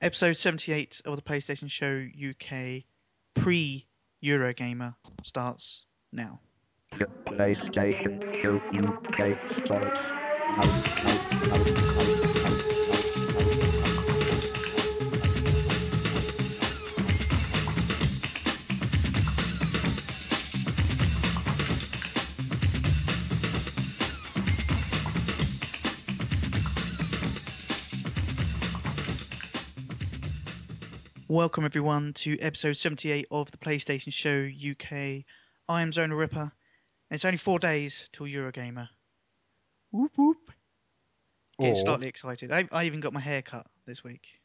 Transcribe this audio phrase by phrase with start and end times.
[0.00, 2.84] Episode 78 of the PlayStation Show UK
[3.34, 3.84] pre
[4.22, 6.38] Eurogamer starts now.
[6.96, 9.98] The PlayStation Show UK starts
[12.30, 12.37] now,
[31.28, 35.24] Welcome everyone to episode 78 of the PlayStation Show UK.
[35.68, 36.50] I am Zonal Ripper, and
[37.10, 38.88] it's only four days till Eurogamer.
[39.90, 40.50] Whoop whoop.
[41.58, 42.50] Getting Or- slightly excited.
[42.50, 44.40] I, I even got my hair cut this week.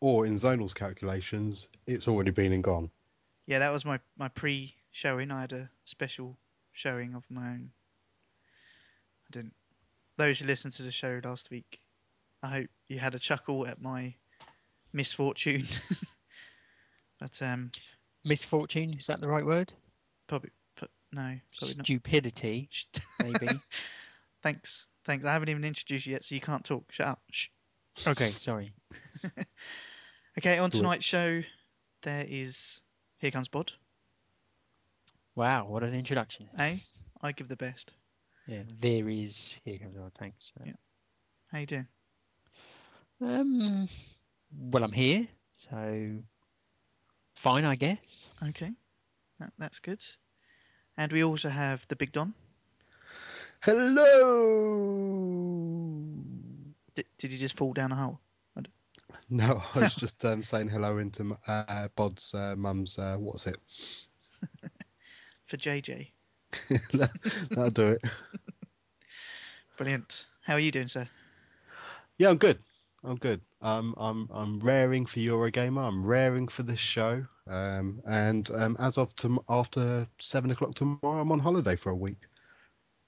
[0.00, 2.90] Or in Zonal's calculations, it's already been and gone.
[3.46, 5.30] Yeah, that was my, my pre showing.
[5.30, 6.38] I had a special
[6.72, 7.70] showing of my own.
[9.26, 9.54] I didn't.
[10.16, 11.80] Those who listened to the show last week,
[12.42, 14.14] I hope you had a chuckle at my
[14.92, 15.66] misfortune.
[17.20, 17.70] but um,
[18.24, 19.72] Misfortune, is that the right word?
[20.28, 21.86] probably, but no, probably not.
[21.86, 22.68] Stupidity,
[23.22, 23.48] maybe.
[24.42, 25.24] Thanks, thanks.
[25.24, 26.90] I haven't even introduced you yet, so you can't talk.
[26.90, 27.22] Shut up.
[27.30, 27.48] Shh.
[28.06, 28.72] okay, sorry.
[30.38, 31.42] Okay, on tonight's show,
[32.02, 32.80] there is
[33.18, 33.72] Here Comes Bod.
[35.34, 36.48] Wow, what an introduction.
[36.56, 36.78] Eh?
[37.20, 37.92] I give the best.
[38.46, 39.52] Yeah, there is.
[39.64, 40.12] Here comes Bod.
[40.18, 40.52] thanks.
[40.64, 40.72] Yeah.
[41.50, 41.86] How you doing?
[43.20, 43.88] Um,
[44.56, 46.18] well, I'm here, so
[47.34, 47.98] fine, I guess.
[48.48, 48.70] Okay,
[49.40, 50.04] that, that's good.
[50.96, 52.34] And we also have the Big Don.
[53.60, 54.04] Hello!
[56.94, 58.20] D- did you just fall down a hole?
[59.30, 63.46] No, I was just um, saying hello into m- uh, Bod's uh, mum's, uh, what's
[63.46, 63.56] it?
[65.46, 66.08] For JJ.
[66.92, 68.04] That'll do it.
[69.76, 70.26] Brilliant.
[70.42, 71.08] How are you doing, sir?
[72.18, 72.58] Yeah, I'm good.
[73.04, 73.40] I'm good.
[73.60, 75.86] Um, I'm I'm raring for Eurogamer.
[75.88, 77.24] I'm raring for this show.
[77.48, 79.12] Um, and um, as of
[79.48, 82.18] after seven o'clock tomorrow, I'm on holiday for a week,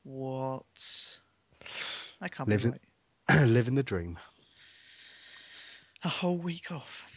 [0.03, 1.19] What?
[2.21, 2.78] I can't Living- be
[3.34, 3.47] right.
[3.49, 4.19] living the dream.
[6.03, 7.09] A whole week off.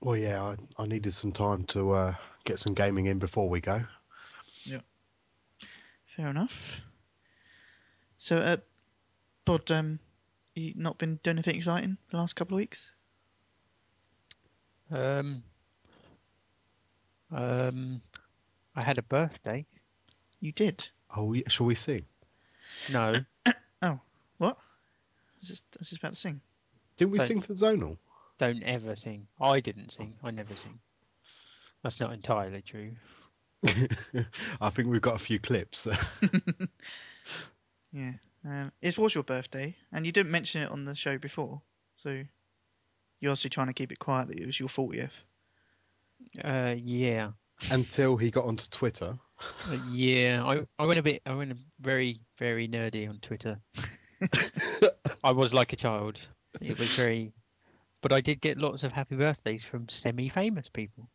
[0.00, 2.14] Well, yeah, I, I needed some time to uh,
[2.44, 3.82] get some gaming in before we go.
[4.64, 4.80] Yeah.
[6.06, 6.80] Fair enough.
[8.18, 8.56] So, uh,
[9.44, 9.98] Bod, um,
[10.54, 12.90] you not been doing anything exciting the last couple of weeks?
[14.90, 15.42] Um,
[17.32, 18.02] um,
[18.74, 19.64] I had a birthday.
[20.40, 20.88] You did.
[21.16, 22.04] Oh, shall we see?
[22.92, 23.12] No,
[23.82, 24.00] oh,
[24.38, 24.56] What?
[24.56, 26.40] I was just, I was just about to sing.
[26.96, 27.96] Didn't we Don't- sing to Zonal?
[28.38, 29.26] don't ever sing.
[29.38, 30.14] I didn't sing.
[30.24, 30.78] I never sing.
[31.82, 32.92] That's not entirely true.
[34.62, 35.86] I think we've got a few clips.
[37.92, 38.12] Yeah.
[38.44, 41.60] Um, it was your birthday, and you didn't mention it on the show before,
[41.96, 42.10] so
[43.20, 45.22] you're obviously trying to keep it quiet that it was your 40th.
[46.42, 47.32] Uh, yeah,
[47.70, 49.18] Until he got onto Twitter.
[49.70, 50.42] Uh, yeah.
[50.44, 51.22] I I went a bit.
[51.24, 53.58] I went very very nerdy on Twitter.
[55.24, 56.20] I was like a child.
[56.60, 57.32] It was very,
[58.02, 61.08] but I did get lots of happy birthdays from semi-famous people.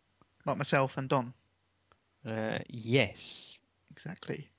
[0.46, 1.34] Like myself and Don.
[2.28, 3.60] Uh, yes.
[3.92, 4.50] Exactly.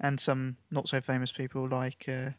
[0.00, 2.30] And some not so famous people like, uh,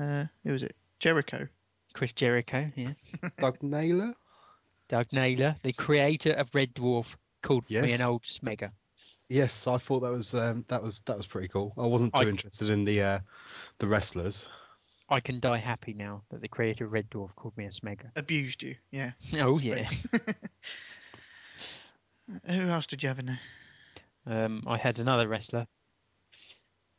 [0.00, 0.76] uh, who was it?
[1.00, 1.48] Jericho.
[1.94, 2.94] Chris Jericho, yes.
[3.38, 4.14] Doug Naylor?
[4.88, 7.06] Doug Naylor, the creator of Red Dwarf,
[7.42, 8.70] called me an old smegger.
[9.28, 11.74] Yes, I thought that was um, that was that was pretty cool.
[11.76, 13.18] I wasn't too I- interested in the uh,
[13.78, 14.46] the wrestlers.
[15.10, 18.10] I can die happy now that the creator of Red Dwarf called me a smegger.
[18.14, 19.12] Abused you, yeah.
[19.34, 19.88] Oh That's yeah.
[22.54, 23.40] Who else did you have in there?
[24.26, 25.66] Um, I had another wrestler,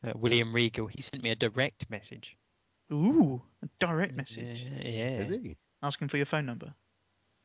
[0.06, 0.86] uh, William Regal.
[0.86, 2.36] He sent me a direct message.
[2.92, 4.66] Ooh, a direct message.
[4.82, 4.88] Yeah.
[4.88, 5.24] yeah.
[5.24, 5.56] Did?
[5.82, 6.74] Asking for your phone number.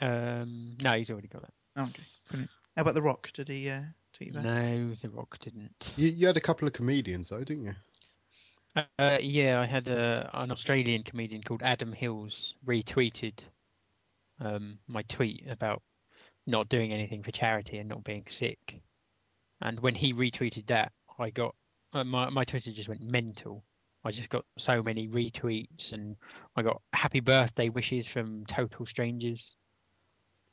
[0.01, 1.53] Um, no, he's already got that.
[1.77, 2.51] Oh, okay, brilliant.
[2.75, 3.31] How about The Rock?
[3.33, 3.81] Did he uh,
[4.13, 4.43] tweet you back?
[4.43, 5.93] No, The Rock didn't.
[5.95, 7.75] You, you had a couple of comedians though, didn't you?
[8.99, 13.39] Uh, yeah, I had a, an Australian comedian called Adam Hills retweeted
[14.41, 15.81] um, my tweet about
[16.45, 18.81] not doing anything for charity and not being sick.
[19.61, 21.53] And when he retweeted that, I got uh,
[22.03, 23.63] my my Twitter just went mental.
[24.03, 26.15] I just got so many retweets, and
[26.55, 29.55] I got happy birthday wishes from total strangers.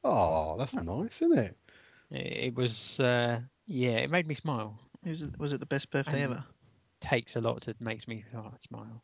[0.05, 1.57] Oh, that's nice, isn't it?
[2.11, 4.79] It, it was uh, yeah, it made me smile.
[5.05, 6.45] Was it, was it the best birthday Um, ever?
[7.01, 9.03] Takes a lot to make me oh, smile.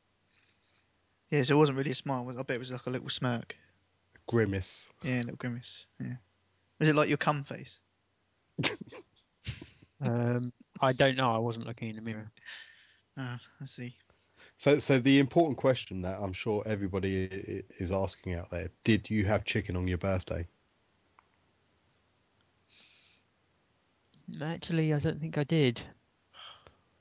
[1.31, 2.29] Yeah, so it wasn't really a smile.
[2.31, 3.57] I bet it was like a little smirk.
[4.27, 4.89] Grimace.
[5.03, 5.87] Yeah, a little grimace.
[6.01, 6.15] Yeah.
[6.79, 7.81] Was it like your cum face?
[10.01, 11.35] Um, I don't know.
[11.35, 12.31] I wasn't looking in the mirror.
[13.17, 13.97] Ah, I see.
[14.57, 18.71] So, so the important question that I'm sure everybody i- i- is asking out there:
[18.85, 20.47] Did you have chicken on your birthday?
[24.43, 25.81] Actually, I don't think I did.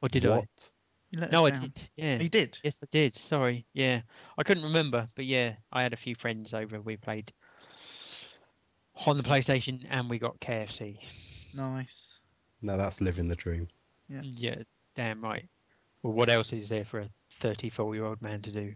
[0.02, 0.30] Or did I?
[0.30, 0.72] what?
[1.12, 1.90] You let us No, I did.
[1.96, 2.20] Yeah.
[2.20, 2.60] You did.
[2.64, 3.16] Yes, I did.
[3.16, 3.66] Sorry.
[3.74, 4.02] Yeah,
[4.38, 6.82] I couldn't remember, but yeah, I had a few friends over.
[6.82, 7.32] We played
[9.06, 11.00] on the PlayStation, and we got KFC.
[11.54, 12.17] Nice.
[12.62, 13.68] No, that's living the dream.
[14.10, 14.22] Yeah.
[14.24, 14.56] Yeah,
[14.96, 15.48] damn right.
[16.04, 17.10] Well, what else is there for a
[17.42, 18.74] 34-year-old man to do?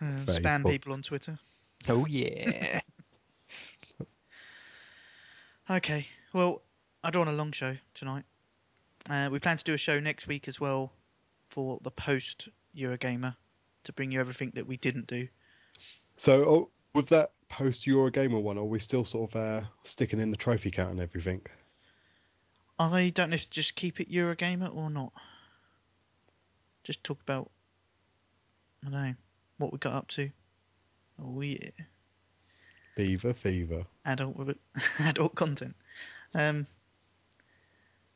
[0.00, 1.38] Uh, spam people on Twitter.
[1.88, 2.80] Oh yeah.
[5.70, 6.06] Okay.
[6.32, 6.62] Well,
[7.04, 8.24] I drawn a long show tonight.
[9.10, 10.92] Uh, we plan to do a show next week as well
[11.50, 13.36] for the post Eurogamer
[13.84, 15.28] to bring you everything that we didn't do.
[16.16, 20.30] So, oh, with that post Eurogamer one, are we still sort of uh, sticking in
[20.30, 21.42] the trophy count and everything?
[22.78, 25.12] I don't know if to just keep it Eurogamer or not.
[26.84, 27.50] Just talk about,
[28.86, 29.14] I don't know,
[29.58, 30.30] what we got up to.
[31.20, 31.70] Oh yeah,
[32.96, 33.84] Beaver fever.
[34.06, 34.36] adult
[35.00, 35.74] adult content.
[36.34, 36.66] Um,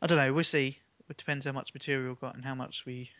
[0.00, 0.32] I don't know.
[0.32, 0.78] We'll see.
[1.08, 3.10] It depends how much material we've got and how much we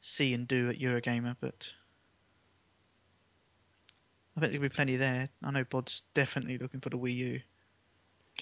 [0.00, 1.36] see and do at Eurogamer.
[1.40, 1.72] But
[4.36, 5.28] I bet there'll be plenty there.
[5.42, 7.40] I know Bod's definitely looking for the Wii U.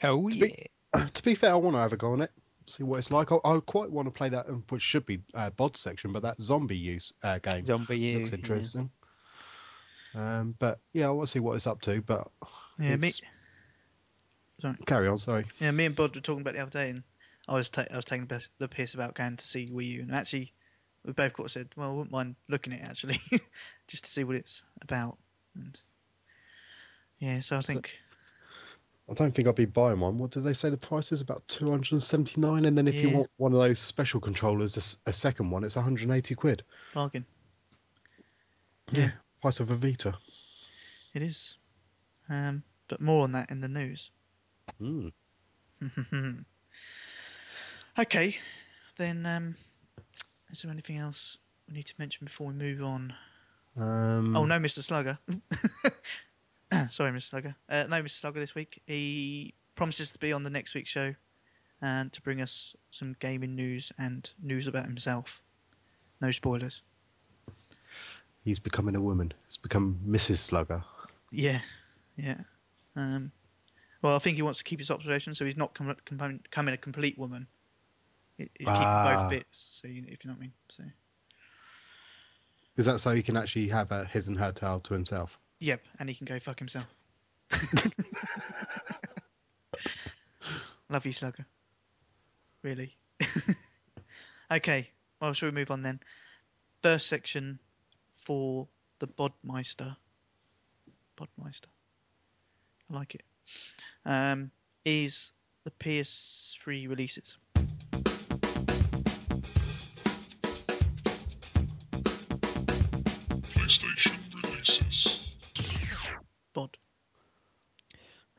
[0.04, 0.46] oh To yeah.
[0.46, 0.66] be-
[1.12, 2.30] to be fair, I want to have a go on it,
[2.66, 3.32] see what it's like.
[3.32, 6.40] I, I quite want to play that, which should be uh, bod section, but that
[6.40, 8.18] zombie use uh, game Zombie U.
[8.18, 8.36] looks yeah.
[8.36, 8.90] interesting.
[10.14, 12.00] Um, but yeah, I want to see what it's up to.
[12.00, 12.28] But
[12.78, 13.12] Yeah, me.
[14.60, 14.76] Sorry.
[14.86, 15.18] carry on.
[15.18, 15.44] Sorry.
[15.60, 17.02] Yeah, me and Bod were talking about the other day, and
[17.46, 19.86] I was ta- I was taking the, piss- the piss about going to see Wii
[19.86, 20.52] U, and actually,
[21.04, 23.20] we both got said, well, I wouldn't mind looking at it actually,
[23.88, 25.18] just to see what it's about.
[25.54, 25.78] And
[27.20, 28.00] yeah, so I think
[29.10, 30.18] I don't think I'd be buying one.
[30.18, 31.22] What did they say the price is?
[31.22, 35.64] About 279 and then if you want one of those special controllers, a second one,
[35.64, 36.62] it's 180 quid.
[36.92, 37.24] bargain
[38.90, 39.10] Yeah.
[39.40, 40.14] Price of a Vita.
[41.14, 41.56] it is.
[42.28, 44.10] Um, but more on that in the news.
[44.80, 45.12] Mm.
[47.98, 48.36] okay,
[48.98, 49.56] then um,
[50.50, 51.38] is there anything else
[51.68, 53.14] we need to mention before we move on?
[53.76, 54.82] Um, Oh no, Mr.
[54.82, 55.18] Slugger.
[56.90, 57.22] Sorry, Mr.
[57.22, 57.56] Slugger.
[57.68, 58.10] Uh, no, Mr.
[58.10, 58.82] Slugger this week.
[58.86, 61.14] He promises to be on the next week's show
[61.80, 65.40] and to bring us some gaming news and news about himself.
[66.20, 66.82] No spoilers.
[68.44, 69.32] He's becoming a woman.
[69.46, 70.38] He's become Mrs.
[70.38, 70.82] Slugger.
[71.30, 71.60] Yeah,
[72.16, 72.40] yeah.
[72.96, 73.30] Um,
[74.02, 76.74] well, I think he wants to keep his observation, so he's not com- com- becoming
[76.74, 77.46] a complete woman.
[78.36, 79.20] He- He's keeping Ah.
[79.22, 80.52] both bits, so you, if you know what I mean.
[80.68, 80.84] So,
[82.76, 85.38] Is that so he can actually have a his and her tale to himself?
[85.60, 86.86] Yep, and he can go fuck himself.
[90.90, 91.46] Love you, Slugger.
[92.62, 92.96] Really.
[94.50, 94.88] okay,
[95.20, 96.00] well, shall we move on then?
[96.82, 97.58] First section
[98.14, 98.68] for
[98.98, 99.96] the Bodmeister.
[101.16, 101.66] Bodmeister.
[102.90, 103.22] I like it.
[104.06, 104.50] Um,
[104.84, 105.32] is
[105.64, 107.36] the PS3 releases.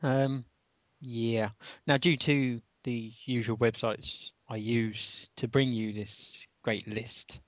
[0.02, 0.44] Um,
[1.00, 1.50] yeah.
[1.86, 7.38] Now, due to the usual websites I use to bring you this great list,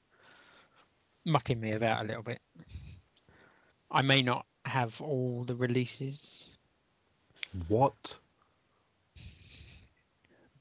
[1.24, 2.40] mucking me about a little bit,
[3.90, 6.48] I may not have all the releases,
[7.68, 8.18] What?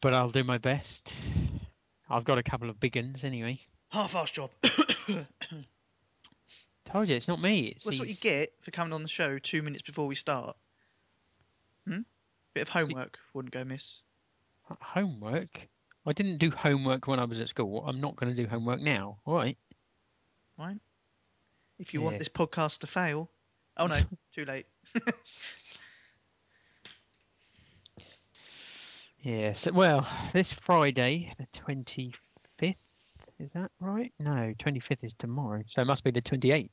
[0.02, 1.14] but I'll do my best.
[2.10, 3.60] I've got a couple of big ones anyway.
[3.92, 4.50] Half-assed job.
[6.86, 7.68] Told you, it's not me.
[7.76, 10.16] It's That's what you these- get for coming on the show two minutes before we
[10.16, 10.58] start.
[11.88, 12.00] Hmm?
[12.54, 14.04] Bit of homework wouldn't go miss.
[14.82, 15.68] Homework?
[16.06, 17.84] I didn't do homework when I was at school.
[17.86, 19.20] I'm not going to do homework now.
[19.26, 19.58] All right.
[20.58, 20.80] Right?
[21.80, 23.30] If you want this podcast to fail.
[23.78, 24.00] Oh no,
[24.34, 24.68] too late.
[29.24, 29.68] Yes.
[29.72, 32.16] well, this Friday, the 25th,
[33.40, 34.12] is that right?
[34.20, 35.64] No, 25th is tomorrow.
[35.68, 36.70] So it must be the 28th.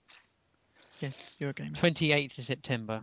[1.00, 1.76] Yes, you're a gamer.
[1.76, 3.02] 28th of September.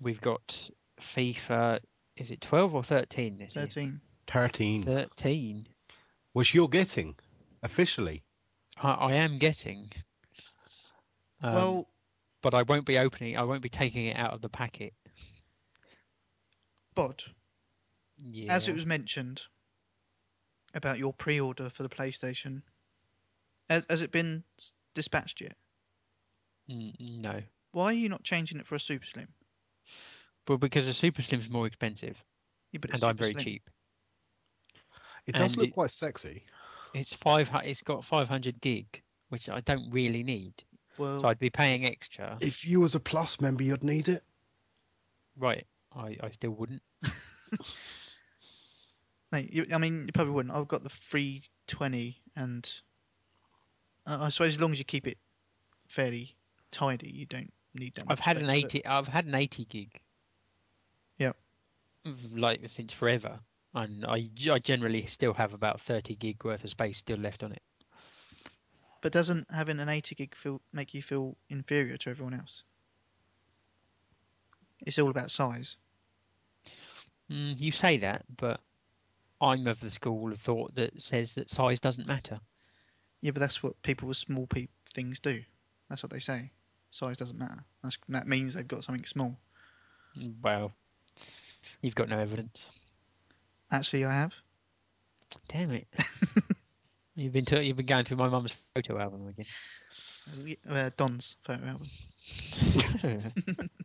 [0.00, 0.70] We've got
[1.00, 1.80] FIFA.
[2.16, 3.64] Is it 12 or 13 this year?
[3.66, 4.00] 13.
[4.28, 4.82] 13.
[4.84, 5.66] 13.
[6.32, 7.14] Which you're getting
[7.62, 8.22] officially.
[8.76, 9.90] I, I am getting.
[11.42, 11.88] Um, well,
[12.42, 13.36] but I won't be opening.
[13.36, 14.94] I won't be taking it out of the packet.
[16.94, 17.24] But
[18.18, 18.52] Yeah.
[18.52, 19.42] as it was mentioned
[20.74, 22.62] about your pre-order for the PlayStation,
[23.68, 24.44] has, has it been
[24.94, 25.56] dispatched yet?
[26.68, 27.42] N- no.
[27.72, 29.28] Why are you not changing it for a Super Slim?
[30.46, 32.16] But because the Super Slim's more expensive,
[32.72, 33.44] Yeah, but it's and I'm very Slim.
[33.44, 33.70] cheap.
[35.26, 36.44] It does And look it- quite sexy.
[36.92, 37.48] it's five.
[37.64, 40.52] It's got 500 gig, which I don't really need.
[40.98, 42.36] Well, So I'd be paying extra.
[42.40, 44.22] If you was a Plus member, you'd need it.
[45.36, 45.66] Right.
[45.96, 46.82] I, I still wouldn't.
[49.32, 50.54] no, you, I mean, you probably wouldn't.
[50.54, 52.70] I've got the 320, and
[54.06, 55.18] uh, I suppose as long as you keep it
[55.88, 56.36] fairly
[56.70, 58.18] tidy, you don't need that much.
[58.18, 58.86] I've had an space, but- 80.
[58.86, 60.00] I've had an 80 gig.
[62.04, 63.40] Like since forever,
[63.74, 67.52] and I, I generally still have about 30 gig worth of space still left on
[67.52, 67.62] it.
[69.02, 72.64] But doesn't having an 80 gig feel make you feel inferior to everyone else?
[74.86, 75.76] It's all about size.
[77.30, 78.60] Mm, you say that, but
[79.40, 82.40] I'm of the school of thought that says that size doesn't matter.
[83.20, 85.44] Yeah, but that's what people with small pe- things do.
[85.88, 86.52] That's what they say.
[86.90, 87.64] Size doesn't matter.
[87.82, 89.36] That's, that means they've got something small.
[90.16, 90.72] Mm, Well,
[91.82, 92.66] you've got no evidence.
[93.70, 94.34] Actually, I have.
[95.48, 95.86] Damn it.
[97.16, 99.34] you've been to, you've been going through my mum's photo album
[100.68, 101.88] Uh, Don's photo album.
[103.02, 103.70] again.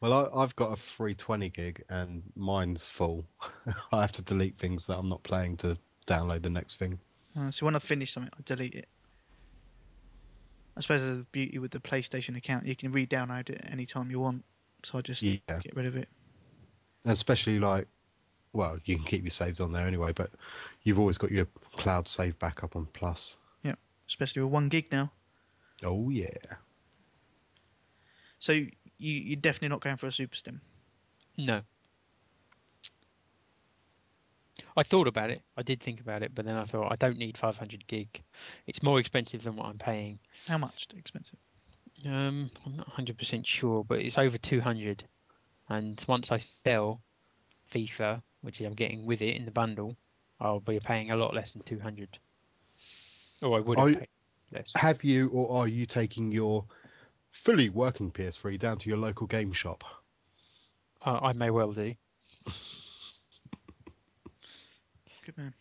[0.00, 3.24] Well, I, I've got a free 20 gig and mine's full.
[3.92, 6.98] I have to delete things that I'm not playing to download the next thing.
[7.36, 8.86] Uh, so when I finish something, I delete it.
[10.76, 12.64] I suppose there's a beauty with the PlayStation account.
[12.66, 14.44] You can re-download it any time you want.
[14.84, 15.36] So I just Yeah.
[15.48, 16.08] get rid of it.
[17.04, 17.88] Especially like,
[18.52, 20.30] well, you can keep your saves on there anyway, but
[20.82, 23.36] you've always got your cloud save backup on Plus.
[23.62, 23.74] Yeah,
[24.08, 25.10] especially with one gig now.
[25.84, 26.26] Oh, yeah.
[28.38, 28.68] So you,
[28.98, 30.60] you're definitely not going for a Super Slim.
[31.36, 31.62] no.
[34.76, 35.42] I thought about it.
[35.56, 38.22] I did think about it, but then I thought I don't need 500 gig.
[38.66, 40.18] It's more expensive than what I'm paying.
[40.46, 40.86] How much?
[40.96, 41.38] Expensive.
[42.06, 45.04] Um, I'm not 100% sure, but it's over 200.
[45.68, 47.00] And once I sell
[47.74, 49.96] FIFA, which I'm getting with it in the bundle,
[50.40, 52.18] I'll be paying a lot less than 200.
[53.42, 54.08] Or I would Are have you- paid
[54.52, 54.72] less.
[54.76, 56.64] Have you or are you taking your
[57.32, 59.84] fully working PS3 down to your local game shop?
[61.04, 61.94] Uh, I may well do.
[65.24, 65.54] Good man.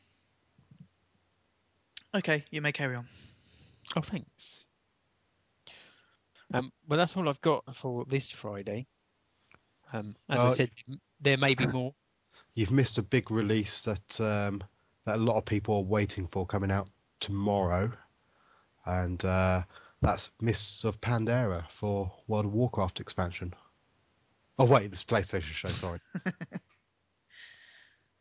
[2.15, 3.08] Okay, you may carry on.
[3.96, 4.56] Oh, thanks.
[6.54, 8.88] Um, well, that's all I've got for this Friday.
[9.94, 10.72] Um, as I said,
[11.20, 11.94] there may be more.
[12.56, 14.63] You've missed a big release that um,
[15.06, 16.89] that a lot of people are waiting for coming out
[17.20, 17.92] tomorrow,
[18.86, 19.63] and uh,
[20.01, 23.54] that's Mists of Pandaria for World of Warcraft expansion.
[24.60, 25.70] Oh wait, this PlayStation show.
[25.70, 26.00] Sorry.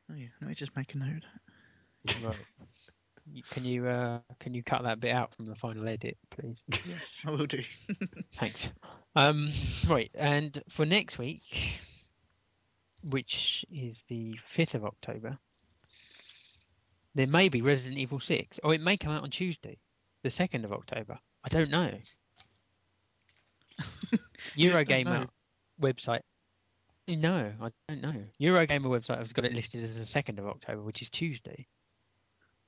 [0.08, 1.24] Oh yeah, let me just make a note.
[2.22, 2.36] Right.
[3.50, 6.62] Can you uh, can you cut that bit out from the final edit, please?
[7.24, 7.62] I will do.
[8.38, 8.68] Thanks.
[9.16, 9.50] Um,
[9.88, 11.42] right, and for next week,
[13.02, 15.38] which is the fifth of October,
[17.14, 19.78] there may be Resident Evil Six, or it may come out on Tuesday,
[20.22, 21.18] the second of October.
[21.44, 21.90] I don't know.
[24.54, 25.10] You just don't know.
[25.12, 25.28] Eurogamer
[25.80, 26.20] website.
[27.08, 28.14] No, I don't know.
[28.40, 31.66] Eurogamer website has got it listed as the second of October, which is Tuesday.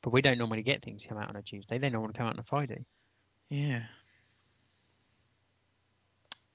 [0.03, 1.79] But we don't normally get things come out on a Tuesday.
[1.79, 2.85] They normally come out on a Friday.
[3.49, 3.83] Yeah.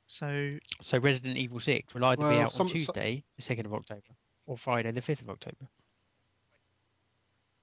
[0.08, 3.66] So So Resident Evil Six will either be out some- on so- Tuesday, the second
[3.66, 4.02] of October,
[4.46, 5.68] or Friday, the fifth of October.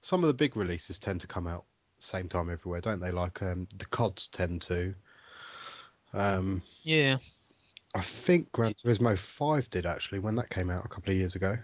[0.01, 1.65] Some of the big releases tend to come out
[1.99, 3.11] same time everywhere, don't they?
[3.11, 4.93] Like um, the CODs tend to.
[6.13, 7.19] Um, Yeah,
[7.95, 11.35] I think Gran Turismo Five did actually when that came out a couple of years
[11.35, 11.57] ago.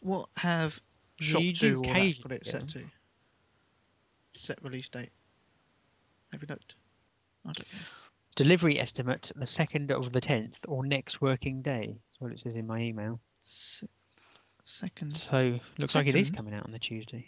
[0.00, 0.80] what have
[1.20, 2.84] Shop You Two do or that got occasionally it set to?
[4.36, 5.10] Set release date.
[6.32, 6.74] Have you looked?
[7.46, 7.78] I don't know.
[8.36, 11.86] delivery estimate the second of the tenth or next working day.
[11.86, 13.20] That's what it says in my email.
[13.44, 13.86] Se-
[14.64, 15.16] second.
[15.16, 17.26] So looks like it is coming out on the Tuesday.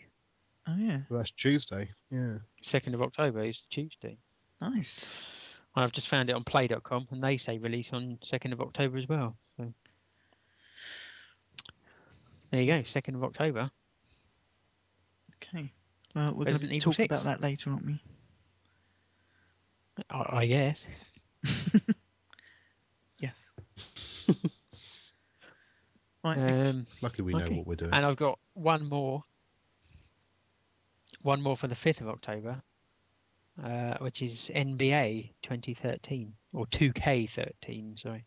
[0.66, 1.90] Oh yeah, Well, that's Tuesday.
[2.11, 2.38] Yeah.
[2.62, 4.19] Second of October is Tuesday.
[4.61, 5.07] nice.
[5.76, 9.07] I've just found it on Play.com, and they say release on second of October as
[9.07, 9.37] well.
[9.59, 9.73] So
[12.57, 13.71] there you go, second of October.
[15.43, 15.71] Okay.
[16.15, 17.07] Well, we're going to talk 6.
[17.07, 18.01] about that later, aren't we?
[20.11, 20.87] I, I guess.
[23.19, 23.49] Yes.
[26.25, 26.37] right.
[26.37, 27.93] Um, Lucky we know what we're doing.
[27.95, 29.25] and I've got one more.
[31.23, 32.63] One more for the fifth of October,
[33.65, 37.99] uh, which is NBA 2013 or 2K13.
[37.99, 38.25] Sorry.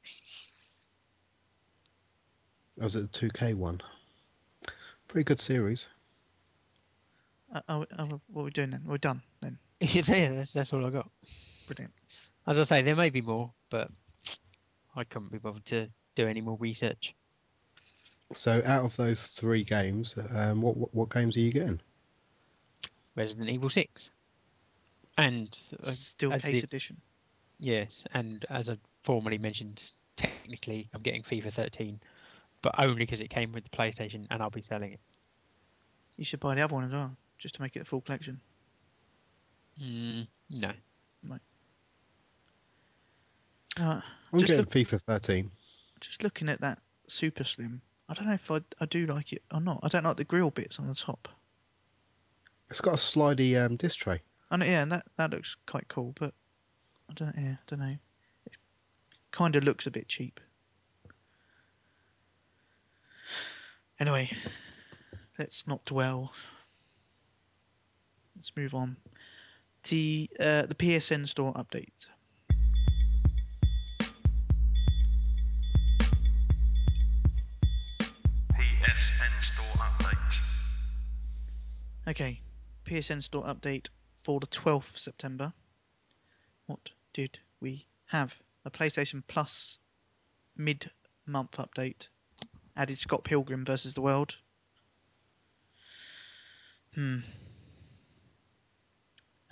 [2.78, 3.80] Was it the 2K one?
[5.10, 5.90] Pretty good series.
[7.54, 8.84] Uh, oh, oh, what are we doing then?
[8.86, 9.58] We're done then.
[9.82, 11.10] yeah, that's, that's all I got.
[11.68, 11.94] Brilliant.
[12.48, 13.90] As I say, there may be more, but
[14.96, 17.16] I couldn't be bothered to do any more research.
[18.36, 21.82] So out of those three games, um, what, what what games are you getting?
[23.16, 24.12] Resident Evil 6.
[25.18, 26.98] And uh, Still as case the- edition.
[27.60, 29.82] yes, and as I formerly mentioned,
[30.18, 32.00] technically I'm getting FIFA 13,
[32.62, 35.00] but only because it came with the PlayStation, and I'll be selling it.
[36.18, 38.40] You should buy the other one as well, just to make it a full collection.
[39.82, 40.72] Mm, no.
[43.80, 44.02] Uh,
[44.34, 45.52] I'm Just getting look- FIFA 13.
[46.02, 49.44] just looking at that Super Slim, I don't know if I, I do like it
[49.54, 49.80] or not.
[49.84, 51.30] I don't like the grill bits on the top.
[52.70, 54.22] It's got a slidey um, disc tray.
[54.52, 56.34] And yeah, and that, that looks quite cool, but
[57.10, 57.96] I don't, yeah, I don't know.
[58.46, 58.58] It
[59.32, 60.40] kind of looks a bit cheap.
[64.00, 64.30] Anyway,
[65.38, 66.32] let's not dwell.
[68.34, 68.96] Let's move on.
[69.90, 72.08] The uh, the PSN store update.
[78.54, 80.38] PSN Store Update.
[82.08, 82.42] Okay,
[82.86, 83.90] PSN store update
[84.24, 85.52] for the 12th of September.
[86.68, 88.34] What did we have?
[88.64, 89.80] A PlayStation Plus
[90.56, 90.90] mid
[91.26, 92.08] month update.
[92.76, 94.36] Added Scott Pilgrim versus the World.
[96.96, 97.18] Hmm.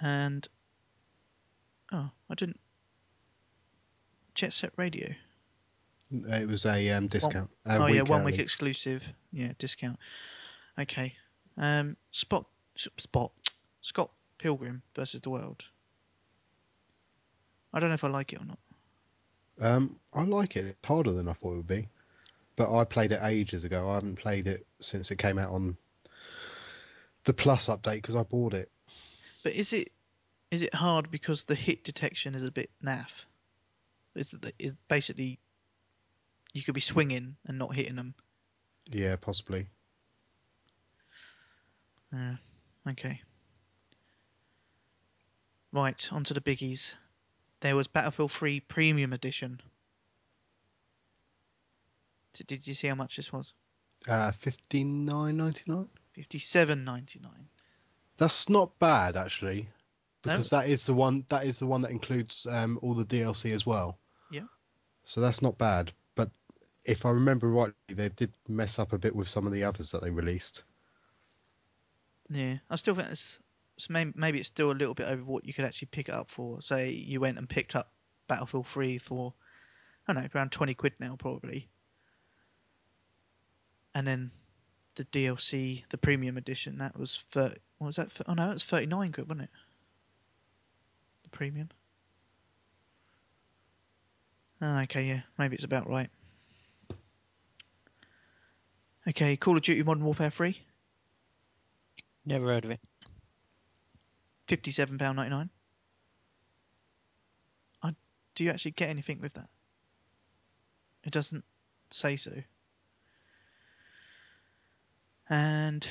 [0.01, 0.47] And.
[1.91, 2.59] Oh, I didn't.
[4.35, 5.07] Jet Set Radio.
[6.11, 7.49] It was a um, discount.
[7.65, 9.05] a oh yeah, one week exclusive.
[9.33, 9.97] Yeah, discount.
[10.79, 11.13] Okay.
[11.57, 12.45] Um, Spot
[12.75, 13.31] Spot
[13.81, 15.63] Scott Pilgrim versus the World.
[17.73, 18.59] I don't know if I like it or not.
[19.59, 20.65] Um, I like it.
[20.65, 21.89] It's harder than I thought it would be,
[22.57, 23.89] but I played it ages ago.
[23.89, 25.77] I haven't played it since it came out on
[27.23, 28.69] the Plus update because I bought it.
[29.43, 29.91] But is it
[30.51, 33.25] is it hard because the hit detection is a bit naff?
[34.15, 35.39] Is it is basically
[36.53, 38.15] you could be swinging and not hitting them.
[38.89, 39.67] Yeah, possibly.
[42.11, 42.35] Yeah.
[42.89, 43.21] Okay.
[45.71, 46.95] Right, on to the biggies.
[47.59, 49.61] There was Battlefield 3 Premium Edition.
[52.45, 53.53] Did you see how much this was?
[54.07, 55.87] Uh, fifty nine ninety nine.
[56.13, 57.47] Fifty-seven ninety-nine.
[58.17, 59.69] That's not bad actually,
[60.25, 60.33] No?
[60.33, 63.53] because that is the one that is the one that includes um, all the DLC
[63.53, 63.97] as well.
[64.31, 64.47] Yeah.
[65.05, 65.91] So that's not bad.
[66.15, 66.31] But
[66.85, 69.91] if I remember rightly, they did mess up a bit with some of the others
[69.91, 70.63] that they released.
[72.29, 73.39] Yeah, I still think it's,
[73.77, 76.15] it's may, maybe it's still a little bit over what you could actually pick it
[76.15, 76.61] up for.
[76.61, 77.91] Say you went and picked up
[78.27, 79.33] Battlefield 3 for,
[80.07, 81.69] I don't know, around 20 quid now probably.
[83.97, 84.29] And then
[84.93, 88.11] the DLC, the Premium Edition, that was for what was that?
[88.11, 88.25] For?
[88.27, 89.49] Oh no, it was 39 quid, wasn't it?
[91.23, 91.69] The Premium.
[94.61, 96.09] Oh, okay, yeah, maybe it's about right.
[99.09, 100.61] Okay, Call of Duty Modern Warfare 3.
[102.23, 102.79] Never heard of it.
[104.45, 105.49] fifty-seven pound ninety-nine.
[107.81, 107.95] I
[108.35, 109.49] do you actually get anything with that?
[111.03, 111.45] It doesn't
[111.89, 112.31] say so.
[115.29, 115.87] And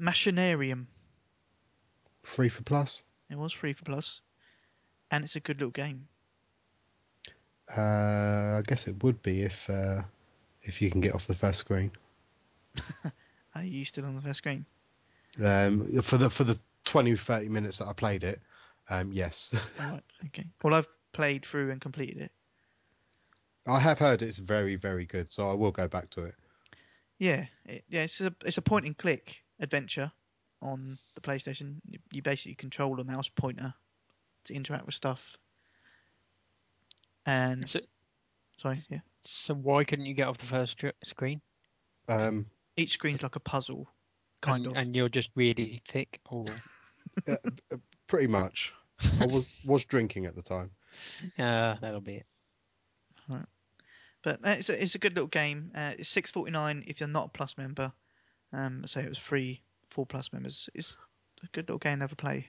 [0.00, 0.86] Machinarium.
[2.22, 3.02] Free for Plus.
[3.30, 4.22] It was free for plus,
[5.10, 6.08] and it's a good little game.
[7.74, 7.80] Uh,
[8.58, 10.02] I guess it would be if uh,
[10.62, 11.90] if you can get off the first screen.
[13.54, 14.66] Are you still on the first screen?
[15.42, 18.40] Um, for the for the 20 30 minutes that I played it,
[18.90, 19.52] um, yes.
[19.78, 20.02] Right.
[20.26, 20.46] Okay.
[20.62, 22.32] Well, I've played through and completed it.
[23.66, 26.34] I have heard it's very very good, so I will go back to it.
[27.24, 27.46] Yeah.
[27.64, 28.02] It, yeah.
[28.02, 30.12] It's a it's a point and click adventure
[30.60, 31.76] on the PlayStation.
[31.88, 33.72] You, you basically control a mouse pointer
[34.44, 35.38] to interact with stuff.
[37.24, 37.80] And So-
[38.58, 39.00] sorry, yeah.
[39.24, 41.40] So why couldn't you get off the first str- screen?
[42.08, 42.44] Um,
[42.76, 43.88] Each screen's like a puzzle,
[44.42, 44.82] kind and, of.
[44.82, 46.44] And you're just really thick, or
[47.26, 47.36] uh,
[47.72, 48.74] uh, pretty much.
[49.18, 50.72] I was was drinking at the time.
[51.38, 52.26] uh, that'll be it.
[54.24, 55.70] But uh, it's a, it's a good little game.
[55.74, 57.92] Uh, it's six forty nine if you're not a Plus member.
[58.52, 60.68] Um, say it was free for Plus members.
[60.74, 60.96] It's
[61.42, 62.48] a good little game to have play.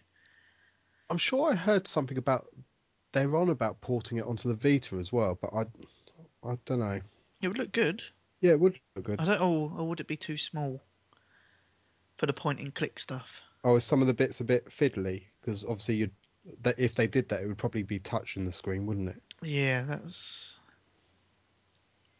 [1.09, 2.47] I'm sure I heard something about
[3.11, 5.61] they're on about porting it onto the Vita as well, but I
[6.47, 7.01] I don't know.
[7.41, 8.01] It would look good.
[8.41, 9.19] Yeah, it would look good.
[9.19, 9.41] I don't.
[9.41, 10.81] Oh, or would it be too small
[12.17, 13.41] for the point and click stuff?
[13.63, 15.23] Oh, is some of the bits a bit fiddly?
[15.41, 16.11] Because obviously you'd
[16.61, 19.21] that if they did that, it would probably be touching the screen, wouldn't it?
[19.41, 20.54] Yeah, that's.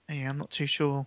[0.09, 1.05] Yeah, I'm not too sure.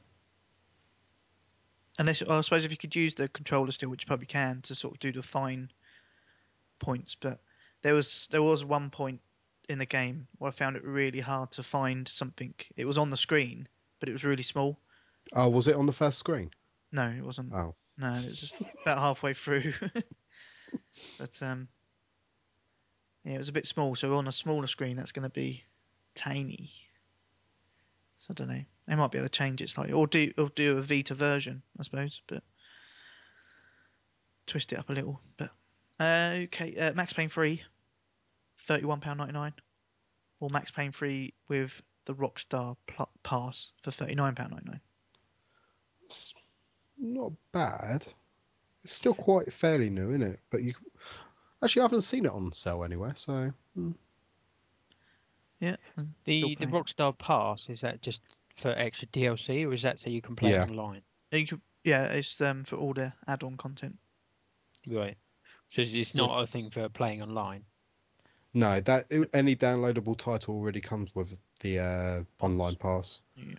[1.98, 4.60] Unless, well, I suppose if you could use the controller still, which you probably can,
[4.62, 5.70] to sort of do the fine
[6.78, 7.16] points.
[7.16, 7.40] But
[7.82, 9.20] there was there was one point
[9.68, 12.54] in the game where I found it really hard to find something.
[12.76, 13.68] It was on the screen,
[14.00, 14.78] but it was really small.
[15.32, 16.50] Oh, was it on the first screen?
[16.92, 17.52] No, it wasn't.
[17.52, 19.72] Oh, No, it was just about halfway through.
[21.18, 21.68] but um,
[23.24, 23.94] yeah, it was a bit small.
[23.94, 25.64] So on a smaller screen, that's going to be
[26.14, 26.70] tiny.
[28.16, 28.64] So I don't know.
[28.88, 31.62] They might be able to change it slightly, or do or do a Vita version,
[31.78, 32.42] I suppose, but
[34.46, 35.20] twist it up a little.
[35.36, 35.50] But
[36.00, 37.62] uh, okay, uh, Max Payne 3,
[38.60, 39.52] thirty-one pound ninety-nine,
[40.40, 44.80] or Max Payne 3 with the Rockstar pl- Pass for thirty-nine pound ninety-nine.
[46.06, 46.34] it's
[46.98, 48.06] not bad.
[48.84, 50.40] It's still quite fairly new, isn't it?
[50.50, 50.72] But you
[51.62, 53.90] actually I haven't seen it on sale anywhere, so hmm.
[55.60, 55.76] Yeah.
[56.24, 56.66] The the.
[56.66, 58.22] Rockstar Pass is that just
[58.58, 60.64] for extra DLC, or is that so you can play Yeah.
[60.64, 61.02] online?
[61.32, 63.96] You could, yeah, it's um for all the add-on content.
[64.86, 65.16] Right.
[65.70, 67.64] So it's- it's not a thing for playing online.
[68.54, 73.20] no, that any downloadable title already comes with the uh, online pass.
[73.36, 73.54] Yeah.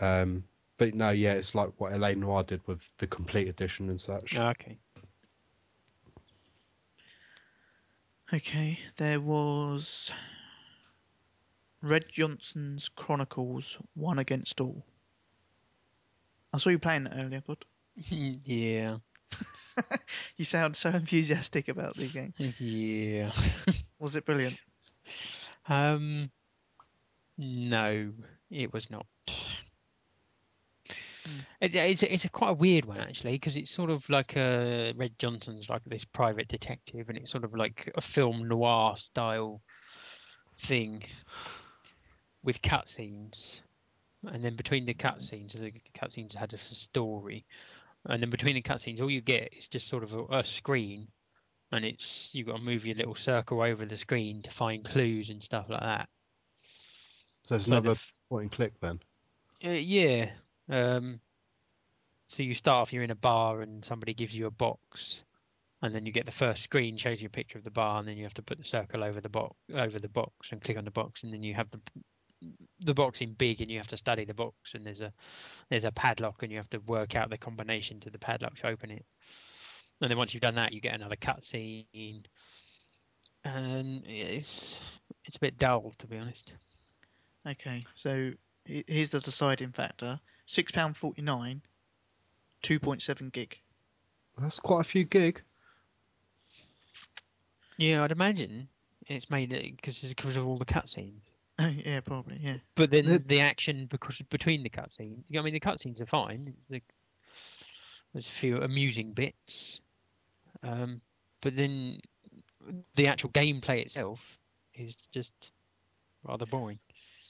[0.00, 0.44] Um,
[0.78, 4.36] but no, yeah, it's like what LA Noire did with the complete edition and such.
[4.36, 4.78] Ah, Okay.
[8.32, 10.10] Okay, there was
[11.84, 14.82] Red Johnson's Chronicles One Against All.
[16.52, 17.64] I saw you playing that earlier, bud.
[17.96, 18.96] yeah.
[20.36, 22.32] You sound so enthusiastic about the game.
[22.58, 23.32] Yeah.
[23.98, 24.56] Was it brilliant?
[25.68, 26.30] Um.
[27.36, 28.12] No,
[28.50, 29.06] it was not.
[31.60, 34.92] It's it's it's a quite a weird one actually because it's sort of like a
[34.96, 39.62] Red Johnson's like this private detective and it's sort of like a film noir style
[40.58, 41.02] thing
[42.44, 43.60] with cutscenes,
[44.26, 47.44] and then between the cutscenes, the cutscenes had a story,
[48.06, 51.08] and then between the cutscenes, all you get is just sort of a, a screen,
[51.72, 55.30] and it's you got to move your little circle over the screen to find clues
[55.30, 56.08] and stuff like that.
[57.46, 59.00] So it's So the another f- point and click then.
[59.64, 60.30] Uh, yeah.
[60.68, 61.20] Um,
[62.28, 65.22] so you start off, you're in a bar, and somebody gives you a box,
[65.82, 68.08] and then you get the first screen shows you a picture of the bar, and
[68.08, 70.76] then you have to put the circle over the box over the box and click
[70.76, 71.80] on the box, and then you have the
[72.80, 75.12] the box in big, and you have to study the box, and there's a
[75.70, 78.68] there's a padlock, and you have to work out the combination to the padlock to
[78.68, 79.04] open it.
[80.00, 82.24] And then once you've done that, you get another cutscene,
[83.44, 84.78] and it's
[85.24, 86.52] it's a bit dull to be honest.
[87.46, 88.32] Okay, so
[88.64, 91.62] here's the deciding factor: six pound forty-nine,
[92.62, 93.58] two point seven gig.
[94.38, 95.42] That's quite a few gig.
[97.76, 98.68] Yeah, I'd imagine
[99.06, 101.20] it's made because because of all the cutscenes.
[101.58, 102.56] Oh yeah, probably yeah.
[102.74, 106.54] But then The- the, action because between the cutscenes, I mean the cutscenes are fine.
[106.68, 106.82] The,
[108.12, 109.80] there's a few amusing bits,
[110.62, 111.00] um,
[111.40, 111.98] but then
[112.94, 114.20] the actual gameplay itself
[114.74, 115.50] is just
[116.22, 116.78] rather boring.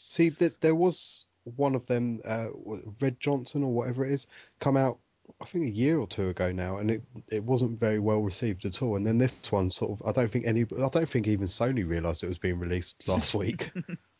[0.08, 1.24] See, that there was
[1.56, 2.48] one of them, uh,
[3.00, 4.26] Red Johnson or whatever it is,
[4.60, 4.98] come out.
[5.40, 8.66] I think a year or two ago now, and it it wasn't very well received
[8.66, 8.96] at all.
[8.96, 11.88] And then this one, sort of, I don't think any, I don't think even Sony
[11.88, 13.70] realised it was being released last week.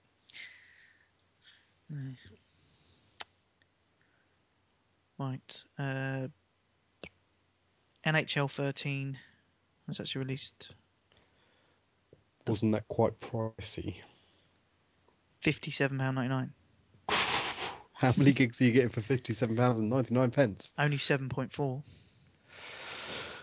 [5.18, 5.64] Right.
[5.78, 6.28] Uh,
[8.04, 9.18] NHL 13
[9.87, 10.72] was actually released
[12.46, 13.96] Wasn't that quite pricey?
[15.42, 16.50] £57.99.
[17.92, 20.33] How many gigs are you getting for £57.99?
[20.33, 20.72] pence?
[20.78, 21.83] Only 7.4.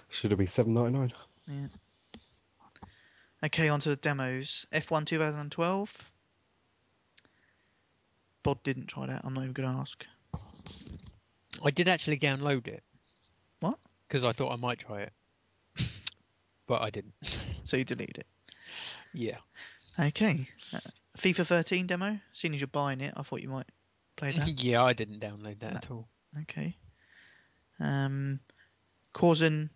[0.10, 1.14] Should it be seven ninety-nine?
[3.44, 4.68] Okay, on to the demos.
[4.74, 6.11] F1 2012.
[8.44, 9.22] Bod didn't try that.
[9.24, 10.06] I'm not even going to ask.
[11.64, 12.84] I did actually download it.
[13.60, 13.78] What?
[14.08, 15.14] Because I thought I might try it,
[16.68, 17.14] but I didn't.
[17.66, 18.28] So you deleted it.
[19.14, 19.38] yeah.
[19.98, 20.48] Okay.
[20.74, 20.80] Uh,
[21.18, 22.20] FIFA 13 demo.
[22.34, 23.68] Seeing as you're buying it, I thought you might
[24.18, 24.48] play that.
[24.64, 25.78] yeah, I didn't download that No.
[25.78, 26.08] at all.
[26.42, 26.76] Okay.
[27.80, 28.40] Um,
[29.14, 29.70] causing.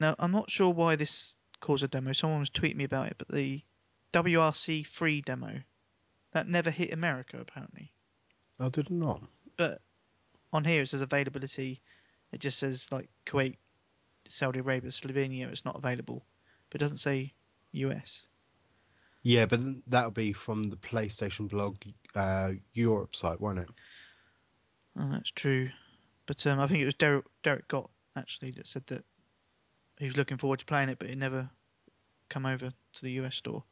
[0.00, 2.12] Now, I'm not sure why this caused a demo.
[2.12, 3.62] Someone was tweeting me about it, but the
[4.12, 5.60] WRC 3 demo
[6.34, 7.90] that never hit America apparently.
[8.60, 9.22] I did not.
[9.56, 9.80] But
[10.52, 11.80] on here it says availability.
[12.32, 13.56] It just says like Kuwait,
[14.28, 15.50] Saudi Arabia, Slovenia.
[15.50, 16.26] It's not available,
[16.68, 17.32] but it doesn't say
[17.72, 18.26] US.
[19.22, 21.76] Yeah, but that'll be from the PlayStation blog
[22.14, 23.68] uh, Europe site, won't it?
[24.98, 25.70] Oh, that's true.
[26.26, 29.04] But um, I think it was Derek, Derek Gott actually that said that
[29.98, 31.48] he was looking forward to playing it, but it never
[32.28, 33.64] come over to the US store.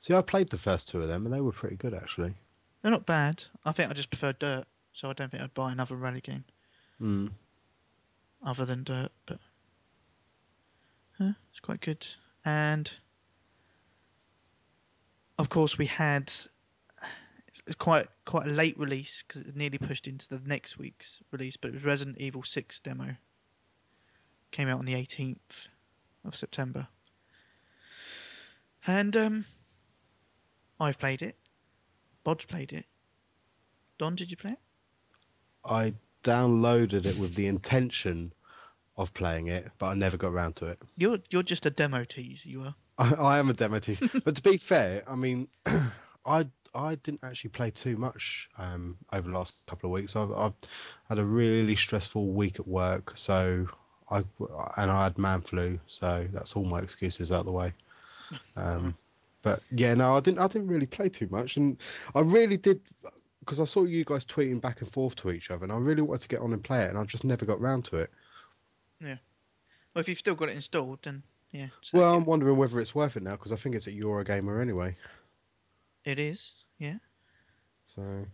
[0.00, 2.34] See, I played the first two of them, and they were pretty good actually.
[2.82, 3.44] They're not bad.
[3.64, 6.44] I think I just prefer Dirt, so I don't think I'd buy another rally game
[7.00, 7.30] Mm.
[8.42, 9.12] other than Dirt.
[9.26, 9.38] But
[11.50, 12.06] it's quite good.
[12.44, 12.90] And
[15.38, 16.32] of course, we had
[17.48, 21.58] it's, quite quite a late release because it's nearly pushed into the next week's release.
[21.58, 23.14] But it was Resident Evil 6 demo.
[24.50, 25.68] Came out on the 18th
[26.24, 26.88] of September.
[28.86, 29.44] And um,
[30.80, 31.36] I've played it.
[32.24, 32.86] Bod's played it.
[33.98, 34.58] Don, did you play it?
[35.64, 38.32] I downloaded it with the intention
[38.96, 40.78] of playing it, but I never got around to it.
[40.96, 42.46] You're you're just a demo tease.
[42.46, 42.74] You are.
[42.98, 45.48] I, I am a demo tease, but to be fair, I mean,
[46.26, 50.16] I I didn't actually play too much um, over the last couple of weeks.
[50.16, 50.54] I've, I've
[51.08, 53.66] had a really stressful week at work, so
[54.10, 54.18] I
[54.76, 57.72] and I had man flu, so that's all my excuses out of the way.
[58.54, 58.96] Um,
[59.42, 60.38] but yeah, no, I didn't.
[60.38, 61.76] I didn't really play too much, and
[62.14, 62.80] I really did
[63.40, 66.02] because I saw you guys tweeting back and forth to each other, and I really
[66.02, 68.10] wanted to get on and play it, and I just never got round to it.
[69.00, 69.16] Yeah.
[69.94, 71.22] Well, if you've still got it installed, then
[71.52, 71.68] yeah.
[71.92, 74.96] Well, I'm wondering whether it's worth it now because I think it's at Eurogamer anyway.
[76.04, 76.54] it is.
[76.78, 76.96] Yeah.
[77.86, 78.24] So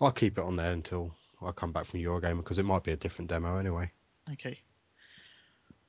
[0.00, 2.92] I'll keep it on there until I come back from Eurogamer because it might be
[2.92, 3.90] a different demo anyway.
[4.32, 4.58] Okay.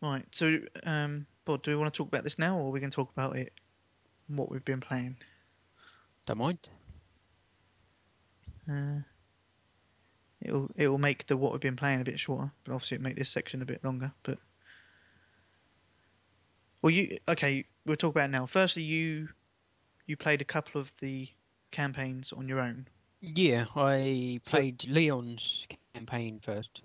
[0.02, 0.26] Right.
[0.32, 2.90] So, um, Bod, do we want to talk about this now, or are we going
[2.90, 3.54] to talk about it?
[4.28, 5.18] What we've been playing.
[6.26, 6.58] Don't mind.
[8.70, 9.02] Uh,
[10.42, 13.18] it'll it'll make the what we've been playing a bit shorter, but obviously it'll make
[13.18, 14.14] this section a bit longer.
[14.24, 14.40] But
[16.82, 17.66] well, you okay?
[17.86, 18.46] We'll talk about it now.
[18.46, 19.28] Firstly, you
[20.06, 21.28] you played a couple of the
[21.72, 22.88] campaigns on your own.
[23.22, 26.82] Yeah, I So- played Leon's campaign first.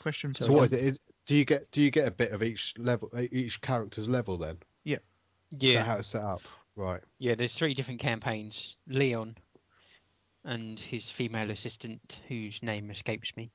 [0.00, 0.34] Question.
[0.34, 0.80] So So, for what is Don.
[0.80, 0.84] it?
[0.86, 4.08] Is, do you get do you get a bit of each level, uh, each character's
[4.08, 4.58] level then?
[4.84, 4.98] Is
[5.58, 6.42] Yeah, that how it's set up?
[6.76, 7.00] Right.
[7.18, 7.34] yeah.
[7.34, 8.76] There's three different campaigns.
[8.86, 9.36] Leon
[10.44, 13.50] and his female assistant, whose name escapes me.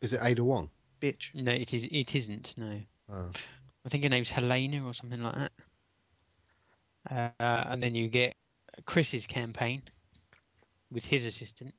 [0.00, 0.70] Is it Ada Wong?
[1.00, 1.34] Bitch.
[1.34, 1.86] No, it is.
[1.90, 2.54] It isn't.
[2.56, 2.80] No,
[3.12, 3.30] Oh.
[3.84, 5.52] I think her name's Helena or something like that.
[7.10, 8.34] Uh, and then you get
[8.86, 9.82] Chris's campaign
[10.90, 11.74] with his assistant,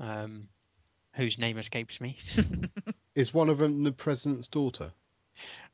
[0.00, 0.48] um,
[1.12, 2.16] whose name escapes me.
[3.14, 4.92] Is one of them the president's daughter?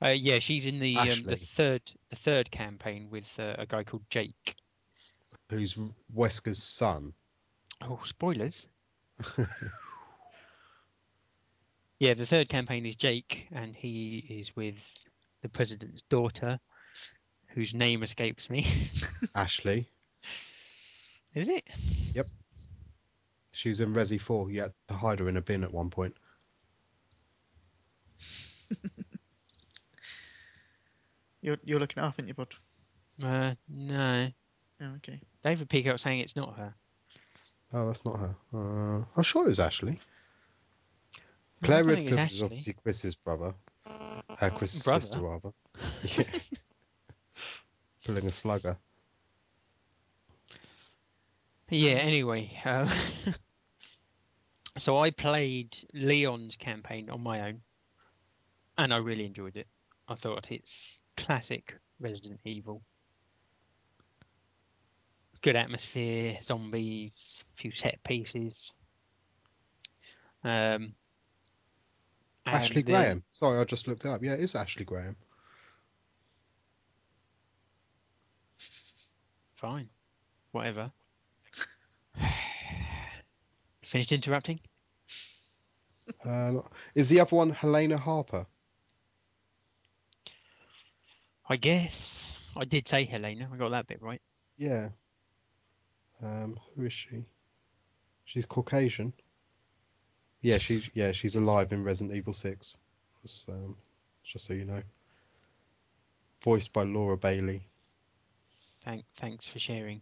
[0.03, 1.35] Uh, yeah, she's in the um, Ashley.
[1.35, 4.57] the third the third campaign with uh, a guy called Jake.
[5.51, 5.79] Who's
[6.15, 7.13] Wesker's son?
[7.83, 8.67] Oh, spoilers.
[11.99, 14.77] yeah, the third campaign is Jake, and he is with
[15.43, 16.59] the president's daughter,
[17.49, 18.67] whose name escapes me.
[19.35, 19.89] Ashley.
[21.35, 21.65] is it?
[22.15, 22.27] Yep.
[23.53, 24.51] She was in Resi 4.
[24.51, 26.17] You had to hide her in a bin at one point.
[31.43, 32.55] You're you're looking it up, aren't you, Bod?
[33.23, 34.29] Uh, no.
[34.81, 35.21] Oh, okay.
[35.43, 36.75] David Peacock saying it's not her.
[37.75, 38.35] Oh, that's not her.
[38.55, 40.01] Uh, I'm sure it was Ashley.
[41.63, 43.55] Claire don't Redfield is obviously Chris's brother.
[43.87, 45.01] Uh, Chris's Brother?
[45.01, 45.53] sister, rather.
[46.03, 46.25] Yeah.
[48.05, 48.77] Pulling a slugger.
[51.69, 52.51] Yeah, anyway.
[52.65, 52.93] Uh,
[54.79, 57.61] so I played Leon's campaign on my own,
[58.77, 59.69] and I really enjoyed it.
[60.09, 62.83] I thought it's classic Resident Evil.
[65.41, 68.55] Good atmosphere, zombies, a few set pieces.
[70.45, 70.95] Um,
[72.47, 73.23] Ashley the- Graham.
[73.31, 74.23] Sorry, I just looked it up.
[74.23, 75.17] Yeah, it is Ashley Graham.
[79.57, 79.89] Fine.
[80.51, 80.91] Whatever.
[83.85, 84.61] Finished interrupting?
[86.25, 86.61] Uh,
[86.95, 88.47] is the other one Helena Harper?
[91.49, 92.31] I guess.
[92.57, 93.49] I did say Helena.
[93.53, 94.21] I got that bit right.
[94.57, 94.91] Yeah.
[96.23, 97.25] Um, who is she?
[98.25, 99.13] She's Caucasian.
[100.41, 102.77] Yeah, she's yeah she's alive in Resident Evil Six.
[103.49, 103.77] Um,
[104.25, 104.83] just so you know.
[106.43, 107.63] Voiced by Laura Bailey.
[108.85, 110.01] Thank, thanks for sharing.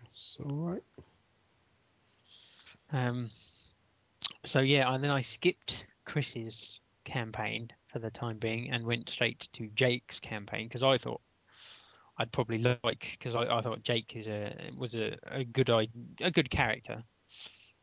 [0.00, 0.82] That's all right.
[2.92, 3.30] Um,
[4.44, 9.48] so yeah, and then I skipped Chris's campaign for the time being and went straight
[9.52, 11.20] to Jake's campaign because I thought
[12.18, 16.30] I'd probably like because I, I thought Jake is a was a, a good a
[16.32, 17.04] good character,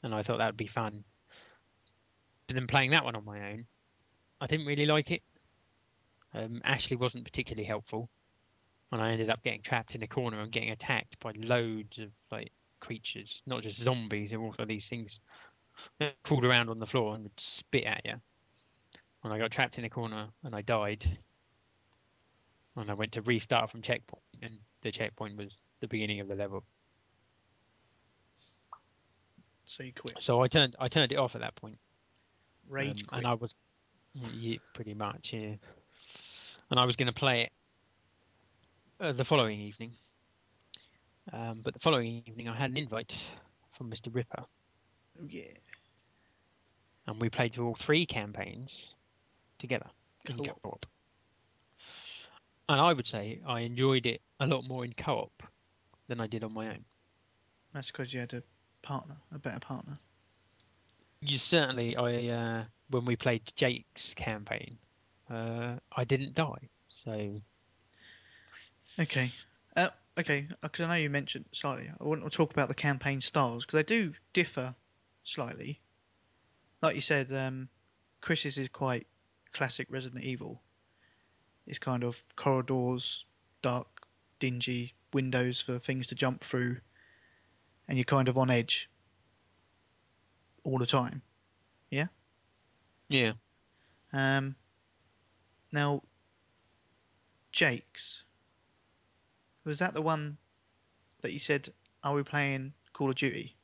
[0.04, 1.06] and I thought that'd be fun.
[2.46, 3.66] But then playing that one on my own,
[4.42, 5.22] I didn't really like it.
[6.34, 8.10] Um, Ashley wasn't particularly helpful,
[8.92, 12.10] and I ended up getting trapped in a corner and getting attacked by loads of
[12.32, 14.34] like creatures, not just zombies.
[14.34, 15.22] and also these things
[16.00, 18.16] that crawled around on the floor and would spit at you.
[19.24, 21.06] And I got trapped in a corner and I died.
[22.76, 26.36] And I went to restart from checkpoint, and the checkpoint was the beginning of the
[26.36, 26.64] level.
[29.66, 30.18] So you quit.
[30.22, 31.78] So I turned I turned it off at that point.
[32.70, 33.18] Rage Um, quit.
[33.20, 33.56] and I was,
[34.14, 35.56] yeah, pretty much, yeah.
[36.70, 37.52] And I was going to play it
[39.02, 39.92] uh, the following evening.
[41.34, 43.16] Um, but the following evening, I had an invite
[43.78, 44.14] from Mr.
[44.14, 44.44] Ripper,
[45.28, 45.44] Yeah.
[47.08, 48.96] and we played through all three campaigns
[49.62, 49.88] together
[50.26, 50.62] in Co-op.
[50.62, 50.86] co-op.
[52.68, 55.44] And I would say I enjoyed it a lot more in co-op
[56.08, 56.84] than I did on my own.
[57.74, 58.44] That's because you had a
[58.82, 59.94] partner, a better partner.
[61.22, 64.78] You certainly, I uh, when we played Jake's campaign,
[65.30, 66.70] uh, I didn't die.
[66.90, 67.42] So
[69.00, 69.32] Okay.
[69.76, 71.90] Uh, okay, because I know you mentioned slightly.
[72.00, 74.76] I want to talk about the campaign styles because they do differ
[75.24, 75.80] slightly.
[76.82, 77.70] Like you said, um,
[78.22, 79.08] Chris's is quite
[79.54, 80.62] classic Resident Evil.
[81.68, 83.26] It's kind of corridors,
[83.62, 83.88] dark,
[84.40, 86.78] dingy, windows for things to jump through,
[87.88, 88.90] and you're kind of on edge
[90.64, 91.22] all the time.
[91.90, 92.08] yeah,
[93.10, 93.34] Yeah.
[94.14, 94.56] Um,
[95.72, 96.04] now,
[97.52, 98.24] Jake's.
[99.64, 100.38] Was that the one
[101.22, 101.70] that you said,
[102.04, 103.56] are we playing Call of Duty?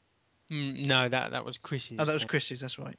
[0.52, 1.97] mm, no, that that was Chris's.
[2.00, 2.97] Oh, that was Chris's, that's right.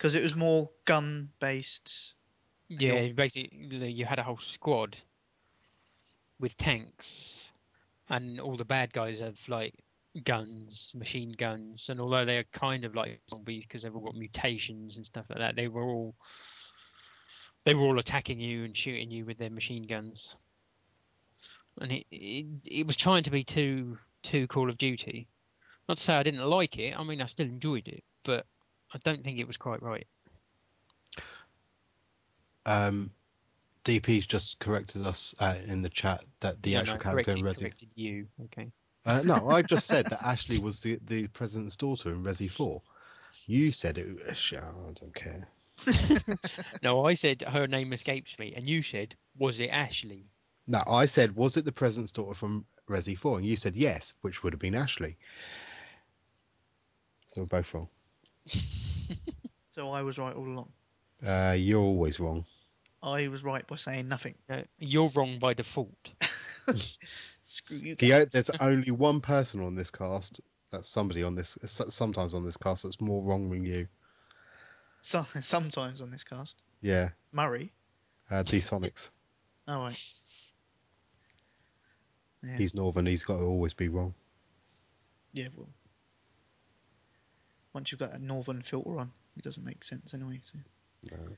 [0.00, 2.14] Because it was more gun based.
[2.68, 4.96] Yeah, basically you had a whole squad
[6.38, 7.50] with tanks,
[8.08, 9.74] and all the bad guys have like
[10.24, 14.96] guns, machine guns, and although they're kind of like zombies because they've all got mutations
[14.96, 16.14] and stuff like that, they were all
[17.66, 20.34] they were all attacking you and shooting you with their machine guns.
[21.78, 25.28] And it it, it was trying to be too too Call of Duty.
[25.90, 26.98] Not to say I didn't like it.
[26.98, 28.46] I mean, I still enjoyed it, but
[28.92, 30.06] I don't think it was quite right.
[32.66, 33.10] Um,
[33.84, 37.42] DP's just corrected us uh, in the chat that the Yeah, actual no, character in
[37.42, 37.60] Resi.
[37.60, 38.26] corrected you.
[38.46, 38.70] Okay.
[39.06, 42.82] Uh, no, I just said that Ashley was the, the president's daughter in Resi 4.
[43.46, 44.14] You said it.
[44.14, 45.48] was- oh, I don't care.
[46.82, 50.26] No, I said her name escapes me, and you said, was it Ashley?
[50.66, 53.38] No, I said, was it the president's daughter from Resi 4?
[53.38, 55.16] And you said yes, which would have been Ashley.
[57.28, 57.88] So we're both wrong.
[59.72, 60.72] So I was right all along.
[61.24, 62.44] Uh, you're always wrong.
[63.02, 64.34] I was right by saying nothing.
[64.48, 66.10] No, you're wrong by default.
[67.44, 70.40] Screw you The, there's only one person on this cast.
[70.70, 71.56] That's somebody on this.
[71.64, 73.86] Sometimes on this cast that's more wrong than you.
[75.02, 76.56] So, sometimes on this cast.
[76.82, 77.72] Yeah, Murray.
[78.30, 79.08] uh, D Sonics.
[79.66, 80.10] Oh, right.
[82.42, 82.56] Yeah.
[82.58, 83.06] He's northern.
[83.06, 84.14] He's got to always be wrong.
[85.32, 85.68] Yeah, well.
[87.72, 90.40] Once you've got a northern filter on, it doesn't make sense anyway.
[90.42, 90.58] So.
[91.12, 91.36] No.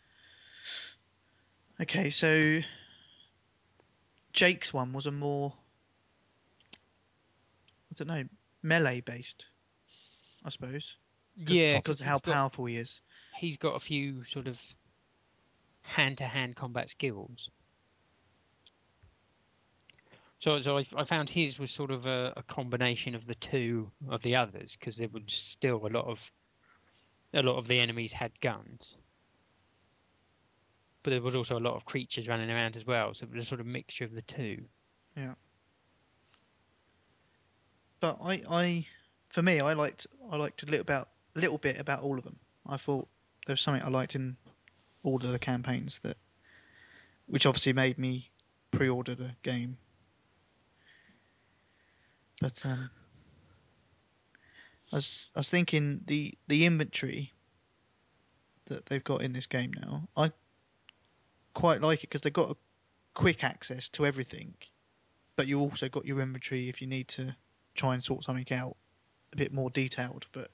[1.81, 2.61] Okay, so
[4.33, 5.53] Jake's one was a more,
[7.91, 8.25] I don't know,
[8.63, 9.49] melee based,
[10.45, 10.97] I suppose.
[11.37, 13.01] Yeah, because of how he's got- powerful he is.
[13.37, 14.59] he's got a few sort of
[15.83, 17.51] hand-to-hand combat skills.
[20.43, 23.93] So, so I, I found his was sort of a, a combination of the two
[24.09, 26.19] of the others because there was still a lot of
[27.33, 28.97] a lot of the enemies had guns,
[31.05, 33.15] but there was also a lot of creatures running around as well.
[33.15, 34.65] So it was a sort of mixture of the two.
[35.17, 35.35] Yeah.
[38.01, 38.87] But I, I,
[39.29, 42.25] for me, I liked, I liked a little about, a little bit about all of
[42.25, 42.37] them.
[42.67, 43.07] I thought
[43.47, 44.37] there was something I liked in
[45.05, 46.17] all of the campaigns that,
[47.27, 48.29] which obviously made me
[48.73, 49.79] pre-order the game.
[52.43, 52.91] But um,
[54.93, 57.33] I was, I was thinking the the inventory
[58.65, 60.09] that they've got in this game now.
[60.17, 60.33] I
[61.55, 62.57] quite like it because they've got a
[63.15, 64.55] quick access to everything,
[65.37, 67.37] but you also got your inventory if you need to
[67.77, 68.77] try and sort something out
[69.33, 70.27] a bit more detailed.
[70.33, 70.49] But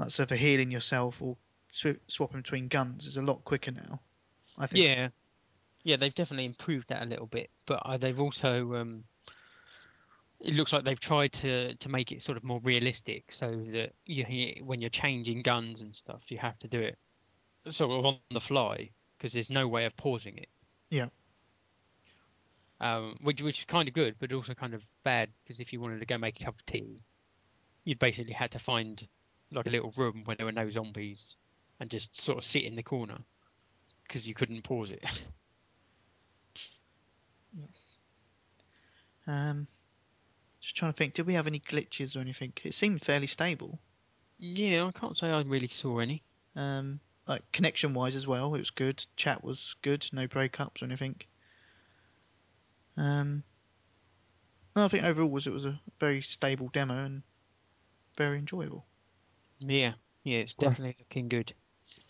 [0.00, 1.36] like so for healing yourself or
[1.68, 4.00] sw- swapping between guns is a lot quicker now.
[4.58, 4.84] I think.
[4.84, 5.10] Yeah,
[5.84, 9.04] yeah, they've definitely improved that a little bit, but uh, they've also um,
[10.40, 13.92] it looks like they've tried to to make it sort of more realistic, so that
[14.06, 16.98] you when you're changing guns and stuff, you have to do it
[17.70, 20.48] sort of on the fly because there's no way of pausing it.
[20.90, 21.08] Yeah.
[22.80, 25.80] Um, which which is kind of good, but also kind of bad because if you
[25.80, 27.02] wanted to go make a cup of tea,
[27.84, 29.06] you'd basically had to find
[29.50, 31.34] like a little room where there were no zombies
[31.80, 33.18] and just sort of sit in the corner
[34.06, 35.04] because you couldn't pause it.
[37.58, 37.96] Yes.
[39.26, 39.66] Um,
[40.68, 41.14] just trying to think.
[41.14, 42.52] Did we have any glitches or anything?
[42.62, 43.78] It seemed fairly stable.
[44.38, 46.22] Yeah, I can't say I really saw any.
[46.54, 49.02] Um, like connection wise as well, it was good.
[49.16, 50.06] Chat was good.
[50.12, 51.16] No breakups or anything.
[52.98, 53.44] Um,
[54.76, 57.22] no, I think overall was it was a very stable demo and
[58.18, 58.84] very enjoyable.
[59.60, 61.54] Yeah, yeah, it's Graph- definitely looking good.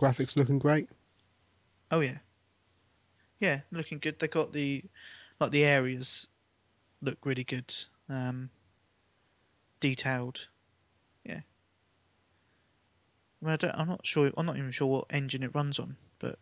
[0.01, 0.89] Graphics looking great.
[1.93, 2.19] Oh yeah,
[3.39, 4.19] yeah, looking good.
[4.19, 4.83] They got the
[5.39, 6.27] like the areas
[7.03, 7.73] look really good.
[8.09, 8.51] Um,
[9.81, 10.49] detailed.
[11.25, 11.41] Yeah.
[13.47, 14.31] I don't, I'm not sure.
[14.37, 16.37] I'm not even sure what engine it runs on, but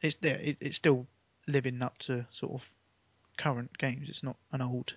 [0.00, 0.38] it's there.
[0.40, 1.06] It, it's still
[1.48, 2.70] living up to sort of
[3.36, 4.08] current games.
[4.08, 4.94] It's not an old.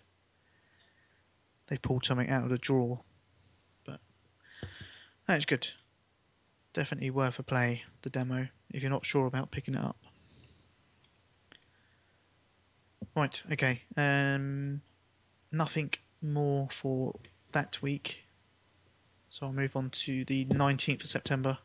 [1.68, 3.02] They pulled something out of the drawer,
[3.86, 4.00] but
[5.26, 5.68] that's good.
[6.74, 7.84] Definitely worth a play.
[8.04, 9.98] The demo, if you're not sure about picking it up.
[13.16, 13.41] Right.
[13.53, 13.82] Okay.
[13.95, 14.82] Um,
[15.51, 15.91] nothing
[16.22, 17.18] more for
[17.53, 18.26] that week.
[19.30, 21.57] So I'll move on to the 19th of September.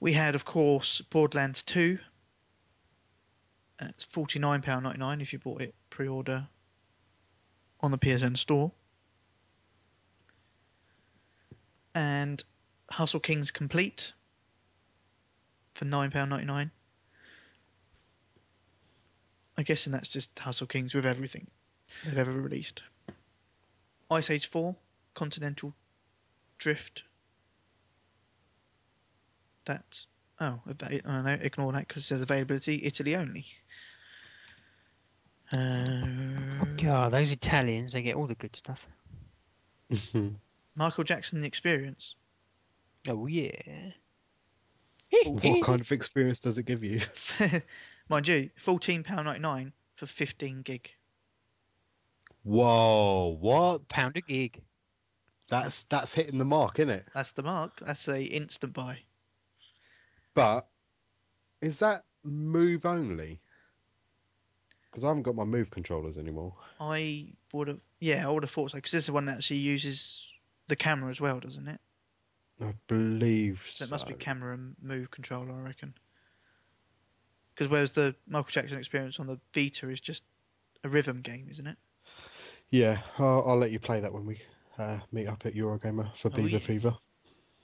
[0.00, 1.98] We had, of course, Borderlands 2.
[3.82, 6.46] It's £49.99 if you bought it pre order
[7.80, 8.72] on the PSN store.
[11.94, 12.42] And
[12.90, 14.12] Hustle Kings Complete
[15.74, 16.70] for £9.99.
[19.56, 21.46] I'm guessing that's just Hustle Kings with everything
[22.04, 22.82] they've ever released.
[24.10, 24.74] Ice Age 4,
[25.14, 25.74] Continental
[26.58, 27.04] Drift.
[29.64, 30.06] That's
[30.40, 33.46] oh, ava- oh no, ignore that because it says availability Italy only.
[35.52, 38.80] Uh, God, those Italians, they get all the good stuff.
[40.74, 42.16] Michael Jackson the Experience.
[43.06, 43.52] Oh, yeah.
[45.24, 47.00] what kind of experience does it give you?
[48.08, 50.90] Mind you, fourteen pound ninety nine for fifteen gig.
[52.42, 53.88] Whoa, what?
[53.88, 54.60] Pound a gig.
[55.48, 57.06] That's that's hitting the mark, isn't it?
[57.14, 57.80] That's the mark.
[57.80, 58.98] That's a instant buy.
[60.34, 60.66] But
[61.62, 63.40] is that move only?
[64.90, 66.54] Because I haven't got my move controllers anymore.
[66.78, 69.36] I would have, yeah, I would have thought so because this is the one that
[69.36, 70.32] actually uses
[70.68, 71.80] the camera as well, doesn't it?
[72.60, 73.88] I believe So so.
[73.88, 75.94] it must be camera and move controller, I reckon.
[77.54, 80.24] Because whereas the Michael Jackson experience on the Vita is just
[80.82, 81.76] a rhythm game, isn't it?
[82.70, 84.40] Yeah, I'll, I'll let you play that when we
[84.78, 86.58] uh, meet up at Eurogamer for Oh, Beaver yeah.
[86.58, 86.96] Fever.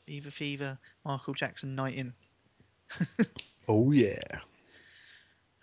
[0.07, 2.15] Fever Fever, Michael Jackson Night In.
[3.69, 4.41] Oh yeah.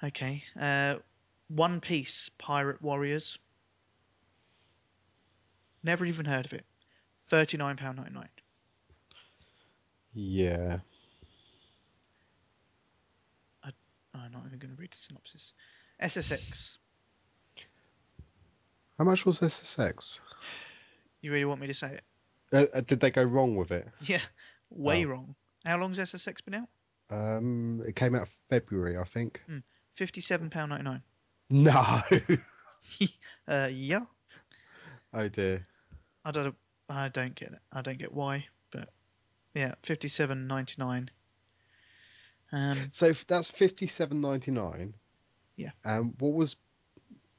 [0.01, 0.41] Okay.
[0.57, 0.95] Uh,
[1.49, 3.38] One Piece Pirate Warriors.
[5.84, 6.65] Never even heard of it.
[7.30, 8.25] £39.99.
[10.13, 10.78] Yeah.
[13.65, 13.69] Oh,
[14.18, 15.53] I'm not even going to read the synopsis.
[16.01, 16.78] SSX.
[18.97, 20.20] How much was SSX?
[21.22, 22.01] You really want me to say it?
[22.53, 23.88] Uh, uh, did they go wrong with it?
[24.01, 24.22] Yeah,
[24.70, 25.09] way Oh.
[25.09, 25.36] wrong.
[25.65, 26.70] How long long's SSX been out?
[27.09, 29.41] Um, it came out February, I think.
[29.95, 31.01] Fifty-seven pound ninety-nine.
[31.49, 32.01] No.
[33.47, 34.01] Uh, yeah.
[35.13, 35.65] oh dear.
[36.24, 36.55] I don't.
[36.89, 37.59] I don't get it.
[37.72, 38.89] I don't get why, but
[39.53, 41.09] yeah, fifty-seven ninety-nine.
[42.52, 44.93] Um, So that's fifty-seven ninety-nine.
[45.56, 45.72] Yeah.
[45.86, 46.56] Um, what was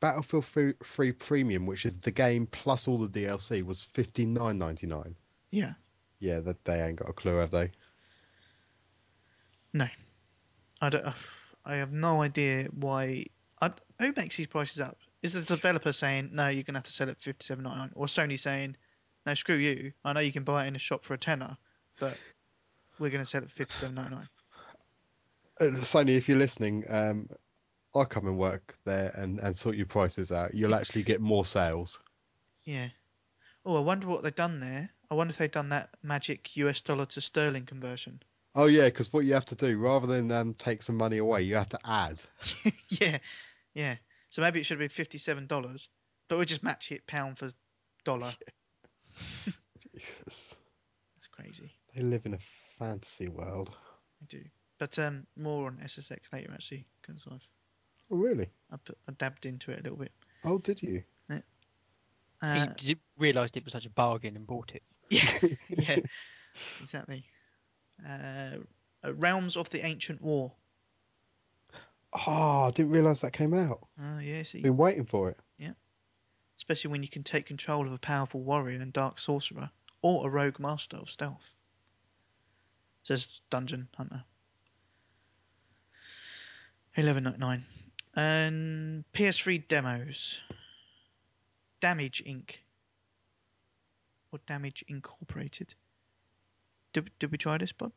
[0.00, 5.14] Battlefield Free, Free Premium, which is the game plus all the DLC, was fifty-nine ninety-nine.
[5.50, 5.72] yeah.
[6.20, 7.70] Yeah, that they ain't got a clue, have they?
[9.72, 9.86] No,
[10.80, 11.04] I don't.
[11.64, 13.26] I have no idea why.
[13.60, 14.98] I, who makes these prices up?
[15.22, 16.48] Is the developer saying no?
[16.48, 18.76] You're gonna have to sell it for fifty-seven ninety-nine, or Sony saying
[19.26, 19.34] no?
[19.34, 19.92] Screw you.
[20.04, 21.56] I know you can buy it in a shop for a tenner,
[22.00, 22.16] but
[22.98, 24.22] we're gonna sell it for fifty-seven ninety-nine.
[24.24, 24.37] Uh,
[25.60, 27.28] Sony, if you're listening, um,
[27.94, 30.54] I'll come and work there and, and sort your prices out.
[30.54, 32.00] You'll actually get more sales.
[32.64, 32.88] Yeah.
[33.64, 34.90] Oh, I wonder what they've done there.
[35.10, 38.22] I wonder if they've done that magic US dollar to sterling conversion.
[38.54, 41.42] Oh yeah, because what you have to do, rather than um, take some money away,
[41.42, 42.22] you have to add.
[42.88, 43.18] yeah,
[43.74, 43.96] yeah.
[44.30, 45.88] So maybe it should have been fifty-seven dollars,
[46.28, 47.52] but we'll just match it pound for
[48.04, 48.32] dollar.
[49.94, 50.56] Jesus.
[51.16, 51.72] That's crazy.
[51.94, 52.38] They live in a
[52.78, 53.70] fantasy world.
[54.22, 54.42] I do.
[54.78, 57.46] But um, more on SSX later actually, because I've
[58.10, 58.48] Oh really?
[58.72, 60.12] I, put, I dabbed into it a little bit.
[60.44, 61.02] Oh, did you?
[62.40, 64.82] Uh, he realised it was such a bargain and bought it.
[65.10, 65.96] yeah, yeah,
[66.80, 67.24] exactly.
[68.08, 68.58] Uh,
[69.04, 70.52] uh, Realms of the Ancient War.
[72.12, 73.86] Oh, I didn't realise that came out.
[74.00, 75.38] Oh yeah, see, Been waiting for it.
[75.58, 75.72] Yeah.
[76.56, 79.70] Especially when you can take control of a powerful warrior and dark sorcerer,
[80.00, 81.52] or a rogue master of stealth.
[83.02, 84.24] Says Dungeon Hunter.
[86.98, 87.64] Eleven ninety nine,
[88.16, 90.40] and PS3 demos.
[91.80, 92.56] Damage Inc.
[94.32, 95.74] Or Damage Incorporated.
[96.92, 97.92] Did did we try this, Bob?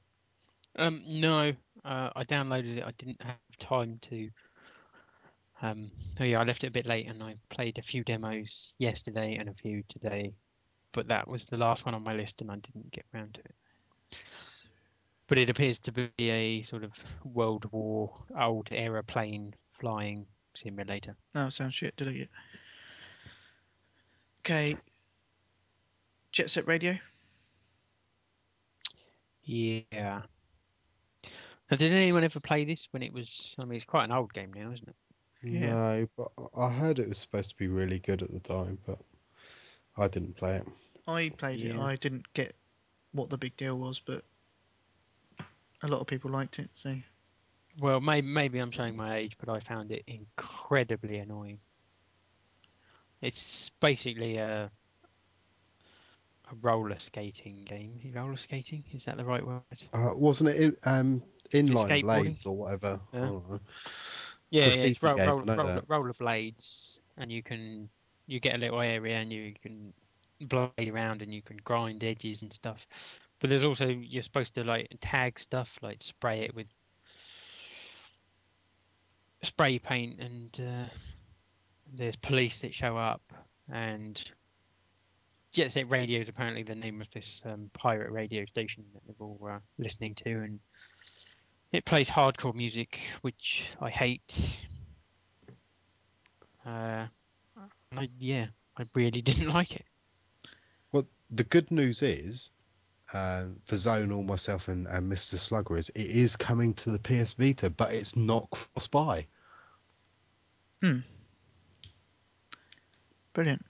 [0.75, 1.51] Um, no,
[1.83, 2.83] uh, I downloaded it.
[2.83, 4.29] I didn't have time to.
[5.63, 5.89] Um,
[6.19, 9.35] oh yeah, I left it a bit late, and I played a few demos yesterday
[9.39, 10.31] and a few today,
[10.91, 13.39] but that was the last one on my list, and I didn't get round to
[13.39, 13.55] it.
[15.31, 16.91] But it appears to be a sort of
[17.23, 20.25] World War old era plane flying
[20.55, 21.15] simulator.
[21.33, 21.95] No, sounds shit.
[21.95, 22.29] Delete it.
[24.41, 24.75] Okay.
[26.33, 26.95] Jet Set Radio.
[29.45, 30.23] Yeah.
[31.23, 33.55] Now, did anyone ever play this when it was?
[33.57, 34.95] I mean, it's quite an old game now, isn't it?
[35.43, 35.73] Yeah.
[35.73, 36.27] No, but
[36.57, 38.99] I heard it was supposed to be really good at the time, but
[39.97, 40.67] I didn't play it.
[41.07, 41.77] I played it.
[41.77, 42.53] I didn't get
[43.13, 44.25] what the big deal was, but
[45.83, 46.69] a lot of people liked it.
[46.75, 46.95] So
[47.81, 51.59] Well, maybe maybe I'm showing my age, but I found it incredibly annoying.
[53.21, 54.71] It's basically a
[56.51, 58.11] a roller skating game.
[58.13, 59.63] Roller skating is that the right word?
[59.93, 61.23] Uh, wasn't it in, um,
[61.53, 62.99] inline blades or whatever?
[63.13, 63.29] Yeah.
[64.51, 67.89] Yeah, yeah it's ro- game, roll, I know roller, roller blades, and you can
[68.27, 69.93] you get a little area and you can
[70.41, 72.87] blade around and you can grind edges and stuff.
[73.41, 76.67] But there's also you're supposed to like tag stuff, like spray it with
[79.43, 80.85] spray paint, and uh,
[81.91, 83.21] there's police that show up,
[83.73, 84.23] and
[85.51, 89.27] Jet Set Radio is apparently the name of this um, pirate radio station that they're
[89.27, 90.59] all uh, listening to, and
[91.71, 94.37] it plays hardcore music, which I hate.
[96.63, 97.07] Uh,
[97.97, 99.85] I, yeah, I really didn't like it.
[100.91, 102.51] Well, the good news is,
[103.13, 105.37] uh, for Zonal, myself, and, and Mr.
[105.37, 109.25] Slugger, is it is coming to the PS Vita, but it's not cross-buy.
[113.33, 113.65] brilliant.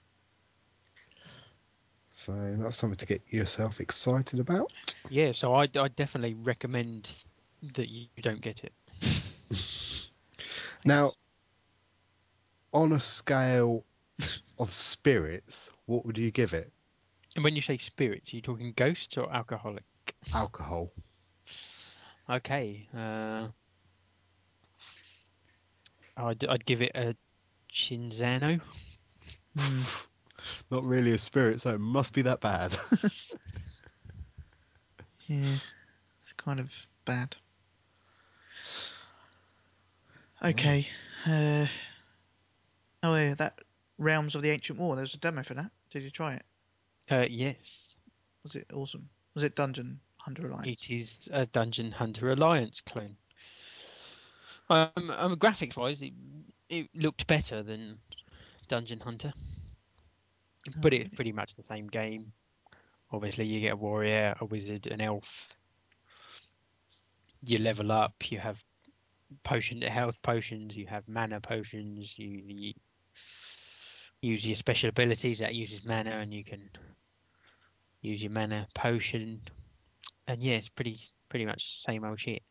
[2.12, 4.72] So that's something to get yourself excited about.
[5.10, 7.08] Yeah, so I, I definitely recommend
[7.74, 8.72] that you don't get it.
[10.84, 11.16] Now, Yes.
[12.72, 13.84] on a scale
[14.58, 16.72] of spirits, what would you give it?
[17.34, 19.84] And when you say spirits, are you talking ghosts or alcoholic?
[20.34, 20.90] Alcohol.
[22.28, 23.48] Okay, uh,
[26.16, 27.16] I'd, I'd give it a
[27.72, 28.60] Cinzano.
[30.70, 32.76] Not really a spirit, so it must be that bad.
[35.28, 35.54] Yeah,
[36.20, 37.36] it's kind of bad.
[40.44, 40.86] Okay.
[41.26, 41.66] Uh,
[43.04, 43.60] oh yeah, that
[43.98, 44.96] Realms of the Ancient War.
[44.96, 45.70] There was a demo for that.
[45.90, 46.42] Did you try it?
[47.12, 47.94] Uh, yes,
[48.42, 49.06] Was it awesome?
[49.34, 50.66] Was it Dungeon Hunter Alliance?
[50.66, 53.16] it is a Dungeon Hunter Alliance clone.
[54.70, 56.14] Um, um graphics wise, it,
[56.70, 57.98] it looked better than
[58.68, 59.34] Dungeon Hunter,
[60.80, 62.32] but it's pretty much the same game.
[63.10, 65.28] Obviously, you get a warrior, a wizard, an elf.
[67.44, 68.14] You level up.
[68.30, 68.56] You have
[69.44, 70.74] potion health potions.
[70.74, 72.14] You have mana potions.
[72.16, 72.72] You, you
[74.22, 76.70] use your special abilities that uses mana, and you can
[78.02, 79.40] use your mana potion.
[80.26, 82.42] And yeah, it's pretty pretty much same old shit.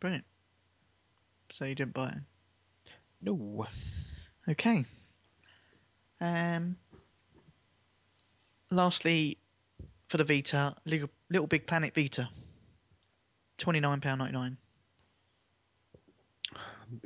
[0.00, 0.24] Brilliant.
[1.50, 2.18] So you didn't buy it?
[3.22, 3.64] No,
[4.48, 4.84] Okay.
[6.20, 6.76] Um.
[8.70, 9.38] Lastly,
[10.08, 12.28] for the Vita, Little, Little Big Planet Vita.
[13.56, 14.56] Twenty nine pound ninety nine.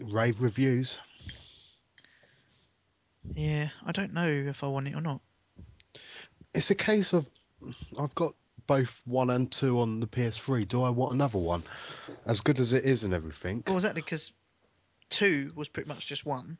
[0.03, 0.99] Rave reviews.
[3.34, 5.20] Yeah, I don't know if I want it or not.
[6.55, 7.26] It's a case of
[7.99, 8.34] I've got
[8.66, 10.68] both one and two on the PS3.
[10.68, 11.62] Do I want another one?
[12.26, 13.64] As good as it is and everything.
[13.66, 14.32] Well, exactly because
[15.09, 16.59] two was pretty much just one.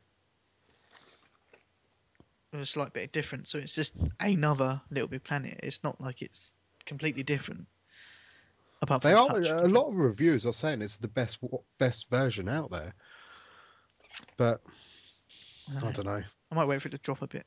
[2.51, 5.59] With a slight bit of difference, so it's just another Little Big Planet.
[5.61, 6.53] It's not like it's
[6.85, 7.67] completely different.
[8.81, 11.37] Apart They are touch a lot of reviews are saying it's the best
[11.77, 12.95] best version out there.
[14.37, 14.61] But
[15.71, 16.23] I, I don't know.
[16.51, 17.45] I might wait for it to drop a bit.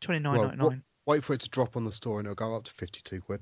[0.00, 0.82] Twenty nine Well, ninety nine.
[1.08, 3.40] Wait for it to drop on the store and it'll go up to 52 quid.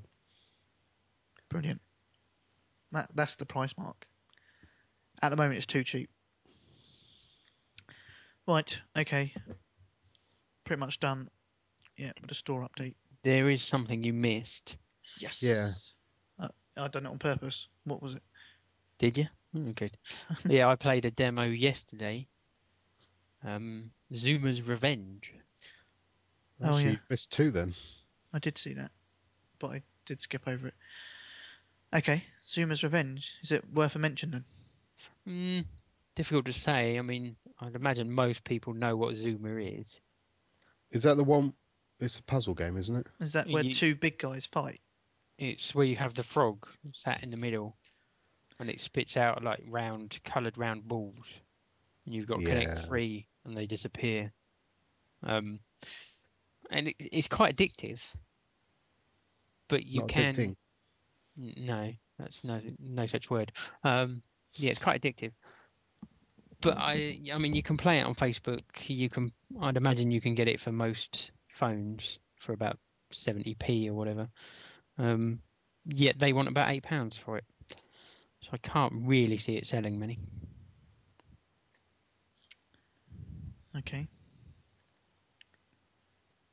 [1.49, 1.81] Brilliant.
[2.93, 4.07] That that's the price mark.
[5.21, 6.09] At the moment, it's too cheap.
[8.47, 8.81] Right.
[8.97, 9.33] Okay.
[10.63, 11.29] Pretty much done.
[11.97, 12.95] Yeah, with a store update.
[13.23, 14.77] there is something you missed.
[15.19, 15.43] Yes.
[15.43, 15.71] Yeah.
[16.39, 17.67] Uh, I done it on purpose.
[17.83, 18.23] What was it?
[18.97, 19.27] Did you?
[19.53, 19.97] Oh, good.
[20.47, 22.27] yeah, I played a demo yesterday.
[23.43, 25.33] Um, Zuma's Revenge.
[26.61, 26.97] Oh, Actually, yeah.
[27.09, 27.73] missed two then.
[28.33, 28.91] I did see that,
[29.59, 30.73] but I did skip over it.
[31.95, 33.37] Okay, Zuma's Revenge.
[33.43, 34.45] Is it worth a mention then?
[35.27, 35.65] Mm,
[36.15, 36.97] difficult to say.
[36.97, 39.99] I mean, I'd imagine most people know what Zuma is.
[40.91, 41.53] Is that the one?
[41.99, 43.07] It's a puzzle game, isn't it?
[43.19, 44.81] Is that where Ye- two big guys fight?
[45.37, 47.77] It's where you have the frog sat in the middle,
[48.59, 51.25] and it spits out like round, coloured round balls,
[52.05, 52.49] and you've got to Yeah.
[52.49, 54.31] collect three, and they disappear.
[55.23, 55.59] Um,
[56.71, 57.99] and it, it's quite addictive.
[59.69, 60.55] But you Not can addicting.
[61.37, 63.51] No, that's no no such word.
[63.83, 64.21] Um,
[64.55, 65.31] yeah, it's quite addictive.
[66.61, 68.61] but I, I mean, you can play it on Facebook.
[68.87, 72.79] You can, I'd imagine you can get it for most phones for about
[73.13, 74.27] 70p or whatever.
[74.97, 75.39] Um,
[75.85, 77.43] yet they want about eight pounds for it.
[78.41, 80.19] So I can't really see it selling many.
[83.77, 84.07] Okay.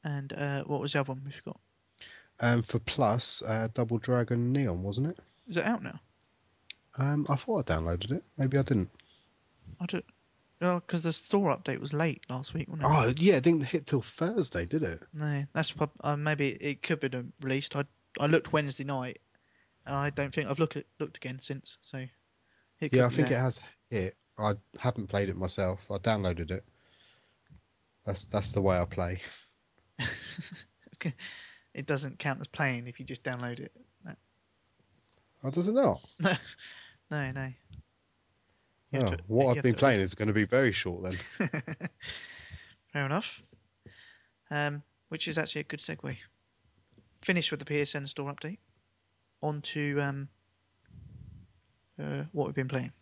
[0.04, 1.58] And uh, what was the other one we forgot?
[2.40, 5.18] Um, for Plus, uh, Double Dragon Neon, wasn't it?
[5.48, 5.98] Is it out now?
[6.98, 8.24] Um, I thought I downloaded it.
[8.36, 8.90] Maybe I didn't.
[9.80, 10.04] I don't.
[10.60, 12.90] Well, because the store update was late last week, wasn't it?
[12.90, 15.02] Oh, yeah, it didn't hit till Thursday, did it?
[15.12, 17.76] No, that's uh, maybe it could be done- released.
[17.76, 17.84] I
[18.20, 19.18] I looked Wednesday night,
[19.86, 21.78] and I don't think I've looked at, looked again since.
[21.82, 24.16] So it could Yeah, I think it has hit.
[24.38, 25.80] I haven't played it myself.
[25.90, 26.64] I downloaded it.
[28.06, 29.20] That's that's the way I play.
[30.94, 31.14] okay.
[31.74, 33.72] It doesn't count as playing if you just download it.
[35.44, 36.00] Oh, does it not?
[37.10, 37.48] No, no.
[38.92, 39.00] no.
[39.02, 41.12] Oh, to- what I've been to- playing is going to be very short then.
[42.92, 43.42] Fair enough.
[44.50, 46.16] Um, which is actually a good segue.
[47.20, 48.56] Finished with the PSN store update.
[49.42, 50.28] On to um,
[52.00, 52.92] uh, what we've been playing.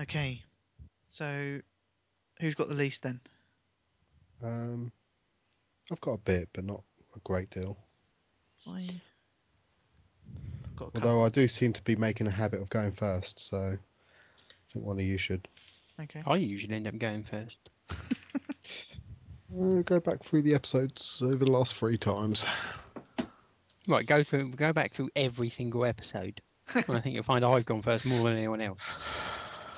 [0.00, 0.42] Okay,
[1.08, 1.60] so
[2.40, 3.20] who's got the least then?
[4.42, 4.92] Um,
[5.90, 6.82] I've got a bit, but not
[7.16, 7.76] a great deal.
[8.66, 8.88] I...
[10.76, 10.92] Got.
[10.94, 14.84] Although I do seem to be making a habit of going first, so I think
[14.86, 15.48] one of you should
[16.00, 16.22] Okay.
[16.26, 17.58] I usually end up going first.
[17.90, 22.46] uh, go back through the episodes over the last three times.
[23.88, 26.40] Right, go through, go back through every single episode.
[26.74, 28.78] and I think you'll find I've gone first more than anyone else.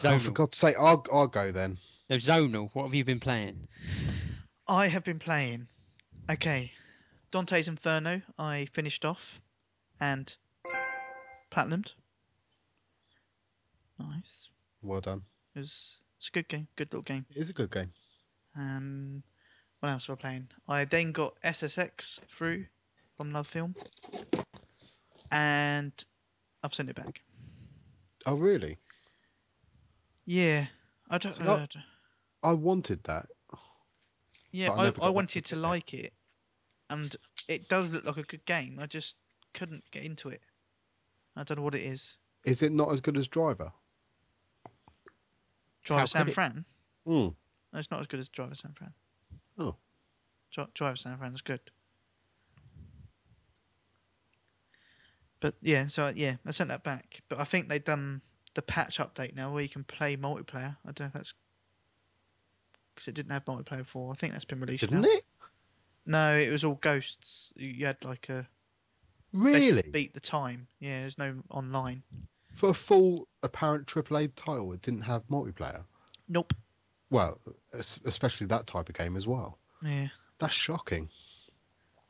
[0.03, 0.35] Oh, for Zonal.
[0.35, 1.79] God's sake, I'll, I'll go then.
[2.09, 2.71] No, Zonal.
[2.73, 3.69] What have you been playing?
[4.67, 5.69] I have been playing.
[6.31, 6.73] Okay,
[7.31, 8.23] Dante's Inferno.
[8.39, 9.41] I finished off,
[10.01, 10.35] and
[11.51, 11.93] platinumed.
[13.99, 14.49] Nice.
[14.83, 15.23] Well done.
[15.55, 15.99] It was.
[16.17, 16.69] It's a good game.
[16.77, 17.27] Good little game.
[17.31, 17.93] It is a good game.
[18.57, 19.23] Um,
[19.81, 20.49] what else were I playing?
[20.69, 22.67] I then got SSX through
[23.17, 23.75] from another film,
[25.31, 25.93] and
[26.63, 27.23] I've sent it back.
[28.27, 28.79] Oh, really?
[30.31, 30.67] Yeah,
[31.11, 31.41] I don't.
[31.41, 31.81] Uh, d-
[32.45, 33.27] I wanted that.
[34.53, 36.13] yeah, I I, I wanted to like it,
[36.89, 37.17] and
[37.49, 38.79] it does look like a good game.
[38.81, 39.17] I just
[39.55, 40.41] couldn't get into it.
[41.35, 42.17] I don't know what it is.
[42.45, 43.73] Is it not as good as Driver?
[45.83, 46.65] Driver How San Fran.
[47.05, 47.13] Hmm.
[47.13, 47.35] No,
[47.75, 48.93] it's not as good as Driver San Fran.
[49.59, 49.75] Oh.
[50.53, 51.61] Dri- Driver San Fran's good.
[55.41, 57.21] But yeah, so yeah, I sent that back.
[57.29, 58.23] But I think they've done
[58.55, 60.77] the patch update now where you can play multiplayer.
[60.85, 61.35] I don't know if that's
[62.95, 64.13] because it didn't have multiplayer before.
[64.13, 65.09] I think that's been released Didn't now.
[65.09, 65.25] it?
[66.07, 67.53] No, it was all ghosts.
[67.57, 68.47] You had like a
[69.33, 69.83] Really?
[69.83, 70.67] beat the time.
[70.81, 72.03] Yeah, there's no online.
[72.57, 75.85] For a full apparent AAA title, it didn't have multiplayer.
[76.29, 76.53] Nope.
[77.11, 77.41] Well,
[77.73, 79.59] especially that type of game as well.
[79.83, 81.09] Yeah, That's shocking.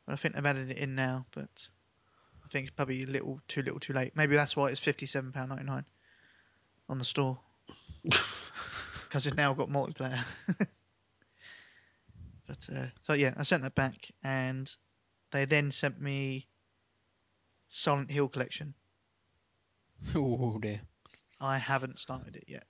[0.07, 1.69] I think they've added it in now, but
[2.43, 4.13] I think it's probably a little too little, too late.
[4.15, 5.85] Maybe that's why it's fifty-seven pound ninety-nine
[6.91, 7.39] on the store
[8.03, 10.23] because it's now got multiplayer.
[12.47, 14.69] but uh, so yeah, I sent that back, and
[15.31, 16.47] they then sent me
[17.69, 18.73] Silent Hill Collection.
[20.13, 20.81] Oh dear.
[21.39, 22.65] I haven't started it yet,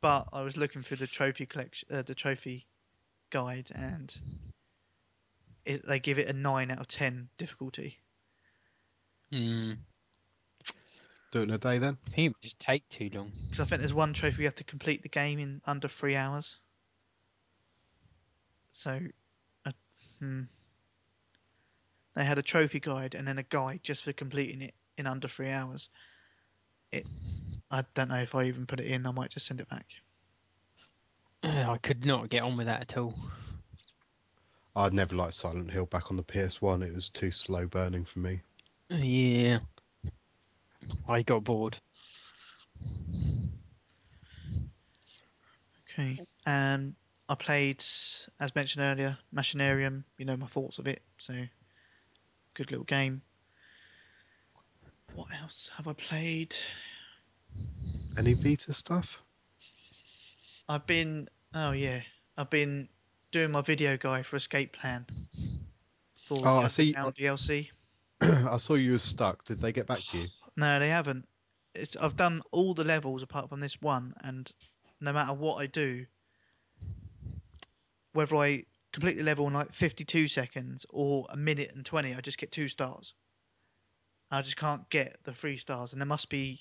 [0.00, 2.66] but I was looking through the trophy collection, uh, the trophy
[3.30, 4.18] guide, and
[5.64, 7.98] it, they give it a nine out of ten difficulty.
[9.32, 9.78] Mm,
[11.32, 11.98] Do it in a day then?
[12.06, 13.32] I think it would just take too long.
[13.44, 16.16] Because I think there's one trophy you have to complete the game in under three
[16.16, 16.56] hours.
[18.72, 19.00] So,
[19.64, 19.72] uh,
[20.20, 20.42] hmm.
[22.14, 25.28] they had a trophy guide and then a guide just for completing it in under
[25.28, 25.88] three hours.
[26.92, 27.06] It,
[27.70, 29.06] I don't know if I even put it in.
[29.06, 29.86] I might just send it back.
[31.42, 33.14] I could not get on with that at all.
[34.76, 36.86] I'd never liked Silent Hill back on the PS1.
[36.86, 38.42] It was too slow burning for me.
[38.90, 39.60] Yeah.
[41.08, 41.78] I got bored.
[45.90, 46.20] Okay.
[46.46, 46.94] Um,
[47.28, 47.82] I played,
[48.40, 50.04] as mentioned earlier, Machinarium.
[50.18, 51.00] You know my thoughts of it.
[51.18, 51.34] So,
[52.54, 53.22] good little game.
[55.14, 56.54] What else have I played?
[58.18, 59.18] Any Vita stuff?
[60.68, 62.00] I've been oh yeah,
[62.36, 62.88] I've been
[63.30, 65.06] doing my video guide for Escape Plan.
[66.26, 66.94] For Oh, I see.
[66.94, 67.70] Underground DLC.
[68.20, 69.44] I saw you were stuck.
[69.44, 70.26] Did they get back to you?
[70.56, 71.28] No, they haven't.
[71.74, 74.50] It's I've done all the levels apart from this one, and
[75.00, 76.06] no matter what I do,
[78.12, 82.38] whether I completely level in like 52 seconds or a minute and 20, I just
[82.38, 83.14] get two stars.
[84.30, 86.60] I just can't get the three stars, and there must be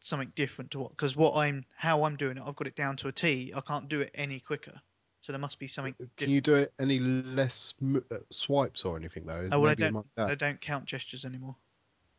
[0.00, 2.96] something different to what because what I'm how I'm doing it, I've got it down
[2.98, 3.52] to a T.
[3.54, 4.74] I can't do it any quicker,
[5.22, 6.34] so there must be something Can different.
[6.34, 9.48] you do it any less m- uh, swipes or anything though?
[9.52, 10.04] Oh well, I don't.
[10.16, 10.26] yeah.
[10.26, 11.56] They don't count gestures anymore.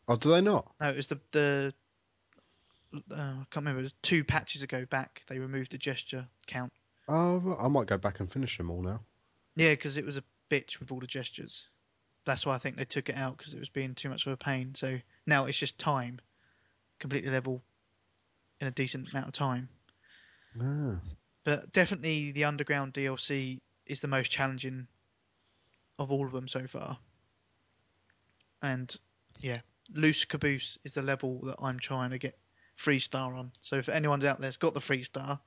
[0.09, 0.69] Oh, do they not?
[0.81, 1.73] No, it was the the.
[2.93, 3.81] Uh, I can't remember.
[3.81, 6.73] It was two patches ago back, they removed the gesture count.
[7.07, 9.01] Oh, I might go back and finish them all now.
[9.55, 11.67] Yeah, because it was a bitch with all the gestures.
[12.25, 14.33] That's why I think they took it out because it was being too much of
[14.33, 14.73] a pain.
[14.73, 14.97] So
[15.27, 16.19] now it's just time,
[16.97, 17.61] completely level,
[18.59, 19.69] in a decent amount of time.
[20.59, 20.99] Ah.
[21.43, 24.87] But definitely the underground DLC is the most challenging
[25.99, 26.97] of all of them so far.
[28.61, 28.95] And
[29.39, 29.61] yeah,
[29.93, 32.37] Loose Caboose is the level that I'm trying to get
[32.77, 33.51] three star on.
[33.61, 35.39] So if anyone's out there's got the three star,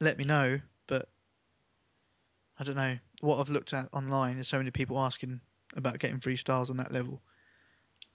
[0.00, 0.60] let me know.
[0.86, 1.08] But
[2.58, 4.34] I don't know what I've looked at online.
[4.34, 5.40] There's so many people asking
[5.76, 7.20] about getting three stars on that level.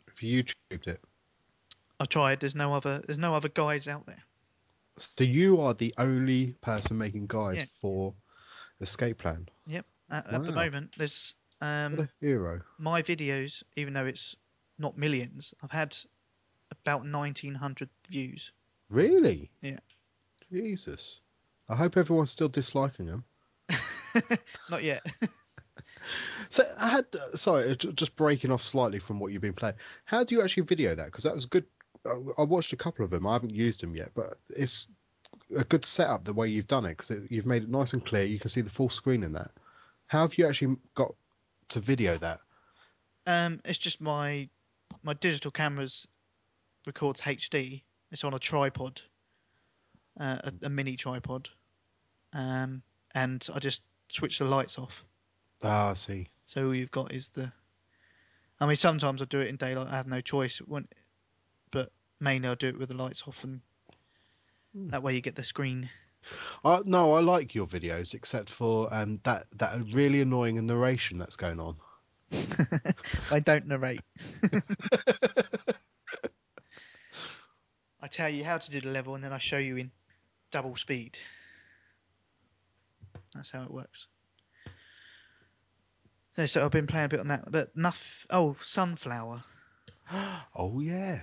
[0.08, 1.02] If you YouTubed it.
[2.00, 2.40] I've tried.
[2.40, 3.02] There's no other.
[3.06, 4.24] There's no other guides out there.
[4.98, 7.66] So you are the only person making guides Yeah.
[7.80, 8.14] for
[8.82, 9.48] Escape Plan.
[10.12, 12.60] At, at the moment, there's um, hero.
[12.78, 14.36] my videos, even though it's
[14.82, 15.96] not millions, I've had
[16.72, 18.52] about 1900 views.
[18.90, 19.50] Really?
[19.62, 19.80] Yeah.
[20.52, 21.22] Jesus.
[21.70, 23.24] I hope everyone's still disliking them.
[24.70, 25.06] not yet.
[26.50, 29.76] So I had uh, sorry, uh, just breaking off slightly from what you've been playing.
[30.06, 31.06] How do you actually video that?
[31.06, 31.66] Because that was good.
[32.06, 33.26] I I watched a couple of them.
[33.26, 34.88] I haven't used them yet, but it's
[35.56, 38.24] a good setup the way you've done it because you've made it nice and clear.
[38.24, 39.52] You can see the full screen in that.
[40.08, 41.14] How have you actually got
[41.70, 42.40] to video that?
[43.28, 44.50] Um, it's just my
[45.04, 46.08] my digital cameras
[46.86, 47.84] records HD.
[48.12, 49.02] It's on a tripod,
[50.20, 51.50] uh, a, a mini tripod,
[52.34, 52.84] um,
[53.14, 55.06] and I just switch the lights off.
[55.64, 56.28] Ah, I see.
[56.46, 57.52] So all you've got is the.
[58.60, 59.88] I mean, sometimes I do it in daylight.
[59.88, 60.58] I have no choice.
[60.60, 60.88] When,
[61.72, 63.62] but mainly I do it with the lights off, and
[64.74, 64.90] Hmm.
[64.90, 65.90] that way you get the screen.
[66.64, 71.36] Uh, no, I like your videos, except for um, that that really annoying narration that's
[71.36, 71.78] going on.
[73.32, 74.02] I don't narrate.
[78.02, 79.92] I tell you how to do the level, and then I show you in
[80.52, 81.18] double speed.
[83.36, 84.08] That's how it works.
[86.34, 88.28] So, so I've been playing a bit on that, but nothing.
[88.30, 89.44] Oh, sunflower.
[90.56, 91.20] oh yeah.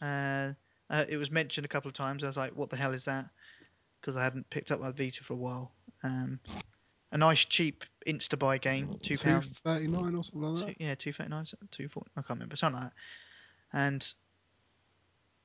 [0.00, 0.52] Uh,
[0.90, 2.24] uh, it was mentioned a couple of times.
[2.24, 3.26] I was like, "What the hell is that?"
[4.00, 5.72] Because I hadn't picked up my Vita for a while.
[6.02, 6.40] Um,
[7.12, 10.80] a nice cheap insta buy game, two pound, thirty nine or something like two, that.
[10.80, 12.10] yeah, two thirty nine, two forty.
[12.16, 13.78] I can't remember something like that.
[13.78, 14.14] And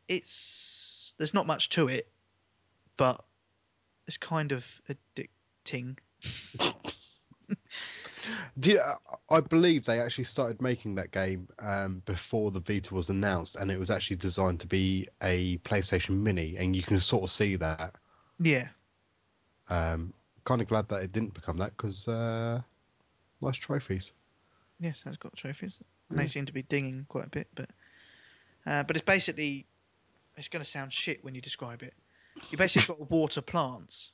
[0.07, 2.07] it's there's not much to it,
[2.95, 3.24] but
[4.07, 5.97] it's kind of addicting.
[8.59, 8.82] Do you,
[9.30, 13.72] I believe they actually started making that game um, before the Vita was announced, and
[13.72, 17.55] it was actually designed to be a PlayStation Mini, and you can sort of see
[17.57, 17.95] that.
[18.39, 18.68] Yeah,
[19.70, 20.13] Um,
[20.47, 22.61] kind of glad that it didn't become that because uh,
[23.41, 24.13] nice trophies.
[24.79, 25.77] yes, that's got trophies.
[26.09, 27.69] And They seem to be dinging quite a bit, but
[28.65, 29.65] uh, but it's basically
[30.37, 31.93] it's going to sound shit when you describe it.
[32.49, 34.11] You basically got to water plants,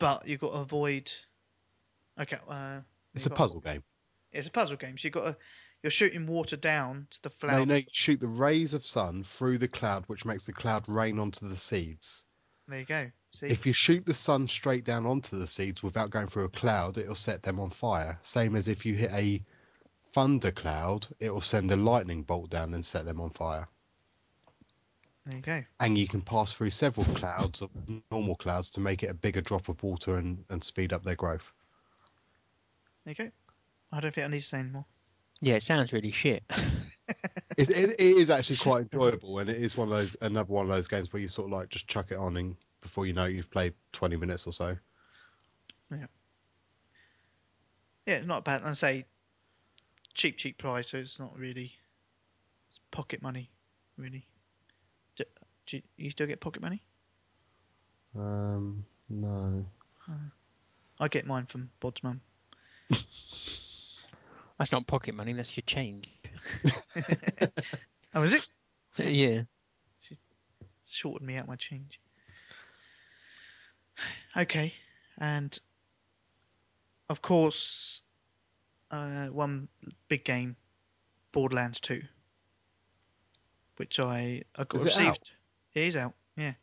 [0.00, 1.12] but you've got to avoid.
[2.20, 2.80] Okay, uh,
[3.14, 3.82] It's a puzzle game.
[4.32, 5.36] It's a puzzle game, so you've got to
[5.82, 7.66] you're shooting water down to the No, flower.
[7.66, 11.18] no, you shoot the rays of sun through the cloud, which makes the cloud rain
[11.18, 12.24] onto the seeds.
[12.72, 13.10] There you go.
[13.32, 16.48] See, If you shoot the sun straight down onto the seeds without going through a
[16.48, 18.18] cloud, it'll set them on fire.
[18.22, 19.42] Same as if you hit a
[20.14, 23.68] thunder cloud, it'll send a lightning bolt down and set them on fire.
[25.26, 25.62] there you go.
[25.80, 27.68] And you can pass through several clouds of
[28.10, 31.14] normal clouds to make it a bigger drop of water and, and speed up their
[31.14, 31.52] growth.
[33.04, 33.30] There you go.
[33.92, 34.86] I don't think I need to say anymore.
[35.42, 36.42] Yeah, it sounds really shit.
[37.56, 40.64] It, it, it is actually quite enjoyable, and it is one of those another one
[40.66, 43.12] of those games where you sort of like just chuck it on, and before you
[43.12, 44.76] know, it, you've played twenty minutes or so.
[45.90, 46.06] Yeah,
[48.06, 48.62] Yeah, it's not bad.
[48.62, 49.04] And I say
[50.14, 51.72] cheap, cheap price, so it's not really
[52.70, 53.50] it's pocket money,
[53.98, 54.26] really.
[55.16, 55.24] Do,
[55.66, 56.82] do you- you still get pocket money?
[58.16, 59.64] Um, no.
[60.98, 62.20] I get mine from Bod's mum.
[62.88, 65.32] That's not pocket money.
[65.32, 66.08] That's your change.
[68.14, 68.46] oh, is it?
[68.98, 69.42] yeah.
[70.00, 70.16] She
[70.86, 72.00] shorted me out my change.
[74.36, 74.72] Okay,
[75.18, 75.58] and
[77.08, 78.02] of course,
[78.90, 79.68] uh, one
[80.08, 80.56] big game,
[81.32, 82.02] Borderlands 2,
[83.76, 85.08] which I, I got Is it received.
[85.08, 85.32] out?
[85.74, 86.54] It is out, yeah.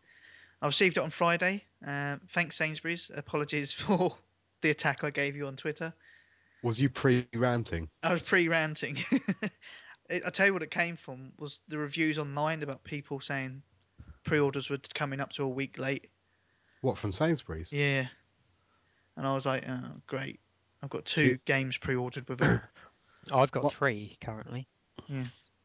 [0.62, 1.64] I received it on Friday.
[1.86, 3.12] Uh, thanks, Sainsbury's.
[3.16, 4.16] Apologies for
[4.62, 5.94] the attack I gave you on Twitter.
[6.64, 7.89] Was you pre-ranting?
[8.03, 8.97] I was pre-ranting.
[10.12, 13.62] I I tell you what it came from was the reviews online about people saying
[14.26, 16.10] pre-orders were coming up to a week late.
[16.82, 17.72] What from Sainsbury's?
[17.72, 18.07] Yeah,
[19.16, 20.39] and I was like, oh, great.
[20.82, 22.62] I've got two You- games pre-ordered with it.
[23.34, 24.68] I've got What- three currently.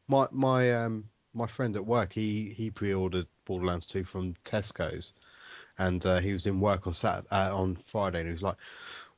[0.07, 5.13] My my um my friend at work he he pre-ordered Borderlands 2 from Tesco's,
[5.77, 8.55] and uh, he was in work on Saturday uh, on Friday, and he was like,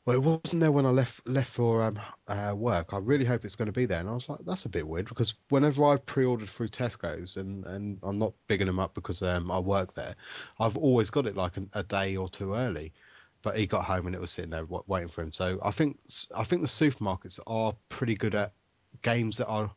[0.07, 1.99] "Well, it wasn't there when I left left for um
[2.29, 2.93] uh, work.
[2.93, 4.87] I really hope it's going to be there." And I was like, "That's a bit
[4.87, 9.21] weird because whenever I pre-ordered through Tesco's, and and I'm not bigging them up because
[9.21, 10.15] um I work there,
[10.61, 12.93] I've always got it like a, a day or two early."
[13.41, 15.33] But he got home and it was sitting there wa- waiting for him.
[15.33, 15.99] So I think
[16.33, 18.53] I think the supermarkets are pretty good at
[19.01, 19.69] games that are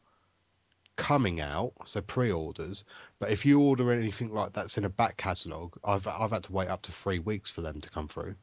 [0.96, 2.84] coming out, so pre-orders.
[3.18, 6.52] But if you order anything like that's in a back catalogue, I've I've had to
[6.52, 8.36] wait up to three weeks for them to come through.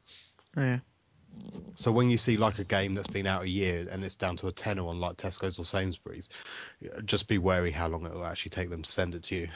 [0.56, 0.80] Yeah,
[1.78, 4.36] So when you see like a game that's been out a year and it's down
[4.38, 6.28] to a tenner on like Tesco's or Sainsbury's,
[7.04, 9.48] just be wary how long it will actually take them to send it to you.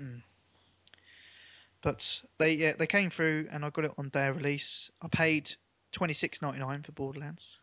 [0.00, 0.22] Mm.
[1.80, 4.90] but they yeah they came through and I got it on day of release.
[5.00, 5.54] I paid
[5.92, 7.58] twenty six ninety nine for Borderlands.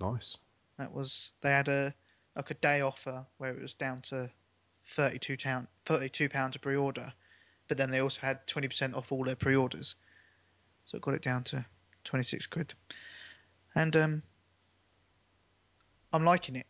[0.00, 0.38] Nice.
[0.78, 1.94] That was they had a
[2.34, 4.28] like a day offer where it was down to
[4.86, 7.12] thirty two town thirty two pounds a pre order,
[7.68, 9.94] but then they also had twenty percent off all their pre orders,
[10.84, 11.64] so it got it down to
[12.04, 12.74] twenty six quid,
[13.74, 14.22] and um,
[16.12, 16.66] I'm liking it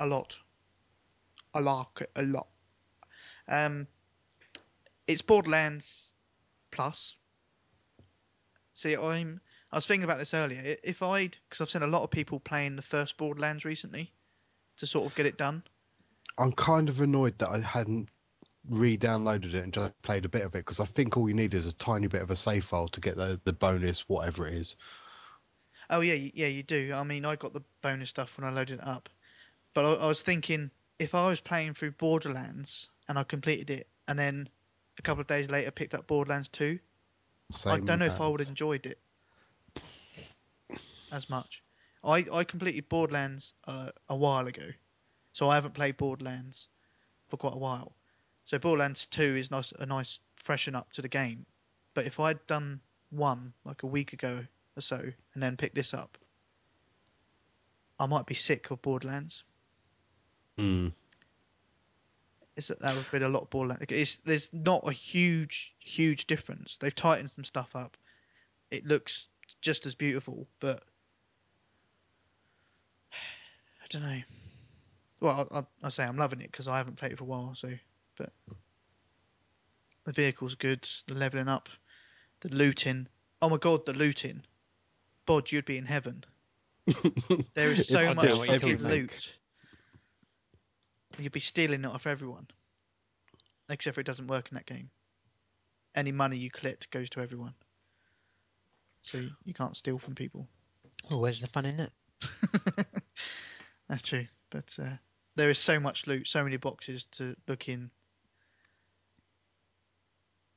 [0.00, 0.38] a lot.
[1.54, 2.48] I like it a lot.
[3.48, 3.86] Um,
[5.06, 6.12] it's Borderlands
[6.70, 7.16] Plus.
[8.74, 9.40] See, I'm
[9.72, 10.76] I was thinking about this earlier.
[10.84, 14.12] If I'd, because I've seen a lot of people playing the first Borderlands recently
[14.78, 15.62] to sort of get it done.
[16.38, 18.10] I'm kind of annoyed that I hadn't
[18.68, 21.54] re-downloaded it and just played a bit of it because I think all you need
[21.54, 24.54] is a tiny bit of a save file to get the the bonus whatever it
[24.54, 24.76] is.
[25.88, 26.92] Oh yeah, yeah, you do.
[26.94, 29.08] I mean, I got the bonus stuff when I loaded it up,
[29.74, 33.88] but I, I was thinking if I was playing through Borderlands and I completed it,
[34.08, 34.48] and then
[34.98, 36.78] a couple of days later picked up Borderlands Two,
[37.66, 38.98] I don't know if I would have enjoyed it
[41.12, 41.62] as much.
[42.02, 44.66] I I completed Borderlands uh, a while ago,
[45.32, 46.68] so I haven't played Borderlands
[47.28, 47.94] for quite a while.
[48.46, 51.44] So Borderlands Two is nice a nice freshen up to the game.
[51.94, 52.80] But if I'd done
[53.10, 54.44] one like a week ago
[54.76, 54.96] or so
[55.34, 56.16] and then picked this up,
[57.98, 59.42] I might be sick of Borderlands.
[60.56, 60.88] Hmm.
[62.56, 63.84] It's, that would be a lot of Borderlands.
[63.88, 66.78] It's, there's not a huge, huge difference.
[66.78, 67.96] They've tightened some stuff up.
[68.70, 69.28] It looks
[69.60, 70.84] just as beautiful, but
[73.12, 74.20] I don't know.
[75.20, 77.26] Well, I, I, I say I'm loving it because I haven't played it for a
[77.26, 77.54] while.
[77.54, 77.68] So,
[78.16, 78.30] but
[80.04, 80.88] the vehicle's good.
[81.06, 81.68] The leveling up,
[82.40, 83.08] the looting.
[83.42, 84.42] Oh my god, the looting!
[85.26, 86.24] Bod, you'd be in heaven.
[87.54, 88.88] There is so much fucking everything.
[88.88, 89.34] loot.
[91.18, 92.46] You'd be stealing it off everyone.
[93.68, 94.90] Except for it doesn't work in that game.
[95.94, 97.54] Any money you collect goes to everyone.
[99.02, 100.46] So you, you can't steal from people.
[101.10, 101.92] Oh, where's the fun in it?
[103.88, 104.26] That's true.
[104.50, 104.96] But uh,
[105.36, 107.90] there is so much loot, so many boxes to look in.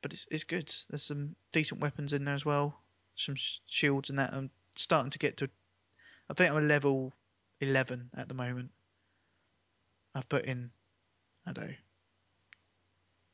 [0.01, 0.71] But it's it's good.
[0.89, 2.79] There's some decent weapons in there as well.
[3.15, 4.33] Some sh- shields and that.
[4.33, 5.49] I'm starting to get to.
[6.29, 7.13] I think I'm a level
[7.59, 8.71] 11 at the moment.
[10.15, 10.71] I've put in,
[11.45, 11.73] I don't know,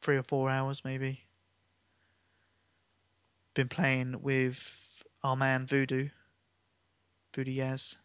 [0.01, 1.21] three or four hours maybe.
[3.53, 6.09] Been playing with our man Voodoo.
[7.33, 7.97] Voodoo Yaz.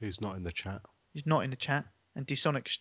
[0.00, 0.82] Who's not in the chat?
[1.12, 1.84] He's not in the chat,
[2.16, 2.78] and Dsonic sh-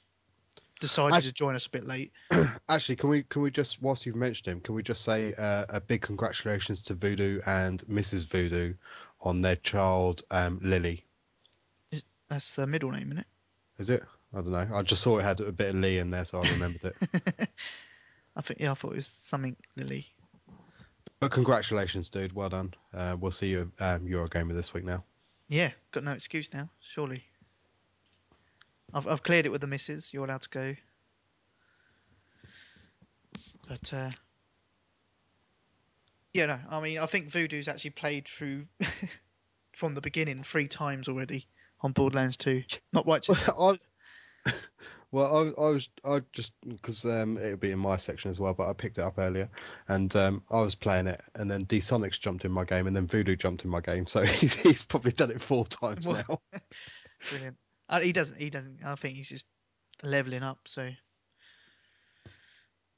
[0.84, 2.12] decided Actu- to join us a bit late.
[2.70, 5.66] Actually, can we can we just whilst you've mentioned him, can we just say uh,
[5.70, 8.26] a big congratulations to Voodoo and Mrs.
[8.28, 8.74] Voodoo
[9.22, 11.06] on their child um, Lily?
[12.28, 13.28] That's the middle name, isn't it?
[13.78, 14.04] Is it?
[14.34, 14.68] I don't know.
[14.74, 17.50] I just saw it had a bit of Lee in there, so I remembered it.
[18.36, 20.08] I think yeah, I thought it was something Lily.
[21.22, 22.34] But congratulations, dude.
[22.34, 22.74] Well done.
[22.94, 25.06] Uh, we'll see you um, Eurogamer this week now.
[25.48, 27.24] Yeah, got no excuse now, surely.
[28.94, 30.14] I've I've cleared it with the missus.
[30.14, 30.76] You're allowed to go.
[33.68, 34.10] But uh,
[36.34, 36.60] yeah, no.
[36.70, 38.66] I mean, I think Voodoo's actually played through
[39.74, 41.48] from the beginning three times already
[41.82, 42.64] on Borderlands 2.
[42.92, 43.22] Not right.
[43.24, 43.78] To, Well,
[44.46, 44.52] I,
[45.12, 48.54] well, I, I was I just because um, it'll be in my section as well,
[48.54, 49.50] but I picked it up earlier,
[49.88, 52.96] and um, I was playing it, and then D Sonics jumped in my game, and
[52.96, 56.60] then Voodoo jumped in my game, so he's probably done it four times Well- now.
[57.30, 57.58] Brilliant.
[57.90, 58.40] Uh, he doesn't.
[58.40, 58.80] He doesn't.
[58.86, 59.46] I think he's just
[60.04, 60.60] leveling up.
[60.66, 60.90] So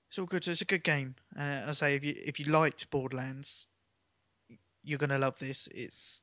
[0.10, 0.44] it's all good.
[0.44, 1.16] So it's a good game.
[1.38, 3.68] Uh, I say if you if you liked Borderlands,
[4.84, 5.68] you're gonna love this.
[5.74, 6.22] It's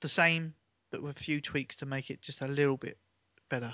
[0.00, 0.54] the same,
[0.90, 2.98] but with a few tweaks to make it just a little bit
[3.48, 3.72] better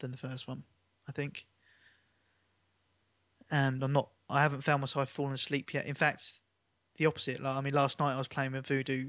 [0.00, 0.62] than the first one,
[1.08, 1.46] I think.
[3.50, 5.86] And I'm not, I haven't found myself falling asleep yet.
[5.86, 6.42] In fact,
[6.96, 7.40] the opposite.
[7.40, 9.08] Like, I mean, last night I was playing with Voodoo.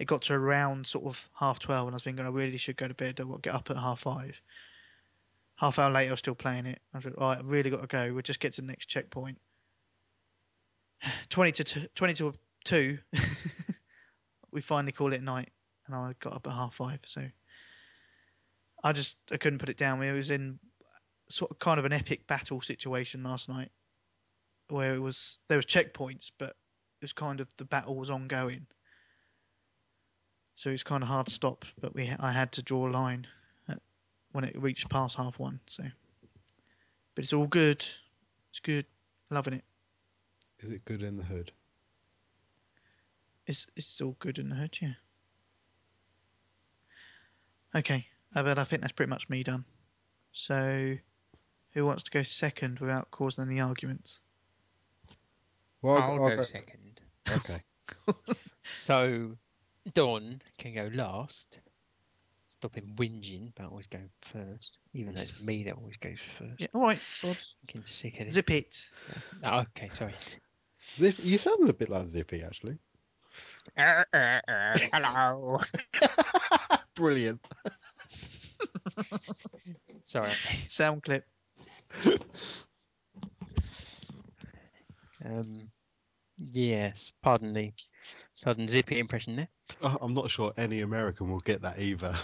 [0.00, 2.76] It got to around sort of half twelve, and I was thinking I really should
[2.76, 3.20] go to bed.
[3.20, 4.40] I'll get up at half five.
[5.56, 6.80] Half hour later, I was still playing it.
[6.94, 8.12] I was like, I've really got to go.
[8.14, 9.38] We'll just get to the next checkpoint.
[11.28, 12.34] 20 to two, 20 to
[12.64, 12.98] 2
[14.52, 15.50] we finally call it night
[15.86, 17.24] and i got up at half five so
[18.84, 20.58] i just i couldn't put it down it was in
[21.28, 23.70] sort of kind of an epic battle situation last night
[24.68, 28.66] where it was there was checkpoints but it was kind of the battle was ongoing
[30.60, 32.90] so it was kind of hard to stop but we i had to draw a
[32.90, 33.26] line
[33.66, 33.80] at,
[34.32, 35.82] when it reached past half one so
[37.14, 37.82] but it's all good
[38.50, 38.84] it's good
[39.30, 39.64] loving it
[40.58, 41.52] Is it good in the hood?
[43.46, 44.92] It's it's all good in the hood, yeah.
[47.74, 49.64] Okay, uh, but I think that's pretty much me done.
[50.32, 50.92] So,
[51.72, 54.20] who wants to go second without causing any arguments?
[55.80, 57.00] Well, I'll, go, go- second.
[57.30, 57.62] Okay.
[58.82, 59.36] So,
[59.94, 61.58] Don can go last.
[62.48, 66.60] Stop him whinging about always going first, even though it's me that always goes first.
[66.60, 67.38] Yeah, all right, Bod.
[67.66, 68.30] Getting sick of it.
[68.30, 68.90] Zip it.
[69.44, 70.14] Oh, okay, sorry.
[70.94, 72.76] Zip, you sounded a bit like Zippy, actually.
[73.78, 75.60] Er, er, er, hello.
[76.94, 77.40] Brilliant.
[80.04, 80.30] sorry.
[80.66, 81.24] Sound clip.
[85.24, 85.70] Um,
[86.38, 87.72] yes, pardon the
[88.40, 89.48] sudden zippy impression there.
[89.82, 92.16] Uh, I'm not sure any American will get that either.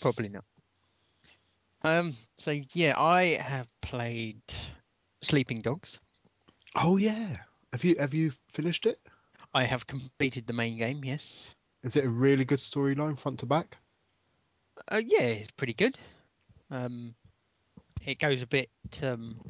[0.00, 0.44] Probably not.
[1.82, 4.42] Um, so yeah, I have played
[5.22, 6.00] Sleeping Dogs.
[6.74, 7.36] Oh yeah.
[7.72, 8.98] Have you have you finished it?
[9.54, 11.04] I have completed the main game.
[11.04, 11.46] Yes.
[11.84, 13.76] Is it a really good storyline front to back?
[14.90, 15.96] Uh, yeah, it's pretty good.
[16.70, 17.14] Um,
[18.04, 18.70] it goes a bit
[19.02, 19.40] um,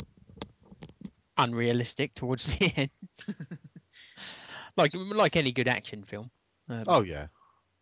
[1.39, 2.91] unrealistic towards the end,
[4.77, 6.31] like like any good action film.
[6.69, 7.27] Um, Oh yeah.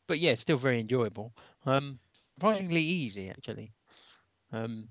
[0.07, 1.33] but yeah, still very enjoyable.
[1.67, 1.99] Um,
[2.35, 3.73] surprisingly easy actually.
[4.53, 4.89] Um,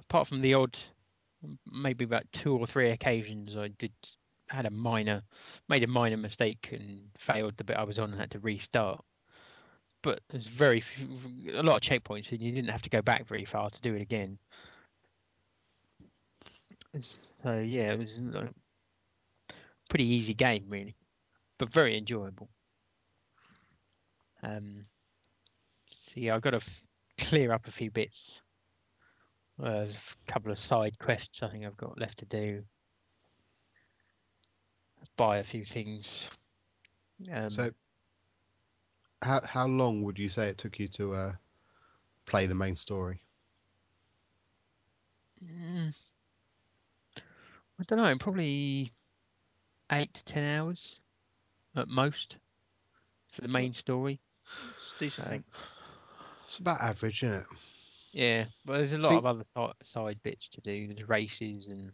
[0.00, 0.78] apart from the odd,
[1.70, 3.92] maybe about two or three occasions, I did
[4.48, 5.22] had a minor,
[5.68, 9.04] made a minor mistake and failed the bit I was on and had to restart.
[10.02, 13.26] But there's very few, a lot of checkpoints and you didn't have to go back
[13.26, 14.38] very far to do it again.
[17.00, 18.52] So yeah, it was a
[19.88, 20.96] pretty easy game really,
[21.58, 22.50] but very enjoyable.
[24.42, 24.82] Um,
[26.00, 26.84] so yeah, I've got to f-
[27.18, 28.42] clear up a few bits.
[29.58, 32.64] Uh, there's a couple of side quests I think I've got left to do.
[35.16, 36.28] Buy a few things.
[37.30, 37.72] Um, So
[39.22, 41.32] how how long would you say it took you to uh,
[42.26, 43.22] play the main story?
[47.82, 48.92] I don't know, probably
[49.90, 51.00] eight to ten hours
[51.74, 52.36] at most
[53.32, 54.20] for the main story.
[54.76, 55.28] It's decent.
[55.28, 55.44] Thing.
[56.44, 57.46] It's about average, isn't it?
[58.12, 59.44] Yeah, but there's a lot See- of other
[59.82, 60.94] side bits to do.
[60.94, 61.90] There's races and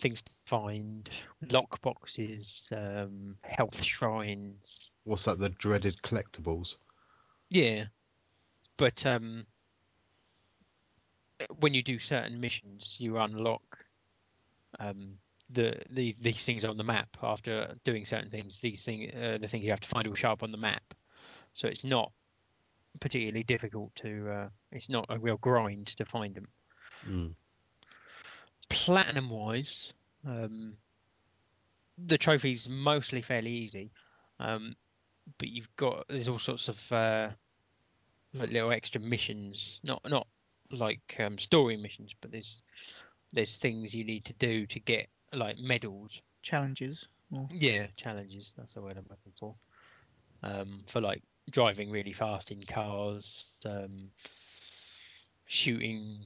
[0.00, 1.10] things to find,
[1.50, 4.90] lock boxes, um, health shrines.
[5.04, 5.38] What's that?
[5.38, 6.76] The dreaded collectibles.
[7.50, 7.84] Yeah,
[8.78, 9.44] but um,
[11.58, 13.79] when you do certain missions, you unlock
[14.78, 15.14] um,
[15.52, 17.08] the, the these things on the map.
[17.22, 20.30] After doing certain things, these thing uh, the things you have to find will show
[20.30, 20.82] up on the map.
[21.54, 22.12] So it's not
[23.00, 24.30] particularly difficult to.
[24.30, 26.48] Uh, it's not a real grind to find them.
[27.08, 27.34] Mm.
[28.68, 29.94] platinum wise,
[30.26, 30.76] um,
[32.06, 33.90] the trophy's mostly fairly easy,
[34.38, 34.74] um,
[35.38, 37.30] but you've got there's all sorts of uh,
[38.34, 40.26] little extra missions, not not
[40.70, 42.62] like um, story missions, but there's
[43.32, 46.20] there's things you need to do to get like medals.
[46.42, 47.06] Challenges.
[47.32, 48.54] Or Yeah, challenges.
[48.56, 49.54] That's the word I'm looking for.
[50.42, 54.10] Um, for like driving really fast in cars, um,
[55.46, 56.24] shooting,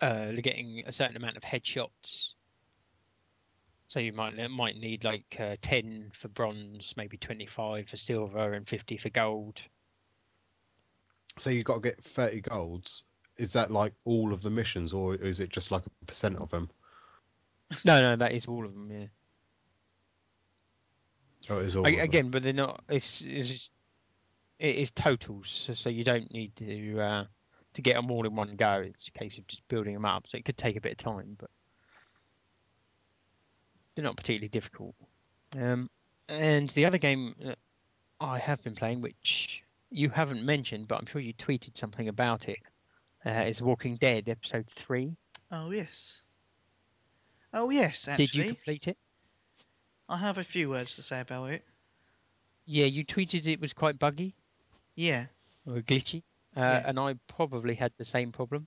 [0.00, 2.34] uh, getting a certain amount of headshots.
[3.88, 8.54] So you might might need like uh, ten for bronze, maybe twenty five for silver,
[8.54, 9.60] and fifty for gold.
[11.38, 13.04] So you've got to get thirty golds.
[13.42, 16.48] Is that like all of the missions, or is it just like a percent of
[16.50, 16.70] them?
[17.84, 18.88] No, no, that is all of them.
[18.88, 19.06] Yeah.
[21.52, 21.98] Or it is all them?
[21.98, 22.84] again, but they're not.
[22.88, 23.70] It's it's
[24.60, 27.24] it is totals, so, so you don't need to uh,
[27.74, 28.84] to get them all in one go.
[28.86, 30.28] It's a case of just building them up.
[30.28, 31.50] So it could take a bit of time, but
[33.96, 34.94] they're not particularly difficult.
[35.58, 35.90] Um,
[36.28, 37.58] And the other game that
[38.20, 42.48] I have been playing, which you haven't mentioned, but I'm sure you tweeted something about
[42.48, 42.58] it,
[43.26, 45.16] uh, is Walking Dead episode three.
[45.50, 46.20] Oh yes.
[47.54, 48.96] Oh yes, Actually, Did you complete it?
[50.08, 51.64] I have a few words to say about it.
[52.64, 54.34] Yeah, you tweeted it was quite buggy
[54.94, 55.26] Yeah.
[55.66, 56.22] or glitchy,
[56.56, 56.82] uh, Yeah.
[56.86, 58.66] and I probably had the same problem.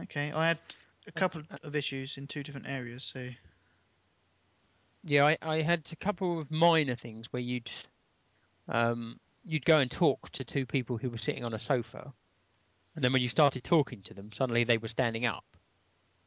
[0.00, 0.30] Okay.
[0.32, 0.58] I had
[1.06, 3.28] a couple of issues in two different areas, so
[5.04, 7.70] Yeah, I, I had a couple of minor things where you'd
[8.68, 12.12] um, you'd go and talk to two people who were sitting on a sofa,
[12.94, 15.44] and then when you started talking to them, suddenly they were standing up,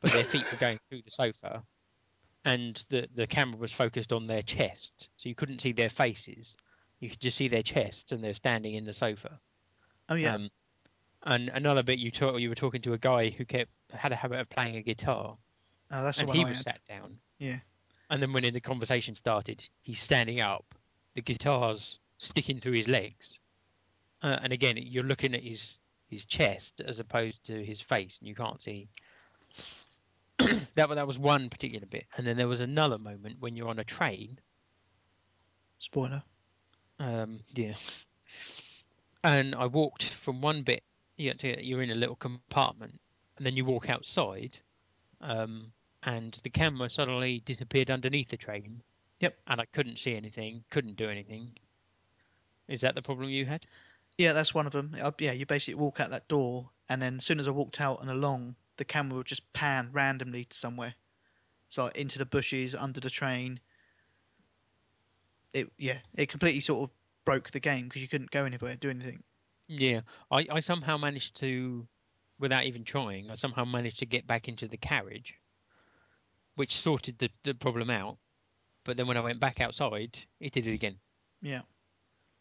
[0.02, 1.64] but their feet were going through the sofa,
[2.44, 6.54] and the the camera was focused on their chest, so you couldn't see their faces.
[7.00, 9.40] You could just see their chests, and they're standing in the sofa.
[10.10, 10.36] oh yeah.
[10.36, 10.50] Um,
[11.24, 14.16] and another bit, you talk, you were talking to a guy who kept had a
[14.16, 15.38] habit of playing a guitar,
[15.92, 16.66] oh, that's the and one he I was had.
[16.66, 17.18] sat down.
[17.40, 17.58] Yeah.
[18.10, 20.66] And then when the conversation started, he's standing up,
[21.16, 23.40] the guitar's sticking through his legs,
[24.22, 25.80] uh, and again you're looking at his
[26.16, 28.88] his chest as opposed to his face, and you can't see.
[30.40, 33.80] that that was one particular bit, and then there was another moment when you're on
[33.80, 34.40] a train.
[35.80, 36.24] Spoiler.
[37.00, 37.76] Um, yeah.
[39.26, 40.84] And I walked from one bit.
[41.18, 43.00] You to, you're in a little compartment,
[43.38, 44.58] and then you walk outside,
[45.22, 45.72] um,
[46.04, 48.82] and the camera suddenly disappeared underneath the train.
[49.20, 49.38] Yep.
[49.48, 51.52] And I couldn't see anything, couldn't do anything.
[52.68, 53.66] Is that the problem you had?
[54.18, 54.96] Yeah, that's one of them.
[55.00, 57.82] Uh, yeah, you basically walk out that door, and then as soon as I walked
[57.82, 60.94] out and along, the camera would just pan randomly to somewhere,
[61.70, 63.60] so like, into the bushes, under the train.
[65.54, 68.90] It yeah, it completely sort of broke the game because you couldn't go anywhere, do
[68.90, 69.24] anything.
[69.68, 70.02] Yeah.
[70.32, 71.88] I, I somehow managed to,
[72.40, 75.34] without even trying, I somehow managed to get back into the carriage,
[76.56, 78.18] which sorted the, the problem out.
[78.84, 80.98] But then when I went back outside, it did it again.
[81.42, 81.62] Yeah.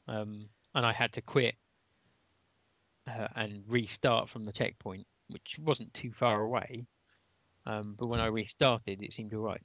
[0.07, 1.55] um, and I had to quit
[3.07, 6.87] uh, and restart from the checkpoint, which wasn't too far away.
[7.67, 9.63] Um, but when I restarted, it seemed alright.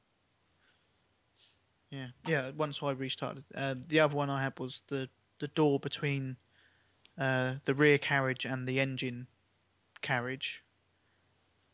[1.90, 2.52] Yeah, yeah.
[2.56, 5.10] Once I restarted, um, the other one I had was the
[5.40, 6.38] the door between
[7.18, 9.28] uh, the rear carriage and the engine
[10.02, 10.64] carriage.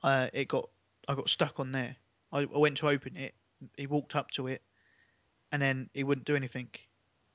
[0.03, 0.69] Uh, it got
[1.07, 1.95] I got stuck on there.
[2.31, 3.33] I, I went to open it.
[3.77, 4.61] He walked up to it,
[5.51, 6.69] and then he wouldn't do anything.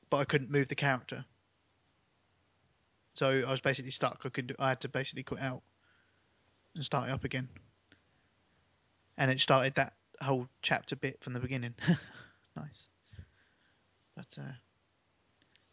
[0.09, 1.25] But I couldn't move the character,
[3.21, 4.23] so I was basically stuck.
[4.25, 5.61] I could do, I had to basically quit out
[6.75, 7.51] and start it up again.
[9.19, 9.93] And it started that
[10.23, 11.75] whole chapter bit from the beginning.
[12.57, 12.89] nice.
[14.17, 14.53] But uh,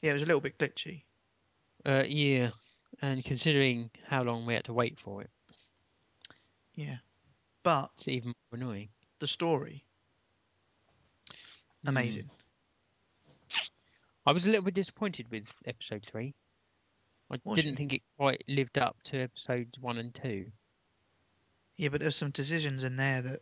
[0.01, 1.03] yeah, it was a little bit glitchy.
[1.85, 2.49] Uh, yeah,
[3.01, 5.29] and considering how long we had to wait for it,
[6.75, 6.97] Yeah,
[7.63, 8.89] but it's even more annoying.
[9.19, 9.85] the story
[11.85, 12.29] amazing.
[14.25, 16.33] I was a little bit disappointed with episode three.
[17.29, 20.51] I didn't think it quite lived up to episodes one and two.
[21.75, 23.41] Yeah, but there's some decisions in there that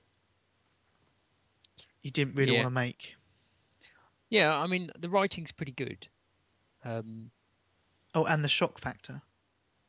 [2.02, 2.64] you didn't really Yeah.
[2.64, 3.16] want to make.
[4.30, 6.08] Yeah, I mean the writing's pretty good.
[6.84, 7.32] Um,
[8.14, 9.22] Oh, and the shock factor.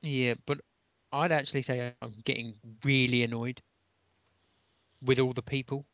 [0.02, 0.60] Yeah, but
[1.12, 3.62] I'd actually say I'm getting really annoyed
[5.00, 5.86] with all the people.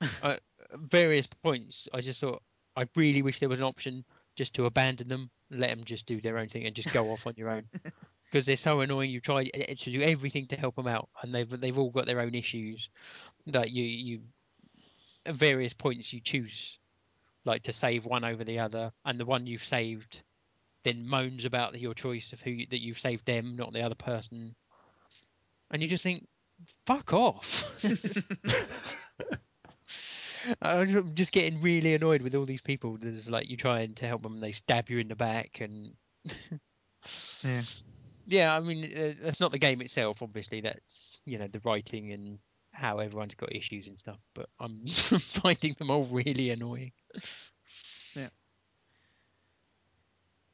[0.00, 0.40] uh, at
[0.80, 2.42] various points, I just thought
[2.76, 4.04] I really wish there was an option
[4.36, 7.26] just to abandon them, let them just do their own thing, and just go off
[7.26, 7.64] on your own.
[8.30, 9.10] Because they're so annoying.
[9.10, 12.06] You try uh, to do everything to help them out, and they've they've all got
[12.06, 12.88] their own issues.
[13.48, 14.20] That you you
[15.26, 16.78] at various points you choose
[17.44, 20.22] like to save one over the other, and the one you've saved
[20.84, 23.94] then moans about your choice of who you, that you've saved them, not the other
[23.94, 24.54] person,
[25.70, 26.26] and you just think,
[26.86, 27.64] "Fuck off."
[30.62, 32.96] I'm just getting really annoyed with all these people.
[33.00, 35.92] There's like you trying to help them, and they stab you in the back, and
[37.42, 37.62] Yeah.
[38.26, 40.22] yeah, I mean uh, that's not the game itself.
[40.22, 42.38] Obviously, that's you know the writing and
[42.72, 44.18] how everyone's got issues and stuff.
[44.34, 44.86] But I'm
[45.42, 46.92] finding them all really annoying.
[48.16, 48.28] Yeah.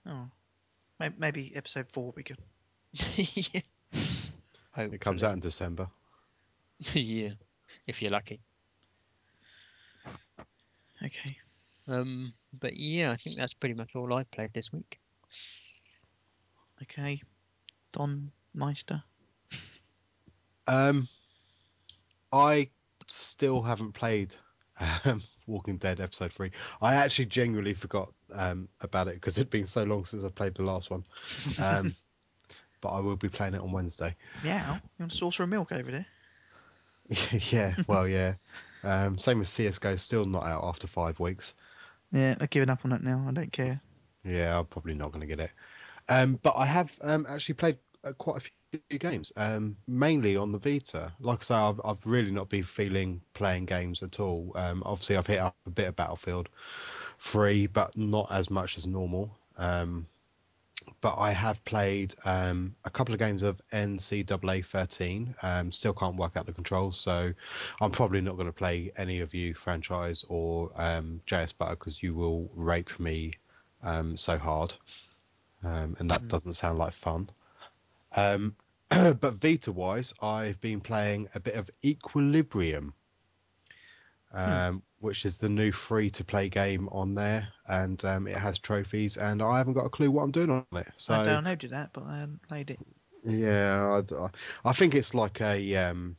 [0.06, 0.28] Oh,
[1.00, 2.38] May- maybe episode four will be good.
[2.92, 3.60] yeah.
[4.76, 5.88] It comes out in December.
[6.92, 7.30] yeah,
[7.86, 8.40] if you're lucky.
[11.04, 11.36] Okay.
[11.88, 14.98] Um, but yeah, I think that's pretty much all I've played this week.
[16.82, 17.20] Okay.
[17.92, 19.02] Don Meister.
[20.66, 21.08] Um,
[22.32, 22.68] I
[23.06, 24.34] still haven't played
[25.04, 26.50] um, Walking Dead episode three.
[26.82, 30.54] I actually genuinely forgot um, about it because it'd been so long since I played
[30.54, 31.04] the last one.
[31.62, 31.94] Um,
[32.80, 34.14] but I will be playing it on Wednesday.
[34.44, 36.06] Yeah, You want a saucer of milk over there?
[37.50, 38.34] yeah, well, yeah.
[38.84, 41.54] Um, same with CS:GO, still not out after five weeks.
[42.12, 43.24] Yeah, I've given up on it now.
[43.28, 43.80] I don't care.
[44.24, 45.50] Yeah, I'm probably not going to get it.
[46.08, 50.52] Um, but I have um, actually played uh, quite a few games, um, mainly on
[50.52, 51.12] the Vita.
[51.20, 54.52] Like I say, I've, I've really not been feeling playing games at all.
[54.54, 56.48] Um, obviously, I've hit up a bit of Battlefield
[57.18, 59.30] 3, but not as much as normal.
[59.56, 60.06] Um,
[61.00, 65.34] but I have played um, a couple of games of NCAA 13.
[65.42, 67.32] Um, still can't work out the controls, so
[67.80, 72.02] I'm probably not going to play any of you franchise or um, JS Butter because
[72.02, 73.32] you will rape me
[73.82, 74.74] um, so hard,
[75.64, 76.28] um, and that Mm.
[76.28, 77.28] doesn't sound like fun.
[78.16, 78.56] Um,
[78.90, 82.94] but Vita wise, I've been playing a bit of Equilibrium,
[84.32, 88.58] um, which is the new free to play game on there, and um, it has
[88.58, 90.88] trophies, and I haven't got a clue what I'm doing on it.
[90.96, 92.80] So I downloaded that, but I haven't played it.
[93.24, 94.28] yeah, I,
[94.68, 96.16] I think it's like a um,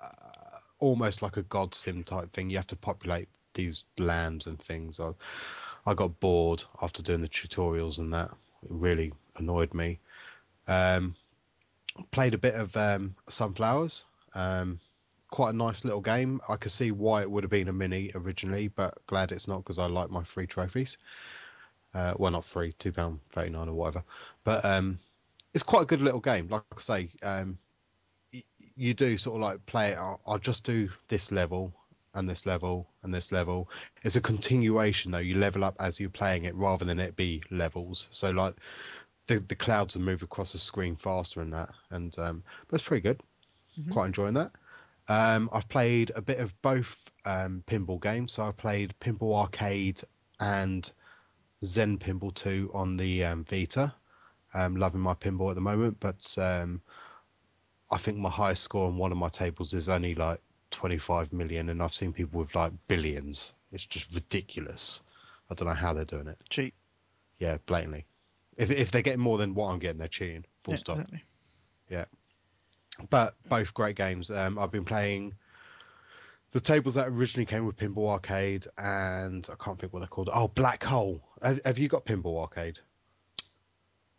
[0.00, 2.50] uh, almost like a God Sim type thing.
[2.50, 5.00] You have to populate these lands and things.
[5.00, 5.12] I,
[5.86, 8.30] I got bored after doing the tutorials and that.
[8.62, 9.98] It really annoyed me.
[10.68, 11.14] Um,
[12.10, 14.04] played a bit of um, Sunflowers.
[14.34, 14.80] Um,
[15.30, 16.40] quite a nice little game.
[16.48, 19.58] I could see why it would have been a mini originally, but glad it's not
[19.58, 20.96] because I like my free trophies.
[21.94, 24.04] Uh, well, not free, two pound thirty nine or whatever.
[24.44, 24.98] But um,
[25.54, 26.48] it's quite a good little game.
[26.48, 27.58] Like I say, um,
[28.32, 28.44] y-
[28.76, 29.98] you do sort of like play it.
[29.98, 31.72] I'll, I'll just do this level
[32.14, 33.68] and this level and this level.
[34.02, 35.18] It's a continuation though.
[35.18, 38.08] You level up as you're playing it rather than it be levels.
[38.10, 38.56] So like
[39.26, 41.70] the the clouds will move across the screen faster and that.
[41.90, 43.20] And um, but it's pretty good.
[43.80, 43.90] Mhm.
[43.92, 44.52] Quite enjoying that.
[45.08, 48.32] Um, I've played a bit of both um, pinball games.
[48.32, 50.00] So I played Pinball Arcade
[50.40, 50.90] and
[51.64, 53.92] Zen Pinball 2 on the um, Vita.
[54.54, 56.80] Um, loving my pinball at the moment, but um,
[57.90, 61.68] I think my highest score on one of my tables is only like 25 million,
[61.68, 63.52] and I've seen people with like billions.
[63.70, 65.02] It's just ridiculous.
[65.50, 66.42] I don't know how they're doing it.
[66.48, 66.72] Cheat.
[67.38, 68.06] Yeah, blatantly.
[68.56, 70.46] If if they're getting more than what I'm getting, they're cheating.
[70.64, 70.98] Full Yeah, stop.
[70.98, 71.24] exactly.
[73.10, 74.30] But both great games.
[74.30, 75.34] Um, I've been playing
[76.52, 80.30] the tables that originally came with Pinball Arcade, and I can't think what they're called.
[80.32, 81.20] Oh, Black Hole.
[81.42, 82.78] Have, have you got Pinball Arcade?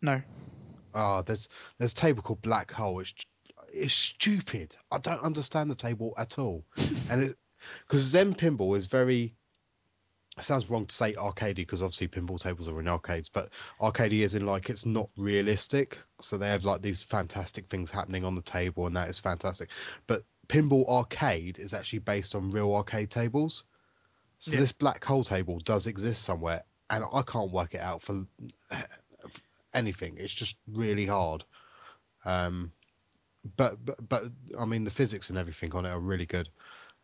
[0.02, 0.22] No.
[0.94, 1.48] Oh, there's
[1.78, 3.00] there's a table called Black Hole.
[3.00, 3.12] It's
[3.72, 4.76] it's stupid.
[4.90, 6.64] I don't understand the table at all,
[7.10, 7.36] and it
[7.86, 9.34] because Zen Pinball is very.
[10.38, 13.50] It sounds wrong to say arcadey because obviously pinball tables are in arcades, but
[13.80, 15.98] arcadey is in like it's not realistic.
[16.20, 19.70] So they have like these fantastic things happening on the table, and that is fantastic.
[20.06, 23.64] But pinball arcade is actually based on real arcade tables.
[24.38, 24.60] So Yeah.
[24.60, 28.24] this black hole table does exist somewhere, and I can't work it out for
[29.74, 30.16] anything.
[30.18, 31.44] It's just really hard.
[32.24, 32.72] Um,
[33.56, 34.24] but, but but
[34.58, 36.48] I mean the physics and everything on it are really good.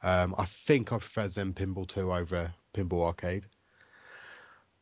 [0.04, 3.46] Um, I think I prefer Zen Pinball 2 over Pinball Arcade.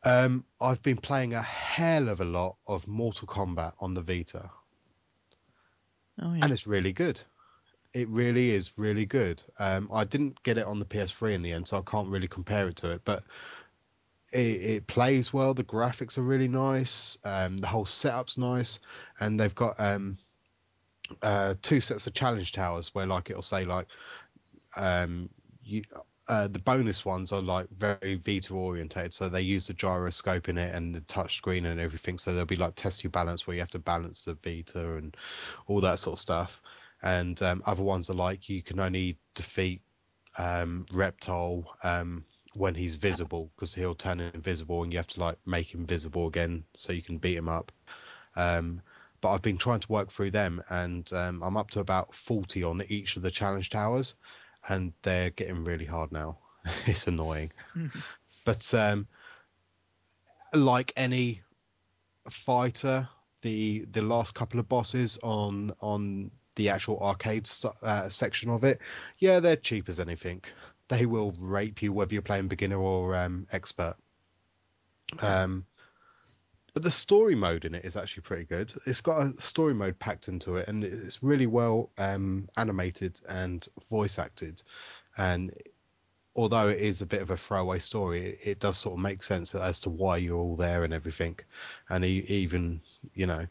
[0.03, 4.51] Um, I've been playing a hell of a lot of Mortal Kombat on the Vita,
[6.21, 6.43] Oh yeah.
[6.43, 7.21] and it's really good.
[7.93, 9.41] It really is really good.
[9.59, 12.27] Um, I didn't get it on the PS3 in the end, so I can't really
[12.27, 13.01] compare it to it.
[13.05, 13.23] But
[14.33, 15.53] it, it plays well.
[15.53, 17.17] The graphics are really nice.
[17.23, 18.79] Um, the whole setup's nice,
[19.21, 20.17] and they've got um,
[21.21, 23.87] uh, two sets of challenge towers where, like, it'll say like
[24.77, 25.29] um,
[25.63, 25.83] you.
[26.29, 30.57] Uh, the bonus ones are like very Vita orientated, so they use the gyroscope in
[30.57, 32.17] it and the touch screen and everything.
[32.17, 35.17] So there'll be like test your balance where you have to balance the Vita and
[35.67, 36.61] all that sort of stuff.
[37.01, 39.81] And um, other ones are like you can only defeat
[40.37, 42.23] um, Reptile um,
[42.53, 46.27] when he's visible because he'll turn invisible and you have to like make him visible
[46.27, 47.71] again so you can beat him up.
[48.35, 48.81] Um,
[49.21, 52.63] but I've been trying to work through them and um, I'm up to about 40
[52.63, 54.15] on each of the challenge towers
[54.69, 56.37] and they're getting really hard now.
[56.85, 57.51] it's annoying.
[58.45, 59.07] but um,
[60.53, 61.41] like any
[62.29, 63.07] fighter,
[63.41, 67.49] the the last couple of bosses on on the actual arcade
[67.81, 68.79] uh, section of it,
[69.17, 70.41] yeah, they're cheap as anything.
[70.87, 73.95] They will rape you whether you're playing beginner or um, expert.
[75.19, 75.65] Um,
[76.73, 78.73] but the story mode in it is actually pretty good.
[78.85, 83.67] It's got a story mode packed into it, and it's really well um, animated and
[83.89, 84.63] voice acted.
[85.15, 85.53] And
[86.35, 89.21] although it is a bit of a throwaway story, it, it does sort of make
[89.21, 91.37] sense as to why you're all there and everything.
[91.89, 92.81] And even,
[93.13, 93.45] you know,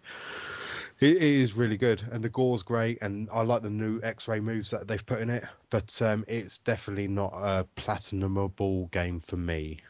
[0.99, 2.03] it, is really good.
[2.11, 2.99] And the gore's great.
[3.03, 5.45] And I like the new X ray moves that they've put in it.
[5.71, 9.81] But um, it's definitely not a platinumable game for me.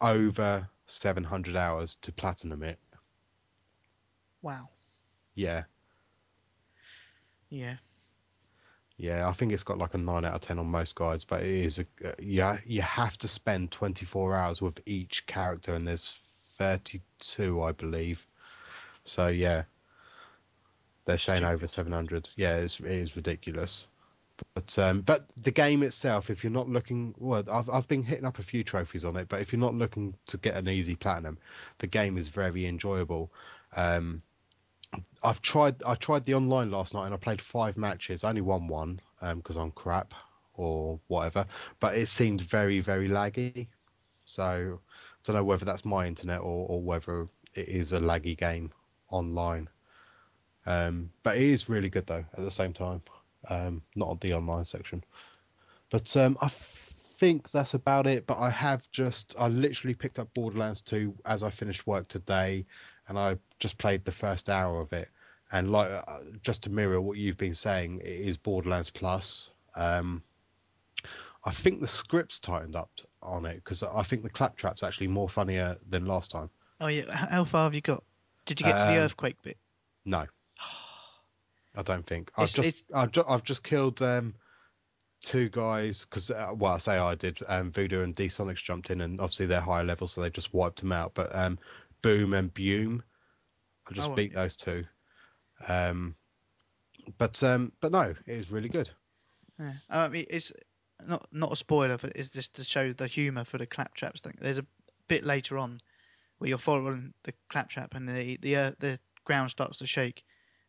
[0.00, 2.78] Over 700 hours to platinum it.
[4.42, 4.68] Wow.
[5.34, 5.64] Yeah.
[7.48, 7.76] Yeah.
[8.96, 11.42] Yeah, I think it's got like a nine out of ten on most guides, but
[11.42, 12.58] it is a uh, yeah.
[12.64, 16.20] You have to spend 24 hours with each character, and there's
[16.58, 18.24] 32, I believe.
[19.02, 19.64] So yeah,
[21.04, 22.30] they're saying over 700.
[22.36, 23.88] Yeah, it's, it is ridiculous.
[24.52, 28.24] But um, but the game itself, if you're not looking, well, I've I've been hitting
[28.24, 30.94] up a few trophies on it, but if you're not looking to get an easy
[30.94, 31.38] platinum,
[31.78, 33.32] the game is very enjoyable.
[33.74, 34.22] Um,
[35.22, 38.22] I've tried I tried the online last night and I played five matches.
[38.22, 40.14] I only won one because I'm crap
[40.54, 41.46] or whatever,
[41.80, 43.68] but it seemed very very laggy.
[44.24, 48.36] So I don't know whether that's my internet or, or whether it is a laggy
[48.36, 48.72] game
[49.08, 49.68] online.
[50.66, 53.02] Um, but it is really good though at the same time.
[53.48, 55.04] Um, not on the online section.
[55.90, 58.26] But um, I think that's about it.
[58.26, 62.66] But I have just I literally picked up Borderlands 2 as I finished work today,
[63.08, 65.08] and I just played the first hour of it.
[65.52, 69.50] And like uh, just to mirror what you've been saying, it is Borderlands Plus.
[69.76, 70.22] Um,
[71.44, 72.90] I think the script's tightened up
[73.22, 76.48] on it because I think the claptrap's actually more funnier than last time.
[76.80, 78.02] Oh yeah, how far have you got?
[78.46, 79.58] Did you get to the Um, earthquake bit?
[80.04, 80.26] No,
[81.76, 82.30] I don't think.
[82.36, 84.34] I've It's- just it's- I've, ju- I've just killed um,
[85.22, 87.38] two guys because uh, well I say I did.
[87.48, 90.52] Um, Voodoo and D Sonics jumped in and obviously they're higher level so they just
[90.54, 91.12] wiped them out.
[91.14, 91.58] But um,
[92.02, 93.02] Boom and Bewm,
[93.90, 94.40] I just Oh, beat okay.
[94.42, 94.84] those two.
[95.68, 96.14] Um,
[97.18, 98.90] but um, but no, it is really good.
[99.58, 99.72] Yeah.
[99.90, 100.52] I mean, it's
[101.06, 104.34] not not a spoiler, but it's just to show the humour for the claptraps thing.
[104.40, 104.66] There's a
[105.08, 105.78] bit later on
[106.38, 110.24] where you're following the claptrap and the the uh, the ground starts to shake,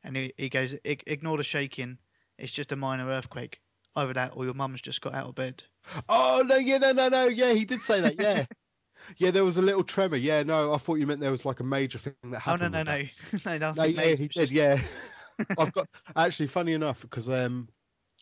[0.05, 1.97] and he, he goes, "Ig- "Ignore the shaking.
[2.37, 3.61] It's just a minor earthquake.
[3.95, 5.63] Either that, or your mum's just got out of bed."
[6.07, 8.45] Oh no, yeah, no, no, no, yeah, he did say that, yeah.
[9.17, 10.15] Yeah, there was a little tremor.
[10.15, 12.73] Yeah, no, I thought you meant there was like a major thing that happened.
[12.73, 13.03] Oh no no
[13.43, 14.51] no no No, yeah, he did.
[14.51, 14.81] Yeah,
[15.59, 17.69] I've got actually funny enough because um,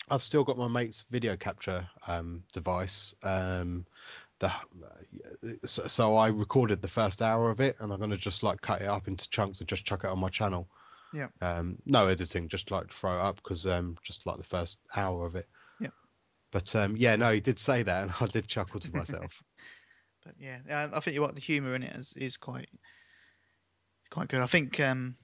[0.10, 3.16] I've still got my mate's video capture um device.
[3.24, 3.86] Um,
[4.40, 4.52] the
[5.66, 8.82] so, so I recorded the first hour of it, and I'm gonna just like cut
[8.82, 10.68] it up into chunks and just chuck it on my channel.
[11.14, 11.28] Yeah.
[11.42, 15.26] Um, no editing, just like throw it up because um, just like the first hour
[15.26, 15.48] of it.
[15.80, 15.90] Yeah.
[16.52, 19.42] But um, yeah, no, he did say that, and I did chuckle to myself.
[20.26, 22.70] But yeah, I think you what the humour in it is, is quite
[24.10, 24.40] quite good.
[24.40, 25.18] I think um,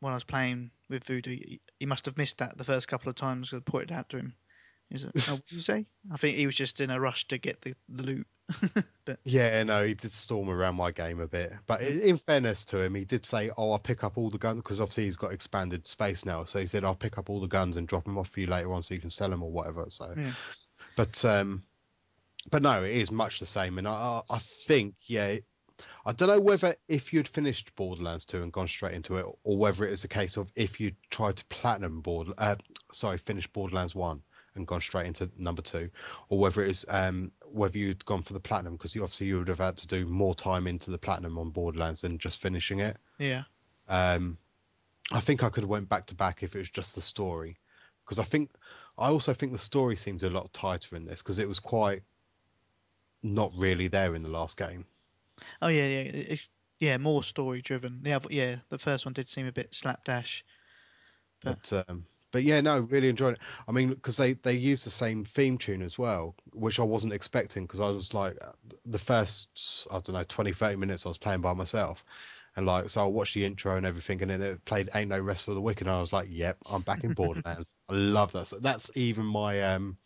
[0.00, 1.36] when I was playing with Voodoo,
[1.78, 3.50] he, must have missed that the first couple of times.
[3.50, 4.34] 'cause I pointed out to him.
[4.92, 5.86] Was like, oh, what did you say?
[6.12, 8.26] I think he was just in a rush to get the, the loot.
[9.04, 11.54] but Yeah, no, he did storm around my game a bit.
[11.66, 14.58] But in fairness to him, he did say, "Oh, I'll pick up all the guns,"
[14.58, 16.44] because obviously he's got expanded space now.
[16.44, 18.46] So he said, "I'll pick up all the guns and drop them off for you
[18.46, 20.32] later on, so you can sell them or whatever." So, Yeah.
[20.96, 21.64] but um,
[22.50, 25.38] but no, it is much the same, and I I I think yeah.
[26.06, 29.56] I don't know whether if you'd finished Borderlands 2 and gone straight into it, or
[29.56, 32.56] whether it was a case of if you tried to platinum board, uh,
[32.92, 34.22] sorry, finish Borderlands 1
[34.56, 35.90] and gone straight into number two,
[36.28, 39.38] or whether it is um, whether you'd gone for the platinum because you obviously you
[39.38, 42.80] would have had to do more time into the platinum on Borderlands than just finishing
[42.80, 42.96] it.
[43.18, 43.42] yeah,
[43.88, 44.38] Um,
[45.12, 47.56] I think I could have went back to back if it was just the story,
[48.04, 48.50] because I think
[48.96, 52.02] I also think the story seems a lot tighter in this because it was quite
[53.22, 54.84] not really there in the last game.
[55.62, 56.00] oh yeah, yeah,
[56.32, 56.48] it-
[56.80, 58.02] yeah, more story driven.
[58.02, 60.44] The other, yeah, the first one did seem a bit slapdash.
[61.42, 62.04] But- But um,
[62.34, 63.40] but yeah, no, really enjoyed it.
[63.68, 67.12] I mean, because they they use the same theme tune as well, which I wasn't
[67.12, 68.36] expecting because I was like
[68.84, 72.04] the first I don't know 20 30 minutes I was playing by myself.
[72.56, 75.20] And like, so I watched the intro and everything, and then it played "Ain't No
[75.20, 78.32] Rest for the Wicked," and I was like, "Yep, I'm back in Borderlands." I love
[78.32, 78.48] that.
[78.48, 79.96] So that's even my um,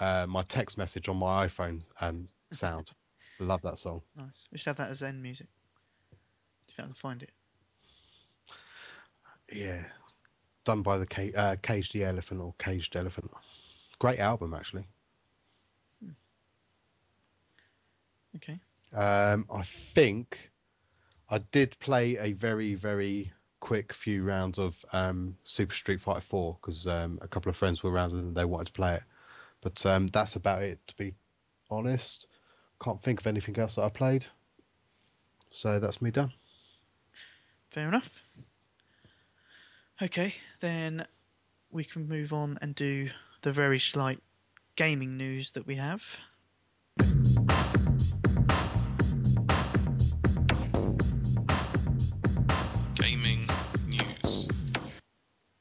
[0.00, 2.90] uh, my text message on my iPhone um sound.
[3.38, 4.00] love that song.
[4.16, 4.46] Nice.
[4.50, 5.48] We should have that as end music.
[6.70, 7.32] If I can find it.
[9.52, 9.84] Yeah,
[10.64, 13.30] done by the Ca- uh, Caged the Elephant or Caged Elephant.
[13.98, 14.86] Great album, actually.
[18.36, 18.58] Okay.
[18.92, 20.50] Um, I think
[21.30, 26.58] I did play a very, very quick few rounds of um, Super Street Fighter 4
[26.60, 29.02] because um, a couple of friends were around and they wanted to play it.
[29.60, 31.14] But um, that's about it, to be
[31.70, 32.26] honest.
[32.82, 34.26] Can't think of anything else that I played.
[35.50, 36.32] So that's me done.
[37.70, 38.22] Fair enough.
[40.02, 41.06] Okay, then
[41.70, 43.08] we can move on and do
[43.42, 44.20] the very slight
[44.74, 46.18] gaming news that we have.
[52.94, 53.48] Gaming
[53.86, 54.48] news.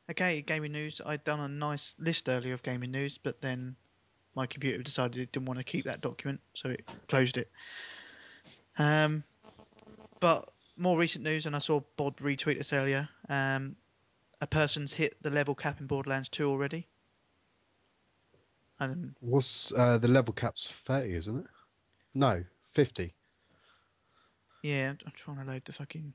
[0.09, 0.99] Okay, gaming news.
[1.05, 3.75] I'd done a nice list earlier of gaming news, but then
[4.33, 7.51] my computer decided it didn't want to keep that document, so it closed it.
[8.79, 9.23] Um,
[10.19, 13.07] but more recent news, and I saw Bod retweet this earlier.
[13.29, 13.75] Um,
[14.43, 16.85] a person's hit the level cap in Borderlands 2 already.
[18.79, 21.47] And What's uh, the level cap's thirty, isn't it?
[22.13, 22.43] No,
[22.73, 23.13] fifty.
[24.61, 26.13] yeah, I'm- I'm trying to load the fucking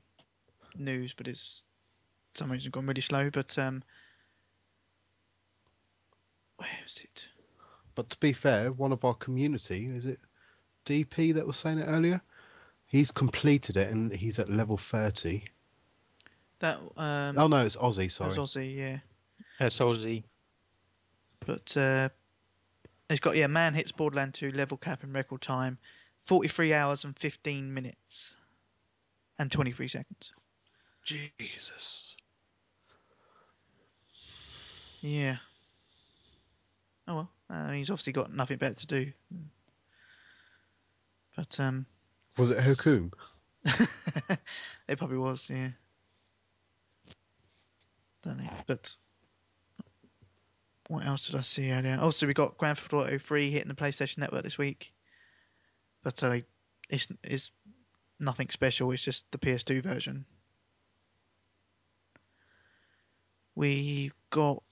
[0.77, 1.63] news, but it's
[2.33, 3.29] for some reason gone really slow.
[3.31, 3.81] But um,
[6.57, 7.29] where is it?
[7.95, 10.19] But to be fair, one of our community is it
[10.85, 12.21] DP that was saying it earlier.
[12.85, 15.45] He's completed it and he's at level thirty.
[16.59, 18.11] That um, Oh no, it's Aussie.
[18.11, 18.37] Sorry.
[18.37, 18.97] was Aussie, yeah.
[19.59, 20.23] That's Aussie.
[21.45, 22.09] But uh,
[23.09, 25.77] it's got yeah, man hits Borderland 2 level cap in record time,
[26.25, 28.35] 43 hours and 15 minutes,
[29.37, 30.33] and 23 seconds.
[31.03, 32.17] Jesus.
[35.01, 35.37] Yeah.
[37.07, 39.11] Oh well, uh, he's obviously got nothing better to do.
[41.35, 41.85] But um,
[42.37, 43.11] Was it Hakum?
[43.65, 45.69] it probably was, yeah.
[48.29, 48.95] Don't but
[50.87, 51.97] what else did I see earlier?
[51.99, 54.93] Also, we got Grand Theft Auto 3 hitting the PlayStation Network this week,
[56.03, 56.37] but uh,
[56.89, 57.51] it's it's
[58.19, 58.91] nothing special.
[58.91, 60.25] It's just the PS2 version.
[63.55, 64.63] We got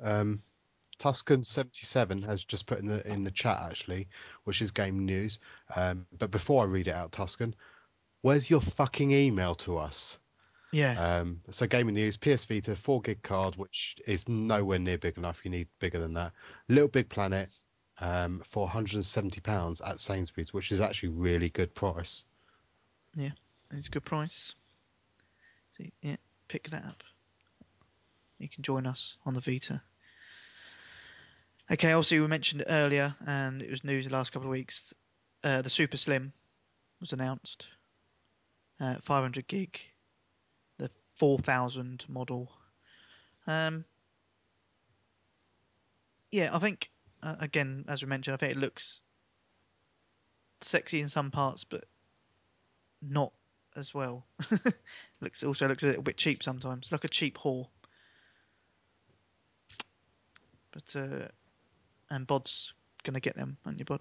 [0.00, 0.42] Um,
[0.98, 4.08] Tuscan seventy seven has just put in the in the chat actually,
[4.44, 5.38] which is game news.
[5.74, 7.54] Um, but before I read it out, Tuscan,
[8.20, 10.18] where's your fucking email to us?
[10.74, 15.16] Yeah, Um, so gaming news, PS Vita, four gig card, which is nowhere near big
[15.16, 15.44] enough.
[15.44, 16.32] You need bigger than that.
[16.68, 17.48] Little Big Planet,
[18.00, 22.24] um, for 170 pounds at Sainsbury's, which is actually really good price.
[23.14, 23.30] Yeah,
[23.70, 24.54] it's a good price.
[25.72, 26.16] So yeah,
[26.48, 27.04] pick that up.
[28.38, 29.80] You can join us on the Vita.
[31.70, 34.92] Okay, obviously we mentioned it earlier, and it was news the last couple of weeks.
[35.44, 36.32] Uh, the Super Slim
[37.00, 37.68] was announced.
[38.80, 39.80] Uh, 500 gig,
[41.16, 42.50] 4000 model.
[43.46, 43.84] Um,
[46.30, 46.90] yeah, I think
[47.22, 49.00] uh, again, as we mentioned, I think it looks
[50.60, 51.84] sexy in some parts, but
[53.00, 53.32] not
[53.76, 54.26] as well.
[55.20, 57.68] looks also looks a little bit cheap sometimes, like a cheap whore.
[60.72, 61.28] But uh,
[62.10, 62.74] and Bod's
[63.04, 64.00] gonna get them, aren't you, Bod?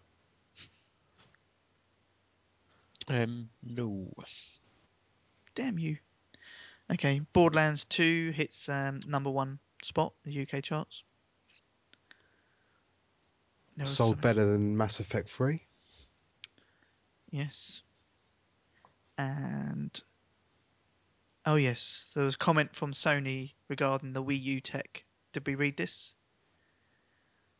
[3.08, 4.12] Um, no.
[5.56, 5.98] Damn you.
[6.92, 11.04] Okay, Borderlands 2 hits um, number one spot in the UK charts.
[13.84, 15.60] Sold better than Mass Effect 3.
[17.32, 17.82] Yes.
[19.18, 20.00] And
[21.46, 25.04] oh yes, there was a comment from Sony regarding the Wii U tech.
[25.32, 26.14] Did we read this?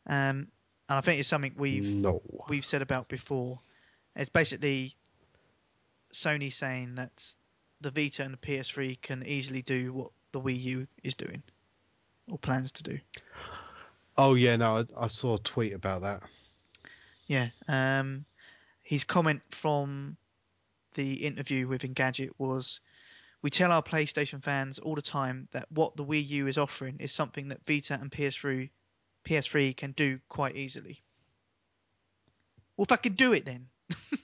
[0.06, 0.48] Um,
[0.88, 2.22] and I think it's something we've no.
[2.48, 3.60] we've said about before.
[4.14, 4.94] It's basically
[6.12, 7.34] Sony saying that
[7.84, 11.42] the Vita and the PS3 can easily do what the Wii U is doing
[12.30, 12.98] or plans to do.
[14.16, 16.22] Oh yeah, no, I, I saw a tweet about that.
[17.26, 17.48] Yeah.
[17.68, 18.24] Um,
[18.82, 20.16] his comment from
[20.94, 22.80] the interview with Engadget was,
[23.42, 26.96] "We tell our PlayStation fans all the time that what the Wii U is offering
[27.00, 28.70] is something that Vita and PS3
[29.24, 31.02] PS3 can do quite easily."
[32.76, 33.68] Well, fucking do it then.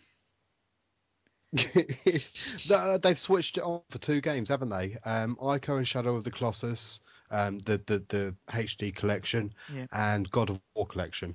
[2.68, 4.96] No, They've switched it on for two games, haven't they?
[5.04, 7.00] Um, Ico and Shadow of the Colossus,
[7.30, 9.86] um, the, the the HD collection, Yeah.
[9.92, 11.34] and God of War collection.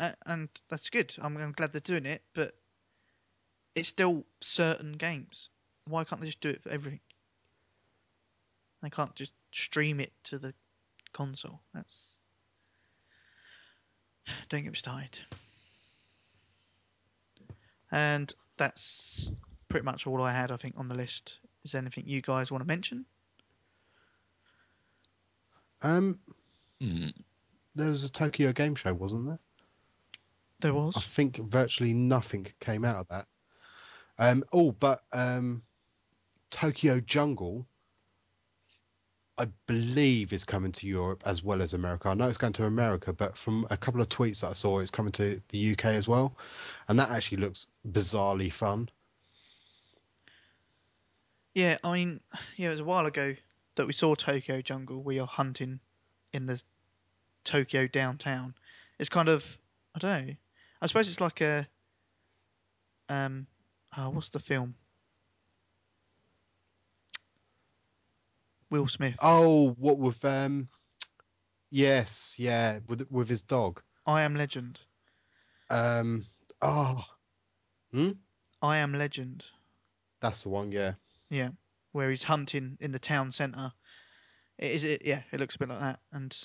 [0.00, 1.14] Uh, and that's good.
[1.22, 2.52] I'm, I'm glad they're doing it, but
[3.74, 5.50] it's still certain games.
[5.86, 7.00] Why can't they just do it for everything?
[8.82, 10.54] They can't just stream it to the
[11.12, 11.60] console.
[11.72, 12.18] That's
[14.48, 15.18] don't get me started.
[17.90, 19.32] And that's
[19.68, 21.38] pretty much all I had, I think, on the list.
[21.64, 23.04] Is there anything you guys want to mention?
[25.82, 26.18] Um,
[26.80, 29.38] there was a Tokyo Game Show, wasn't there?
[30.60, 30.96] There was.
[30.96, 33.26] I think virtually nothing came out of that.
[34.18, 35.62] Um, oh, but um,
[36.50, 37.66] Tokyo Jungle,
[39.36, 42.08] I believe, is coming to Europe as well as America.
[42.08, 44.78] I know it's going to America, but from a couple of tweets that I saw,
[44.78, 46.36] it's coming to the UK as well,
[46.88, 48.88] and that actually looks bizarrely fun.
[51.54, 52.20] Yeah, I mean,
[52.56, 53.34] yeah, it was a while ago
[53.74, 55.02] that we saw Tokyo Jungle.
[55.02, 55.80] We are hunting
[56.32, 56.62] in the
[57.44, 58.54] Tokyo downtown.
[58.98, 59.58] It's kind of,
[59.94, 60.34] I don't know.
[60.80, 61.66] I suppose it's like a,
[63.08, 63.46] um,
[63.96, 64.74] oh, what's the film?
[68.74, 69.14] Will Smith.
[69.22, 70.68] Oh, what with um,
[71.70, 73.80] yes, yeah, with with his dog.
[74.04, 74.80] I Am Legend.
[75.70, 76.24] Um,
[76.60, 77.08] Ah.
[77.94, 78.12] oh,
[78.60, 79.44] I Am Legend.
[80.20, 80.72] that's the one.
[80.72, 80.94] Yeah.
[81.30, 81.50] Yeah,
[81.92, 83.72] where he's hunting in the town centre.
[84.58, 85.02] It is it.
[85.04, 86.36] Yeah, it looks a bit like that, and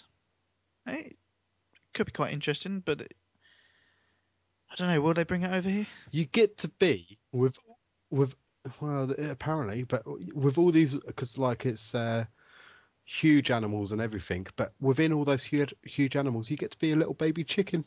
[0.85, 1.17] it,
[1.95, 3.15] could be quite interesting, but it,
[4.71, 5.01] I don't know.
[5.01, 5.87] Will they bring it over here?
[6.11, 7.57] You get to be with
[8.11, 8.35] with
[8.79, 10.03] well apparently, but
[10.35, 12.25] with all these because like it's uh,
[13.05, 16.91] huge animals and everything, but within all those huge huge animals, you get to be
[16.91, 17.85] a little baby chicken.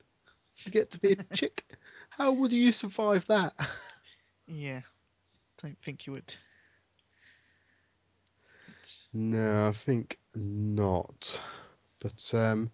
[0.65, 1.65] You get to be a chick.
[2.11, 3.55] How would you survive that?
[4.47, 4.83] Yeah,
[5.63, 6.35] don't think you would.
[9.13, 11.39] No, I think not.
[12.01, 12.71] But um,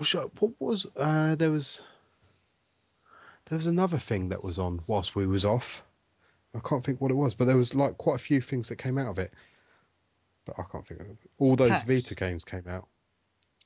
[0.00, 1.82] oh, what was uh, there was
[3.46, 5.82] there was another thing that was on whilst we was off.
[6.54, 8.76] I can't think what it was, but there was like quite a few things that
[8.76, 9.32] came out of it.
[10.44, 11.16] But I can't think of it.
[11.38, 11.84] All those PAX.
[11.84, 12.88] Vita games came out.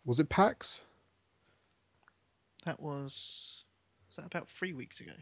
[0.04, 0.82] Was it PAX?
[2.64, 3.64] That was
[4.08, 5.12] was that about three weeks ago?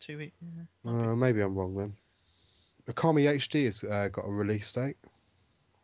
[0.00, 0.36] Two weeks.
[0.84, 0.90] Yeah.
[0.90, 1.94] Uh, maybe I'm wrong then.
[2.88, 4.96] Okami HD has uh, got a release date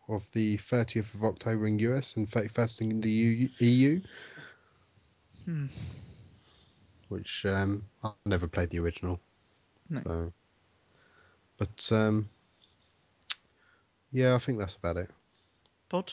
[0.08, 3.48] of the 30th of October in US and 31st in the EU.
[3.58, 4.00] EU
[5.44, 5.66] Hmm.
[7.08, 9.20] which um, I never played the original.
[9.90, 10.00] No.
[10.04, 10.32] So.
[11.58, 12.28] But um,
[14.12, 15.10] yeah, I think that's about it.
[15.88, 16.12] Bod.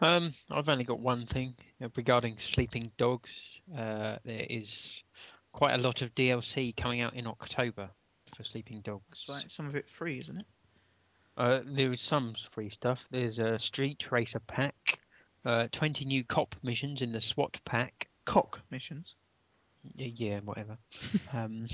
[0.00, 3.30] Um, I've only got one thing uh, regarding Sleeping Dogs.
[3.74, 5.02] Uh, there is
[5.52, 7.88] quite a lot of DLC coming out in October
[8.36, 9.04] for Sleeping Dogs.
[9.10, 9.52] That's right.
[9.52, 10.46] Some of it free, isn't it?
[11.36, 13.00] Uh, there is some free stuff.
[13.10, 14.98] There's a Street Racer pack,
[15.44, 18.08] uh, 20 new cop missions in the SWAT pack.
[18.24, 19.14] Cock missions.
[19.98, 20.76] Y- Yeah, whatever.
[21.32, 21.66] um,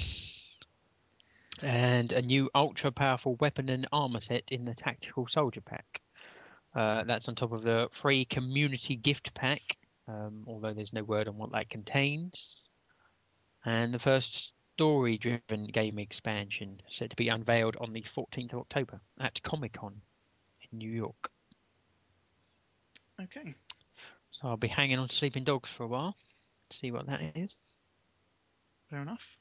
[1.62, 6.00] and a new ultra powerful weapon and armor set in the Tactical Soldier pack.
[6.74, 9.76] Uh, that's on top of the free community gift pack,
[10.06, 12.68] um, although there's no word on what that contains.
[13.64, 18.60] And the first story driven game expansion set to be unveiled on the 14th of
[18.60, 20.00] October at Comic Con
[20.70, 21.30] in New York.
[23.20, 23.54] Okay.
[24.30, 26.16] So I'll be hanging on to Sleeping Dogs for a while,
[26.70, 27.58] see what that is.
[28.88, 29.36] Fair enough.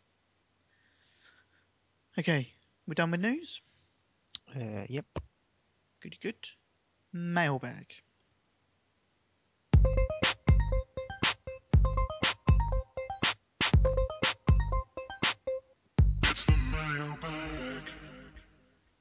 [2.19, 2.51] Okay.
[2.85, 3.61] we're done with news?
[4.53, 5.05] Uh, yep.
[6.01, 6.49] Good, good.
[7.13, 7.93] Mailbag.
[16.23, 17.83] It's the mailbag.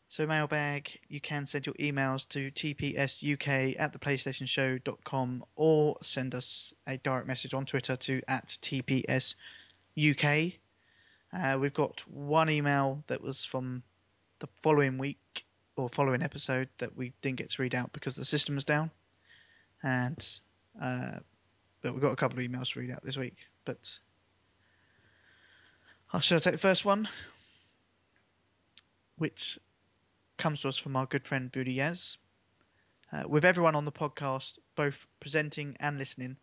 [0.07, 6.99] So mailbag, you can send your emails to tpsuk at theplaystationshow.com or send us a
[6.99, 9.35] direct message on Twitter to at tpsuk.
[11.33, 13.83] Uh, we've got one email that was from
[14.39, 15.45] the following week
[15.77, 18.91] or following episode that we didn't get to read out because the system was down.
[19.83, 20.27] And
[20.81, 21.19] uh,
[21.83, 23.37] but we've got a couple of emails to read out this week.
[23.65, 23.99] But
[26.13, 27.09] I should I take the first one?
[29.17, 29.59] Which
[30.37, 32.17] comes to us from our good friend Yaz.
[33.11, 36.37] Uh, with everyone on the podcast, both presenting and listening,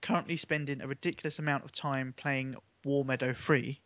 [0.00, 2.54] currently spending a ridiculous amount of time playing
[2.84, 3.80] War Meadow 3,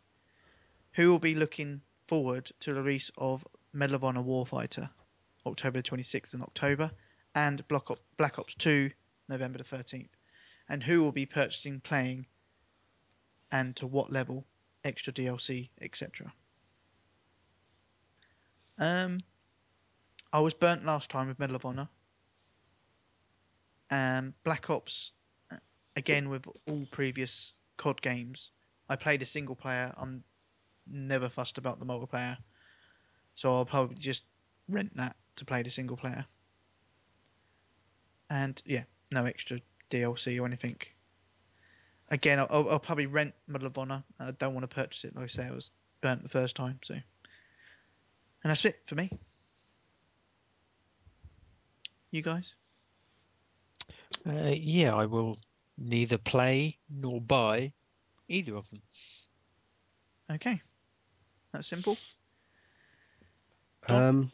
[0.97, 4.89] who will be looking forward to the release of Medal of Honor Warfighter,
[5.45, 6.89] October 26th in October,
[7.35, 8.89] and Black, Op- Black Ops 2,
[9.29, 10.09] November the 13th,
[10.67, 12.25] and who will be purchasing, playing,
[13.51, 14.43] and to what level,
[14.83, 16.33] extra DLC, etc.
[18.79, 19.19] Um,
[20.33, 21.89] I was burnt last time with Medal of Honor.
[23.91, 25.11] Um, Black Ops,
[25.51, 25.57] uh,
[25.95, 28.49] again with all previous COD games,
[28.89, 29.93] I played a single player.
[29.95, 30.23] I'm
[30.89, 32.37] never fussed about the multiplayer,
[33.35, 34.23] so I'll probably just
[34.69, 36.25] rent that to play the single player.
[38.29, 39.59] And yeah, no extra
[39.89, 40.77] DLC or anything.
[42.09, 44.03] Again, I'll, I'll probably rent Medal of Honor.
[44.19, 45.15] I don't want to purchase it.
[45.15, 46.93] Like I say, I was burnt the first time, so.
[46.93, 47.03] And
[48.51, 49.09] that's it for me.
[52.11, 52.55] You guys?
[54.25, 55.37] Uh, yeah, I will
[55.77, 57.73] neither play nor buy
[58.27, 58.81] either of them.
[60.31, 60.61] Okay.
[61.53, 61.97] That's simple.
[63.89, 64.31] Um,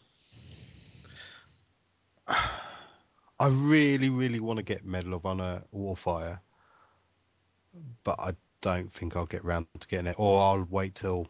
[2.27, 6.39] I really, really want to get Medal of Honor Warfire,
[8.03, 11.27] but I don't think I'll get round to getting it, or I'll wait till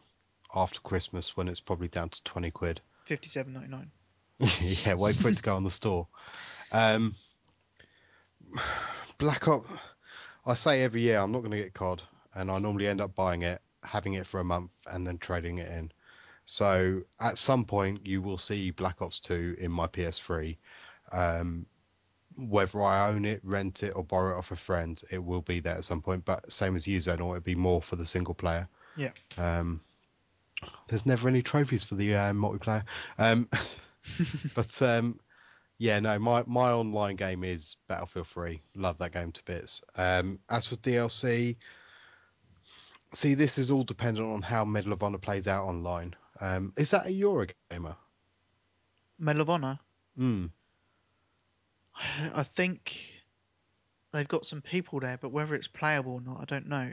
[0.55, 2.81] after Christmas when it's probably down to twenty quid.
[3.05, 3.91] Fifty-seven ninety-nine.
[4.61, 6.07] yeah, wait for it to go on the store.
[6.71, 7.15] Um,
[9.17, 9.67] Black Ops.
[10.45, 12.03] I say every year I'm not going to get COD,
[12.35, 15.57] and I normally end up buying it, having it for a month, and then trading
[15.59, 15.91] it in.
[16.45, 20.57] So at some point you will see Black Ops 2 in my PS3.
[21.11, 21.65] Um,
[22.35, 25.59] whether I own it, rent it, or borrow it off a friend, it will be
[25.59, 26.25] there at some point.
[26.25, 28.67] But same as you, or it'd be more for the single player.
[28.97, 29.11] Yeah.
[29.37, 29.81] Um,
[30.87, 32.83] there's never any trophies for the uh, multiplayer.
[33.17, 33.49] Um,
[34.55, 35.19] but um,
[35.77, 38.61] Yeah, no, my, my online game is Battlefield 3.
[38.75, 39.81] Love that game to bits.
[39.97, 41.57] Um, as for DLC,
[43.13, 46.15] see, this is all dependent on how Medal of Honor plays out online.
[46.41, 47.95] Um, is that a Eurogamer?
[49.19, 49.79] Medal of Honor.
[50.17, 50.47] Hmm.
[52.33, 53.23] I think
[54.11, 56.89] they've got some people there, but whether it's playable or not, I don't know.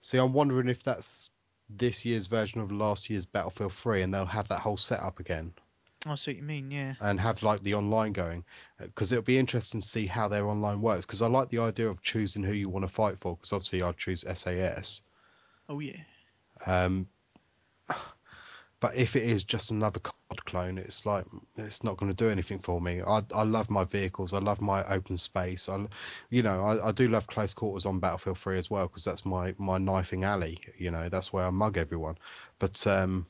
[0.00, 1.30] See, I'm wondering if that's
[1.68, 5.52] this year's version of last year's Battlefield 3 and they'll have that whole setup again
[6.06, 6.70] I see what you mean.
[6.70, 6.94] Yeah.
[7.00, 8.44] and have like the online going
[8.80, 11.88] because it'll be interesting to see how their online works because I like the idea
[11.88, 15.02] of choosing who you want to fight for because obviously I'd choose SAS.
[15.68, 16.00] Oh yeah.
[16.66, 17.08] Um,
[18.80, 21.24] but if it is just another COD clone, it's like
[21.56, 23.02] it's not going to do anything for me.
[23.02, 24.32] I I love my vehicles.
[24.32, 25.68] I love my open space.
[25.68, 25.86] I,
[26.30, 29.24] you know, I, I do love close quarters on Battlefield 3 as well because that's
[29.24, 30.60] my my knifing alley.
[30.76, 32.18] You know, that's where I mug everyone.
[32.58, 33.26] But um,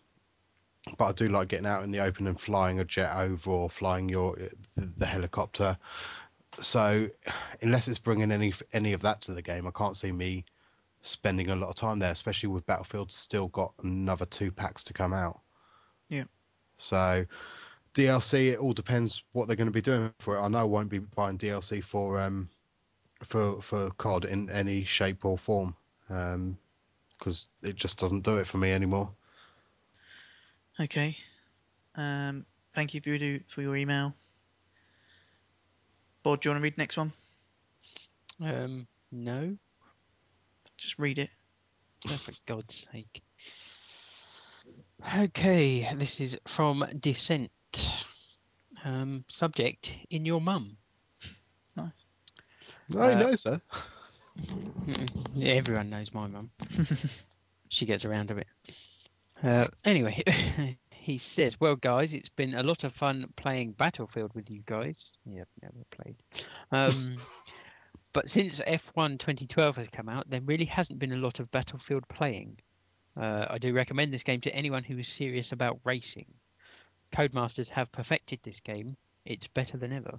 [0.96, 3.70] but I do like getting out in the open and flying a jet over or
[3.70, 4.36] flying your
[4.76, 5.76] the, the helicopter.
[6.60, 7.08] So
[7.62, 10.44] unless it's bringing any any of that to the game, I can't see me
[11.02, 14.92] spending a lot of time there, especially with Battlefield still got another two packs to
[14.92, 15.40] come out.
[16.08, 16.24] Yeah.
[16.78, 17.24] So
[17.94, 20.40] DLC, it all depends what they're going to be doing for it.
[20.40, 22.48] I know I won't be buying DLC for um
[23.24, 25.74] for for COD in any shape or form
[26.08, 26.56] um
[27.18, 29.10] because it just doesn't do it for me anymore.
[30.80, 31.16] Okay.
[31.96, 34.14] Um, thank you, Voodoo, for your email.
[36.22, 37.12] Bod, do you want to read the next one?
[38.40, 39.56] Um, no,
[40.78, 41.28] Just read it.
[42.08, 43.22] oh, for God's sake.
[45.16, 47.50] Okay, this is from Descent.
[48.84, 50.76] Um, subject in your mum.
[51.76, 52.04] Nice.
[52.88, 53.60] No, Uh, no, sir.
[55.42, 56.50] Everyone knows my mum.
[57.68, 58.46] she gets around a bit.
[59.42, 60.22] Uh, anyway,
[60.90, 65.12] he says, "Well, guys, it's been a lot of fun playing Battlefield with you guys.
[65.24, 66.16] Yeah, I've never played.
[66.72, 67.16] Um,
[68.18, 72.02] but since F1 2012 has come out, there really hasn't been a lot of Battlefield
[72.08, 72.58] playing.
[73.16, 76.26] Uh, I do recommend this game to anyone who is serious about racing.
[77.12, 78.96] Codemasters have perfected this game.
[79.24, 80.18] It's better than ever.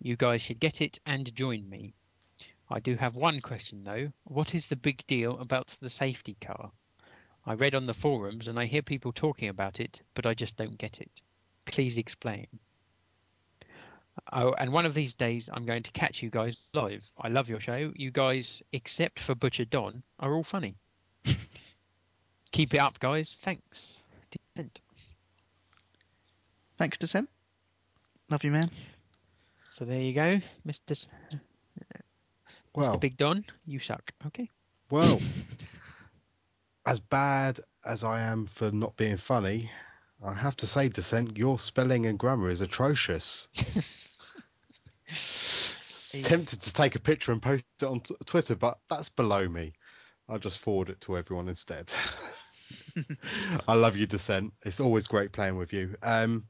[0.00, 1.94] You guys should get it and join me.
[2.68, 4.10] I do have one question though.
[4.24, 6.72] What is the big deal about the safety car?
[7.46, 10.56] I read on the forums and I hear people talking about it, but I just
[10.56, 11.20] don't get it.
[11.66, 12.48] Please explain.
[14.32, 17.02] Oh, and one of these days I'm going to catch you guys live.
[17.20, 17.92] I love your show.
[17.96, 20.76] You guys, except for Butcher Don, are all funny.
[22.52, 23.36] Keep it up, guys.
[23.42, 24.02] Thanks.
[24.30, 24.80] Descent.
[26.78, 27.28] Thanks, Descent.
[28.30, 28.70] Love you, man.
[29.72, 30.90] So there you go, Mr.
[30.90, 31.06] S-
[32.74, 33.00] Well, Mr.
[33.00, 33.44] Big Don.
[33.66, 34.12] You suck.
[34.26, 34.48] Okay.
[34.90, 35.20] well,
[36.86, 39.70] as bad as I am for not being funny,
[40.24, 43.48] I have to say, Descent, your spelling and grammar is atrocious.
[46.12, 49.74] Tempted to take a picture and post it on t- Twitter, but that's below me.
[50.28, 51.92] I'll just forward it to everyone instead.
[53.68, 54.52] I love you, Descent.
[54.64, 55.96] It's always great playing with you.
[56.02, 56.44] Um,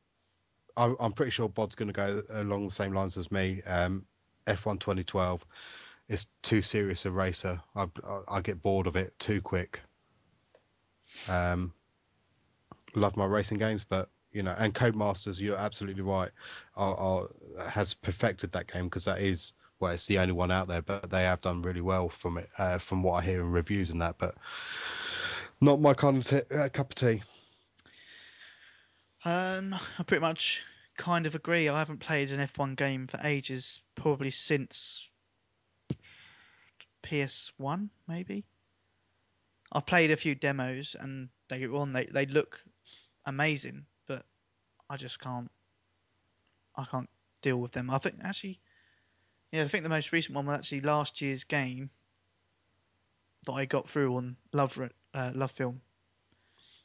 [0.76, 3.62] I, I'm pretty sure Bod's going to go along the same lines as me.
[3.66, 4.06] Um,
[4.46, 5.44] F1 2012
[6.08, 7.60] is too serious a racer.
[7.76, 9.80] I, I, I get bored of it too quick.
[11.28, 11.72] Um,
[12.94, 16.30] love my racing games, but you know, and Codemasters, you're absolutely right,
[16.76, 17.28] are, are
[17.68, 21.08] has perfected that game because that is well, it's the only one out there, but
[21.10, 24.02] they have done really well from it, uh, from what I hear in reviews and
[24.02, 24.16] that.
[24.18, 24.34] But
[25.60, 27.22] not my kind of t- uh, cup of tea.
[29.24, 30.62] Um, I pretty much
[30.98, 31.68] kind of agree.
[31.68, 35.10] I haven't played an F1 game for ages, probably since
[37.02, 38.44] PS1, maybe.
[39.72, 41.92] I've played a few demos, and they on.
[41.92, 42.60] They they look
[43.24, 43.86] amazing,
[44.90, 45.48] I just can't.
[46.76, 47.08] I can't
[47.42, 47.90] deal with them.
[47.90, 48.58] I think actually,
[49.52, 51.90] yeah, I think the most recent one was actually last year's game
[53.46, 54.78] that I got through on Love
[55.14, 55.78] uh, LoveFilm,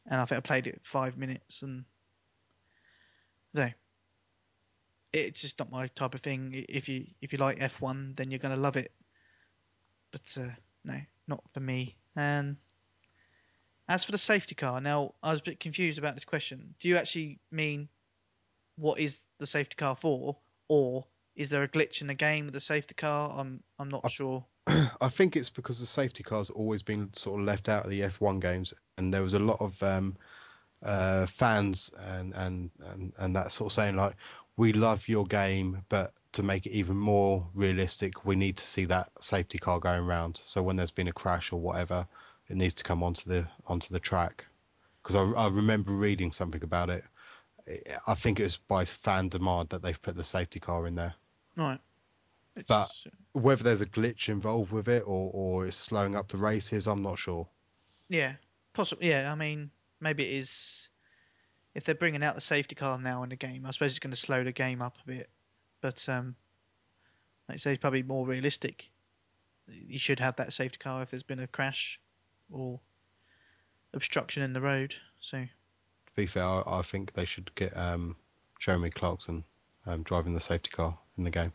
[0.06, 1.84] and I think I played it five minutes and
[3.56, 3.70] no.
[5.12, 6.66] It's just not my type of thing.
[6.70, 8.92] If you if you like F1, then you're gonna love it.
[10.12, 10.54] But uh,
[10.84, 11.96] no, not for me.
[12.16, 12.58] And
[13.88, 16.76] as for the safety car, now I was a bit confused about this question.
[16.80, 17.88] Do you actually mean
[18.78, 20.38] what is the safety car for,
[20.68, 23.32] or is there a glitch in the game with the safety car?
[23.36, 24.46] I'm I'm not I- sure.
[24.68, 28.02] I think it's because the safety car's always been sort of left out of the
[28.02, 30.18] F1 games, and there was a lot of um,
[30.84, 34.16] uh, fans and, and and and that sort of saying like,
[34.58, 38.86] "We love your game, but to make it even more realistic, we need to see
[38.86, 40.42] that safety car going around.
[40.44, 42.08] So when there's been a crash or whatever,
[42.48, 44.46] it needs to come onto the onto the track."
[45.04, 47.04] Because I, I remember reading something about it,
[48.08, 51.16] I think it was by fan demand that they've put the safety car in there.
[51.56, 51.80] Right.
[52.56, 52.92] It's, But-
[53.34, 57.02] Whether there's a glitch involved with it or, or it's slowing up the races, I'm
[57.02, 57.48] not sure.
[58.08, 58.34] yeah,
[58.74, 59.10] possibly.
[59.10, 60.90] Yeah, I mean, maybe it is.
[61.74, 64.12] If they're bringing out the safety car now in the game, I suppose it's going
[64.12, 65.28] to slow the game up a bit.
[65.82, 66.36] But um,
[67.50, 68.90] like I say, it's probably more realistic.
[69.68, 72.00] You should have that safety car if there's been a crash
[72.50, 72.80] or
[73.94, 74.96] obstruction in the road.
[75.20, 75.46] So
[76.16, 78.16] be fair, I, I think they should get um,
[78.60, 79.44] Jeremy Clarkson
[79.86, 81.54] um, driving the safety car in the game.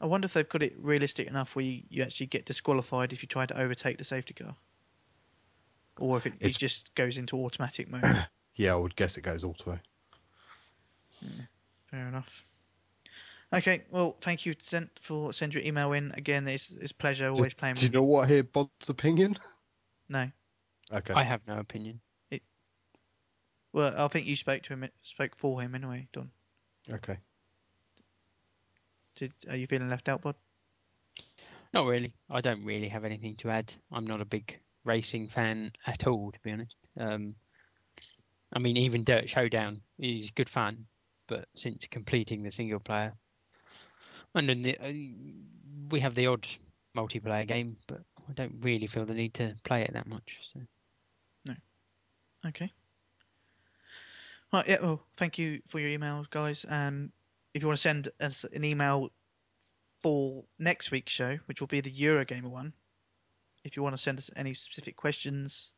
[0.00, 3.22] I wonder if they've got it realistic enough where you, you actually get disqualified if
[3.22, 4.54] you try to overtake the safety car,
[5.98, 8.02] or if it, it just goes into automatic mode.
[8.56, 9.80] Yeah, I would guess it goes auto.
[11.90, 12.44] Fair enough.
[13.52, 16.46] Okay, well, thank you sent for send your email in again.
[16.46, 17.74] It's it's a pleasure always playing.
[17.74, 19.36] Do you with know what here Bod's opinion?
[20.08, 20.30] No,
[20.92, 21.14] Okay.
[21.14, 22.00] I have no opinion.
[23.74, 26.06] Well, I think you spoke to him, spoke for him anyway.
[26.12, 26.30] Don,
[26.90, 27.18] Okay.
[29.16, 30.36] did are you feeling left out, Bod?
[31.72, 32.14] Not really.
[32.30, 33.74] I don't really have anything to add.
[33.90, 36.76] I'm not a big racing fan at all, to be honest.
[36.98, 37.34] Um,
[38.52, 40.86] I mean, even Dirt Showdown is good fun,
[41.26, 43.12] but since completing the single player,
[44.36, 44.92] and then the, uh,
[45.90, 46.46] we have the odd
[46.96, 50.38] multiplayer game, but I don't really feel the need to play it that much.
[50.42, 50.60] So
[52.46, 52.70] Okay.
[54.54, 56.64] Right, yeah, well, thank you for your emails, guys.
[56.68, 57.10] Um,
[57.54, 59.10] if you want to send us an email
[60.00, 62.72] for next week's show, which will be the Eurogamer one,
[63.64, 65.72] if you want to send us any specific questions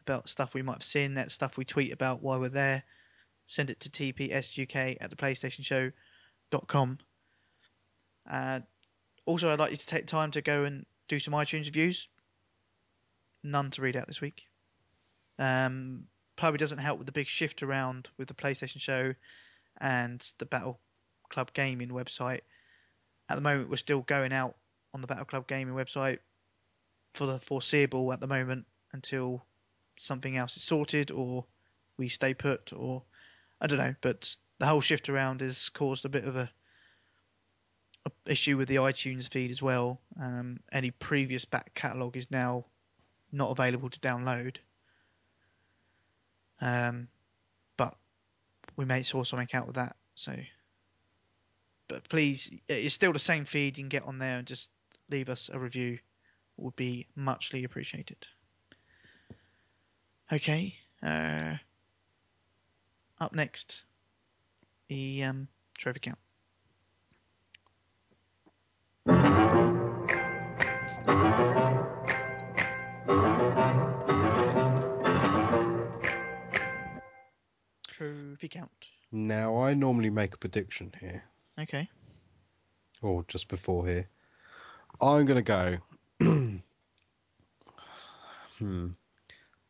[0.00, 2.82] about stuff we might have seen, that stuff we tweet about while we're there,
[3.44, 6.98] send it to tpsuk at the playstationshow.com.
[8.30, 8.60] Uh,
[9.26, 12.08] also, I'd like you to take time to go and do some iTunes reviews.
[13.44, 14.46] None to read out this week.
[15.38, 16.06] Um,
[16.40, 19.14] probably doesn't help with the big shift around with the PlayStation Show
[19.78, 20.80] and the Battle
[21.28, 22.40] Club Gaming website.
[23.28, 24.56] At the moment, we're still going out
[24.94, 26.18] on the Battle Club Gaming website
[27.12, 28.64] for the foreseeable at the moment
[28.94, 29.44] until
[29.98, 31.44] something else is sorted or
[31.98, 33.02] we stay put or
[33.60, 33.94] I don't know.
[34.00, 36.50] But the whole shift around has caused a bit of a,
[38.06, 40.00] a issue with the iTunes feed as well.
[40.18, 42.64] Um, any previous back catalogue is now
[43.30, 44.56] not available to download.
[46.60, 47.08] Um,
[47.76, 47.94] but
[48.76, 49.96] we may sort something out with that.
[50.14, 50.34] So,
[51.88, 53.78] but please, it's still the same feed.
[53.78, 54.70] You can get on there and just
[55.10, 55.98] leave us a review.
[56.56, 58.18] Would be muchly appreciated.
[60.30, 60.74] Okay.
[61.02, 61.54] Uh,
[63.18, 63.84] up next,
[64.88, 66.18] the um, trophy count.
[78.40, 78.90] Trophy count.
[79.12, 81.22] Now, I normally make a prediction here,
[81.58, 81.90] Okay.
[83.02, 84.08] or just before here.
[84.98, 85.78] I'm going to
[86.22, 86.22] go.
[88.58, 88.86] hmm.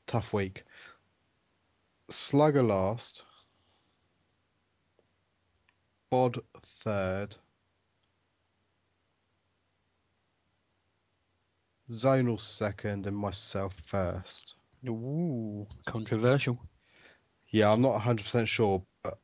[0.07, 0.63] Tough week.
[2.11, 3.25] Slugger last.
[6.09, 6.39] Bod
[6.85, 7.35] third.
[11.91, 14.55] Zonal second, and myself first.
[14.87, 16.57] Ooh, controversial.
[17.51, 19.19] Yeah, I'm not 100% sure, but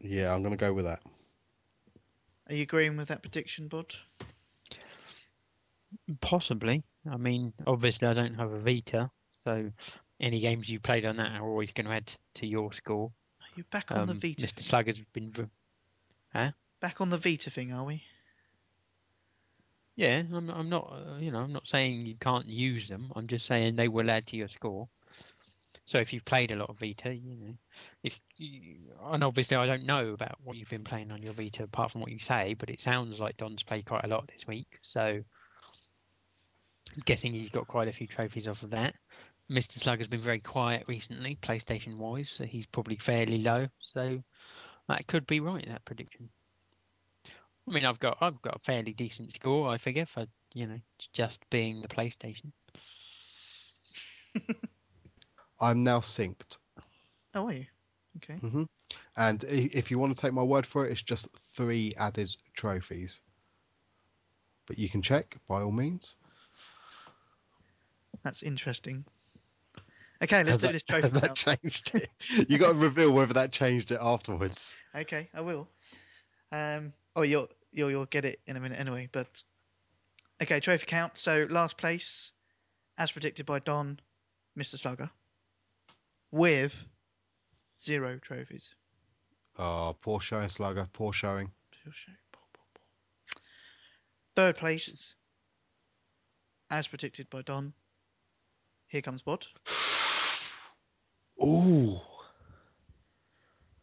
[0.00, 1.00] yeah, I'm going to go with that.
[2.48, 3.94] Are you agreeing with that prediction, Bod?
[6.20, 6.82] Possibly.
[7.10, 9.10] I mean, obviously, I don't have a Vita,
[9.44, 9.70] so
[10.20, 13.12] any games you played on that are always going to add to your score.
[13.40, 14.46] Are you back on the Um, Vita?
[14.46, 14.60] Mr.
[14.60, 15.32] Slugger's been.
[15.32, 18.02] v- Back on the Vita thing, are we?
[19.94, 20.50] Yeah, I'm.
[20.50, 20.92] I'm not.
[20.92, 23.12] Uh, you know, I'm not saying you can't use them.
[23.14, 24.88] I'm just saying they will add to your score.
[25.92, 27.54] So if you've played a lot of Vita, you know,
[28.02, 28.18] it's.
[29.12, 32.00] And obviously, I don't know about what you've been playing on your Vita, apart from
[32.00, 32.56] what you say.
[32.58, 34.78] But it sounds like Don's played quite a lot this week.
[34.80, 35.24] So I'm
[37.04, 38.94] guessing he's got quite a few trophies off of that.
[39.50, 39.78] Mr.
[39.78, 43.68] Slug has been very quiet recently, PlayStation wise, so he's probably fairly low.
[43.80, 44.22] So
[44.88, 45.68] that could be right.
[45.68, 46.30] That prediction.
[47.68, 50.24] I mean, I've got I've got a fairly decent score, I figure, for
[50.54, 50.80] you know
[51.12, 52.52] just being the PlayStation.
[55.62, 56.58] I'm now synced.
[57.34, 57.66] Oh, are you?
[58.16, 58.34] Okay.
[58.34, 58.64] hmm
[59.16, 63.20] And if you want to take my word for it, it's just three added trophies.
[64.66, 66.16] But you can check by all means.
[68.22, 69.04] That's interesting.
[70.22, 72.08] Okay, let's Has do that- this trophy Has that changed it?
[72.50, 74.76] you got to reveal whether that changed it afterwards.
[74.94, 75.68] Okay, I will.
[76.52, 79.08] Um, oh, you'll you'll you'll get it in a minute anyway.
[79.10, 79.42] But
[80.42, 81.16] okay, trophy count.
[81.18, 82.32] So last place,
[82.98, 83.98] as predicted by Don,
[84.56, 84.76] Mr.
[84.78, 85.10] Slugger,
[86.32, 86.84] with
[87.78, 88.74] zero trophies.
[89.58, 90.88] Oh, poor showing, Slugger.
[90.92, 91.50] Poor showing.
[91.84, 93.42] Poor show, poor, poor, poor.
[94.34, 95.14] Third place,
[96.70, 97.72] as predicted by Don.
[98.88, 99.46] Here comes Bod.
[101.42, 102.00] Ooh.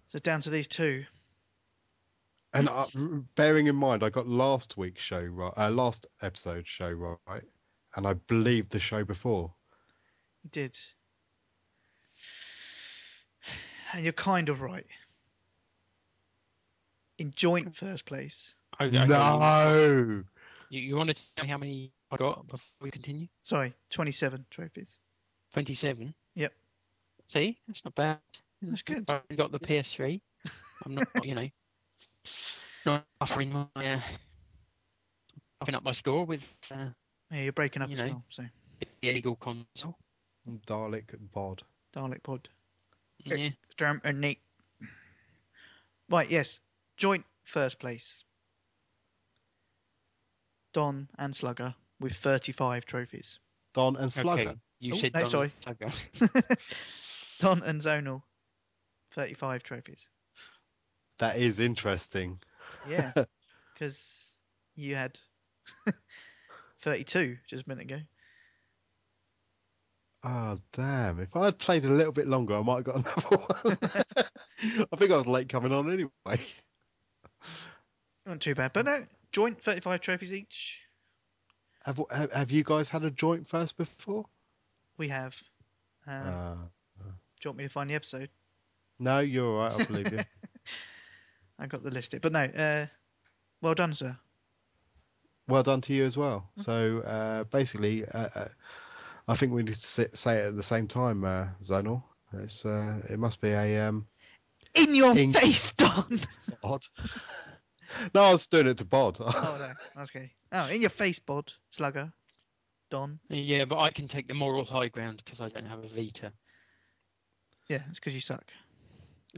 [0.08, 1.06] So down to these two.
[2.54, 2.86] And uh,
[3.36, 6.90] bearing in mind, I got last week's show right, uh, last episode show
[7.28, 7.44] right,
[7.96, 9.54] and I believed the show before.
[10.44, 10.76] You did.
[13.94, 14.86] And you're kind of right.
[17.18, 18.56] In joint first place.
[18.80, 20.24] Okay, okay, No.
[20.70, 23.28] You, you want to tell me how many I got before we continue?
[23.44, 24.98] Sorry, 27 trophies.
[25.54, 26.14] 27?
[26.36, 26.54] Yep.
[27.28, 27.58] See?
[27.68, 28.20] That's not bad.
[28.62, 29.10] That's good.
[29.10, 30.22] I got the PS3.
[30.86, 31.48] I'm not, you know,
[32.86, 34.00] not offering my, uh,
[35.62, 36.86] offering up my score with uh,
[37.32, 38.08] Yeah, you're breaking up You as know.
[38.10, 38.24] well.
[38.30, 38.44] So,
[38.80, 39.98] the illegal console.
[40.68, 41.64] Dalek bod.
[41.96, 42.48] Dalek Pod.
[43.24, 43.50] Yeah.
[43.70, 44.40] Strum and Nick.
[46.10, 46.60] Right, yes.
[46.98, 48.24] Joint first place.
[50.74, 53.40] Don and Slugger with 35 trophies.
[53.74, 54.42] Don and Slugger.
[54.50, 54.60] Okay.
[54.80, 55.54] You Oh, said no, Donald sorry.
[55.64, 55.90] Slugger.
[57.40, 58.24] Don and Zonal,
[59.12, 60.10] 35 trophies.
[61.20, 62.40] That is interesting.
[62.88, 63.12] Yeah,
[63.74, 64.30] because
[64.76, 65.20] you had
[66.80, 68.00] 32 just a minute ago.
[70.24, 71.20] Oh damn!
[71.20, 73.78] If I had played a little bit longer, I might have got another one.
[74.92, 76.46] I think I was late coming on anyway.
[78.26, 78.98] Not too bad, but no,
[79.32, 80.84] joint 35 trophies each.
[81.86, 84.26] Have, have have you guys had a joint first before?
[84.98, 85.42] We have.
[86.06, 86.56] Um, Uh,
[87.00, 87.06] do
[87.46, 88.30] you want me to find the episode?
[89.00, 89.72] no, you're all right.
[89.82, 90.20] I believe you.
[91.60, 92.14] I got the list.
[92.22, 92.86] But no, uh,
[93.62, 94.18] well done, sir.
[95.48, 96.50] well done to you as well.
[96.58, 98.48] So uh, basically, uh, uh,
[99.30, 102.02] I think we need to say, say it at the same time, uh, Zonal.
[102.34, 104.08] It's uh, it must be a um,
[104.74, 106.20] In your In- face, Don!
[106.64, 106.84] odd.
[108.16, 109.18] no, I was doing it to Bod.
[109.20, 110.02] oh, no.
[110.04, 110.32] Okay.
[110.52, 111.54] Oh, in your face, Bod.
[111.70, 112.12] Slugger.
[112.90, 113.20] Don.
[113.30, 116.32] Yeah, but I can take the moral high ground because I don't have a Vita.
[117.68, 118.46] Yeah, it's because you suck.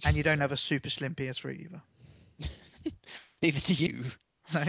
[0.05, 1.81] And you don't have a super slim PS3 either.
[3.41, 4.05] Neither do you.
[4.53, 4.63] No.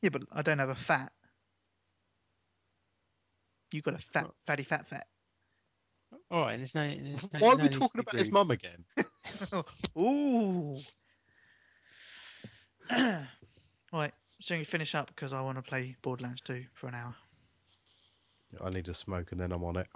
[0.00, 1.10] Yeah, but I don't have a fat.
[3.74, 5.08] You got a fat, fatty, fat, fat.
[6.30, 6.86] All right, there's no.
[6.86, 8.84] There's no Why are no we talking about his mum again?
[9.98, 10.78] Ooh.
[13.92, 17.16] right, so you finish up because I want to play Borderlands 2 for an hour.
[18.64, 19.88] I need a smoke and then I'm on it.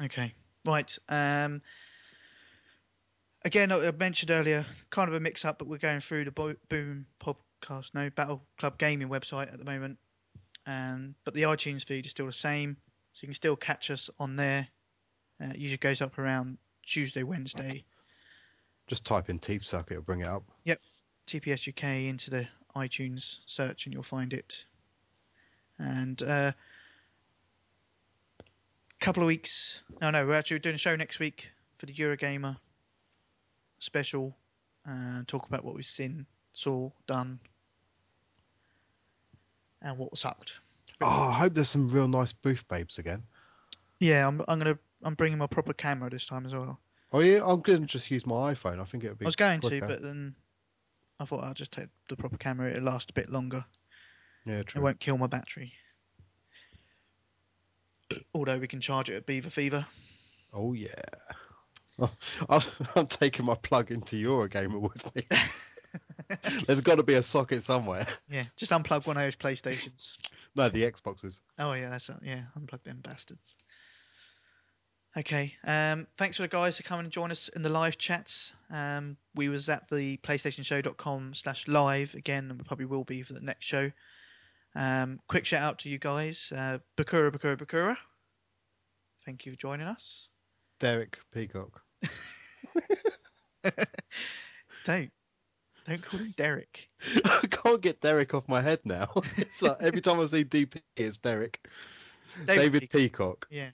[0.00, 0.32] Okay.
[0.64, 0.96] Right.
[1.08, 1.60] Um.
[3.44, 6.54] Again, I I mentioned earlier, kind of a mix-up, but we're going through the Bo-
[6.68, 9.98] Bewm podcast, no Battle Club Gaming website at the moment,
[10.68, 12.76] um, but the iTunes feed is still the same,
[13.12, 14.66] so you can still catch us on there.
[15.40, 17.84] Uh, it usually goes up around Tuesday, Wednesday.
[18.86, 20.44] Just type in Teep Circuit, it'll bring it up.
[20.64, 20.78] Yep.
[21.26, 24.66] TPS UK into the iTunes search and you'll find it.
[25.78, 26.52] And uh,
[29.02, 29.82] couple of weeks.
[30.00, 32.56] No, no, we're actually doing a show next week for the Eurogamer
[33.80, 34.36] special.
[34.88, 37.40] Uh, talk about what we've seen, saw, done,
[39.80, 40.60] and what sucked.
[41.02, 43.22] Oh, I hope there's some real nice booth babes again.
[43.98, 46.78] Yeah, I'm, I'm gonna I'm bringing my proper camera this time as well.
[47.12, 48.80] Oh yeah, I'm going to just use my iPhone.
[48.80, 49.26] I think it would be.
[49.26, 49.80] I was going quicker.
[49.80, 50.34] to, but then
[51.20, 52.70] I thought I'll just take the proper camera.
[52.70, 53.64] It'll last a bit longer.
[54.46, 54.80] yeah, true.
[54.80, 55.72] It won't kill my battery.
[58.34, 59.86] Although we can charge it at Beaver Fever.
[60.52, 60.88] Oh yeah.
[62.48, 62.60] I'm,
[62.96, 65.22] I'm taking my plug into Eurogamer with me.
[66.66, 68.06] There's got to be a socket somewhere.
[68.30, 70.16] Yeah, just unplug one of those PlayStations.
[70.54, 71.40] No, the Xboxes.
[71.58, 73.56] Oh yeah, that's yeah, unplug them bastards.
[75.16, 78.54] Okay, um, thanks for the guys to come and join us in the live chats.
[78.70, 83.34] Um, we was at the PlayStationShow.com slash live again, and we probably will be for
[83.34, 83.92] the next show.
[84.74, 87.96] Um, quick shout out to you guys, uh, Bakura Bakura Bakura.
[89.26, 90.28] Thank you for joining us.
[90.80, 91.82] Derek Peacock.
[94.84, 95.12] Don't
[95.84, 96.88] don't call him Derek.
[97.24, 99.10] I can't get Derek off my head now.
[99.36, 101.66] It's like every time I see DP, it's Derek.
[102.46, 103.46] David, Peacock.
[103.50, 103.70] Yeah.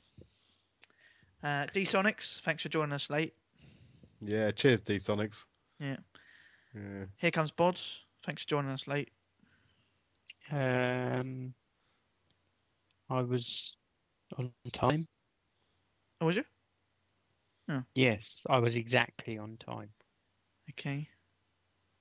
[1.42, 3.34] Uh, D Sonics, thanks for joining us late.
[4.20, 5.46] Yeah, cheers, D Sonics.
[5.78, 5.96] Yeah.
[6.74, 7.04] Yeah.
[7.16, 7.80] Here comes Bod.
[8.24, 9.10] Thanks for joining us late.
[10.50, 11.54] Um,
[13.10, 13.76] I was
[14.36, 15.06] on time.
[16.20, 16.44] Oh, was you?
[17.94, 19.90] Yes, I was exactly on time.
[20.70, 21.08] Okay.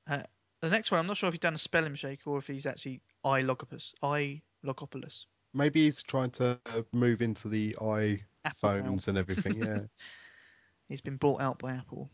[0.09, 0.23] Uh,
[0.61, 2.65] the next one, I'm not sure if he's done a spelling mistake or if he's
[2.65, 3.93] actually I Logopus.
[4.01, 5.25] I Logopoulos.
[5.53, 6.59] Maybe he's trying to
[6.93, 8.19] move into the realm.
[8.45, 9.61] iPhones and everything.
[9.61, 9.79] Yeah.
[10.87, 12.09] He's been bought out by Apple.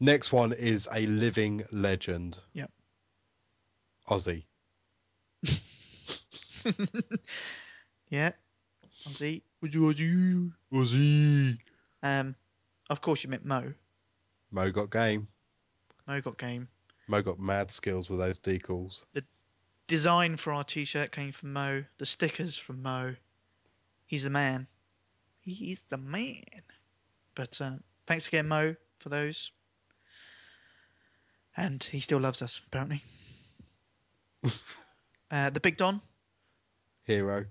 [0.00, 2.38] Next one is a living legend.
[2.52, 2.70] Yep.
[4.08, 4.44] Ozzy.
[8.10, 8.32] yeah.
[9.06, 9.42] Ozzy.
[9.62, 10.52] Ozzy?
[10.72, 11.58] Ozzy.
[12.02, 12.34] Um,
[12.90, 13.72] of course you meant Mo.
[14.50, 15.28] Mo got game.
[16.06, 16.68] Mo got game.
[17.08, 19.02] Mo got mad skills with those decals.
[19.12, 19.24] The
[19.86, 21.84] design for our t-shirt came from Mo.
[21.98, 23.14] The stickers from Mo.
[24.06, 24.66] He's the man.
[25.40, 26.62] He's the man.
[27.34, 27.72] But uh,
[28.06, 29.52] thanks again, Mo, for those.
[31.56, 33.02] And he still loves us, apparently.
[35.30, 36.00] uh, the Big Don,
[37.04, 37.46] Hero.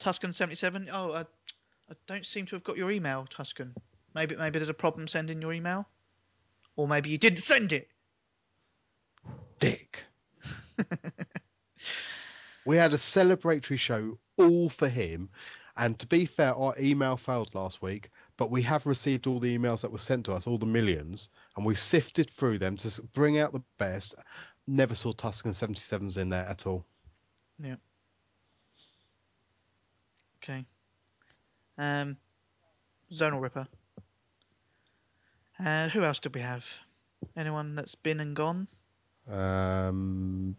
[0.00, 0.88] Tuscan77.
[0.92, 3.74] Oh, I, I don't seem to have got your email, Tuscan.
[4.14, 5.86] Maybe maybe there's a problem sending your email,
[6.74, 7.88] or maybe you didn't send it.
[9.58, 10.04] Dick.
[12.64, 15.30] we had a celebratory show all for him.
[15.76, 19.56] And to be fair, our email failed last week, but we have received all the
[19.56, 23.02] emails that were sent to us, all the millions, and we sifted through them to
[23.12, 24.14] bring out the best.
[24.66, 26.84] Never saw Tuscan 77s in there at all.
[27.58, 27.76] Yeah.
[30.42, 30.64] Okay.
[31.76, 32.16] Um,
[33.12, 33.68] Zonal Ripper.
[35.58, 36.66] Uh, who else did we have?
[37.36, 38.66] Anyone that's been and gone?
[39.30, 40.56] Um,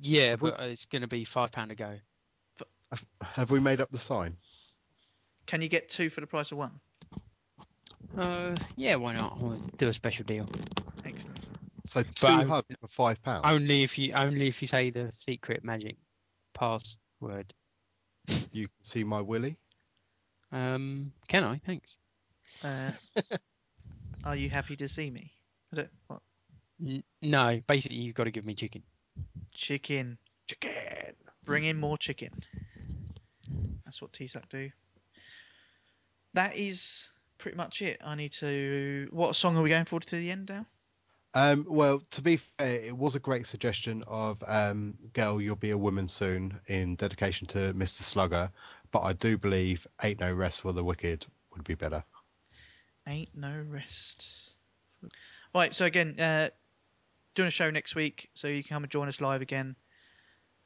[0.00, 1.98] Yeah, Have we- but it's going to be five pound a go.
[2.90, 4.36] Have, have we made up the sign?
[5.46, 6.78] Can you get two for the price of one?
[8.16, 9.40] Uh, yeah, why not?
[9.40, 10.46] We'll do a special deal.
[11.04, 11.40] Excellent.
[11.86, 13.42] So two I- hugs for five pounds.
[13.44, 15.96] Only if you only if you say the secret magic
[16.54, 17.52] password.
[18.52, 19.56] You can see my willy.
[20.50, 21.60] Um, can I?
[21.64, 21.96] Thanks.
[22.62, 22.92] Uh,
[24.24, 25.32] are you happy to see me?
[25.72, 26.20] I don't, what?
[26.84, 28.82] N- no, basically you've got to give me chicken.
[29.52, 30.18] Chicken.
[30.46, 31.14] Chicken.
[31.44, 32.30] Bring in more chicken.
[33.84, 34.70] That's what TSAC do.
[36.34, 37.08] That is
[37.38, 38.00] pretty much it.
[38.04, 39.08] I need to.
[39.10, 40.66] What song are we going for to the end now?
[41.34, 45.70] Um, well, to be fair, it was a great suggestion of um, "Girl, You'll Be
[45.70, 48.02] a Woman Soon" in dedication to Mr.
[48.02, 48.50] Slugger,
[48.90, 52.04] but I do believe "Ain't No Rest for the Wicked" would be better.
[53.06, 54.50] Ain't no rest.
[55.54, 56.48] Right, so again, uh,
[57.34, 59.74] doing a show next week, so you can come and join us live again.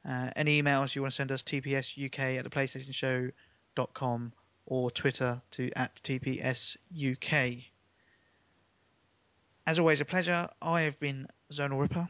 [0.07, 4.33] Uh, any emails you want to send us, tpsuk at the playstationshow.com
[4.65, 7.65] or Twitter to at tpsuk.
[9.67, 10.47] As always, a pleasure.
[10.61, 12.07] I have been Zonal Ripper.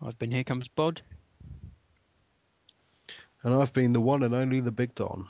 [0.00, 1.02] I've been here comes Bod.
[3.42, 5.26] And I've been the one and only the Big Don.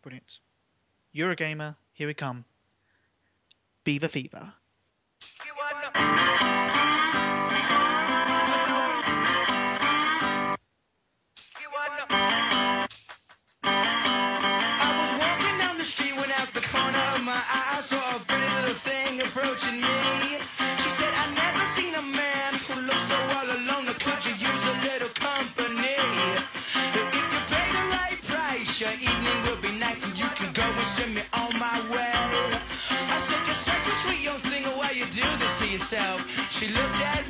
[0.00, 0.40] Brilliant.
[1.14, 1.76] Eurogamer.
[1.92, 2.46] here we come.
[3.84, 4.54] Beaver Fever.
[19.26, 20.38] Approaching me.
[20.82, 23.86] She said, I never seen a man who looks so all alone.
[23.98, 25.98] Could you use a little company?
[26.94, 30.62] If you pay the right price, your evening will be nice and you can go
[30.62, 32.14] and send me on my way.
[32.14, 36.22] I said, You're such a sweet young thing, why you do this to yourself?
[36.50, 37.24] She looked at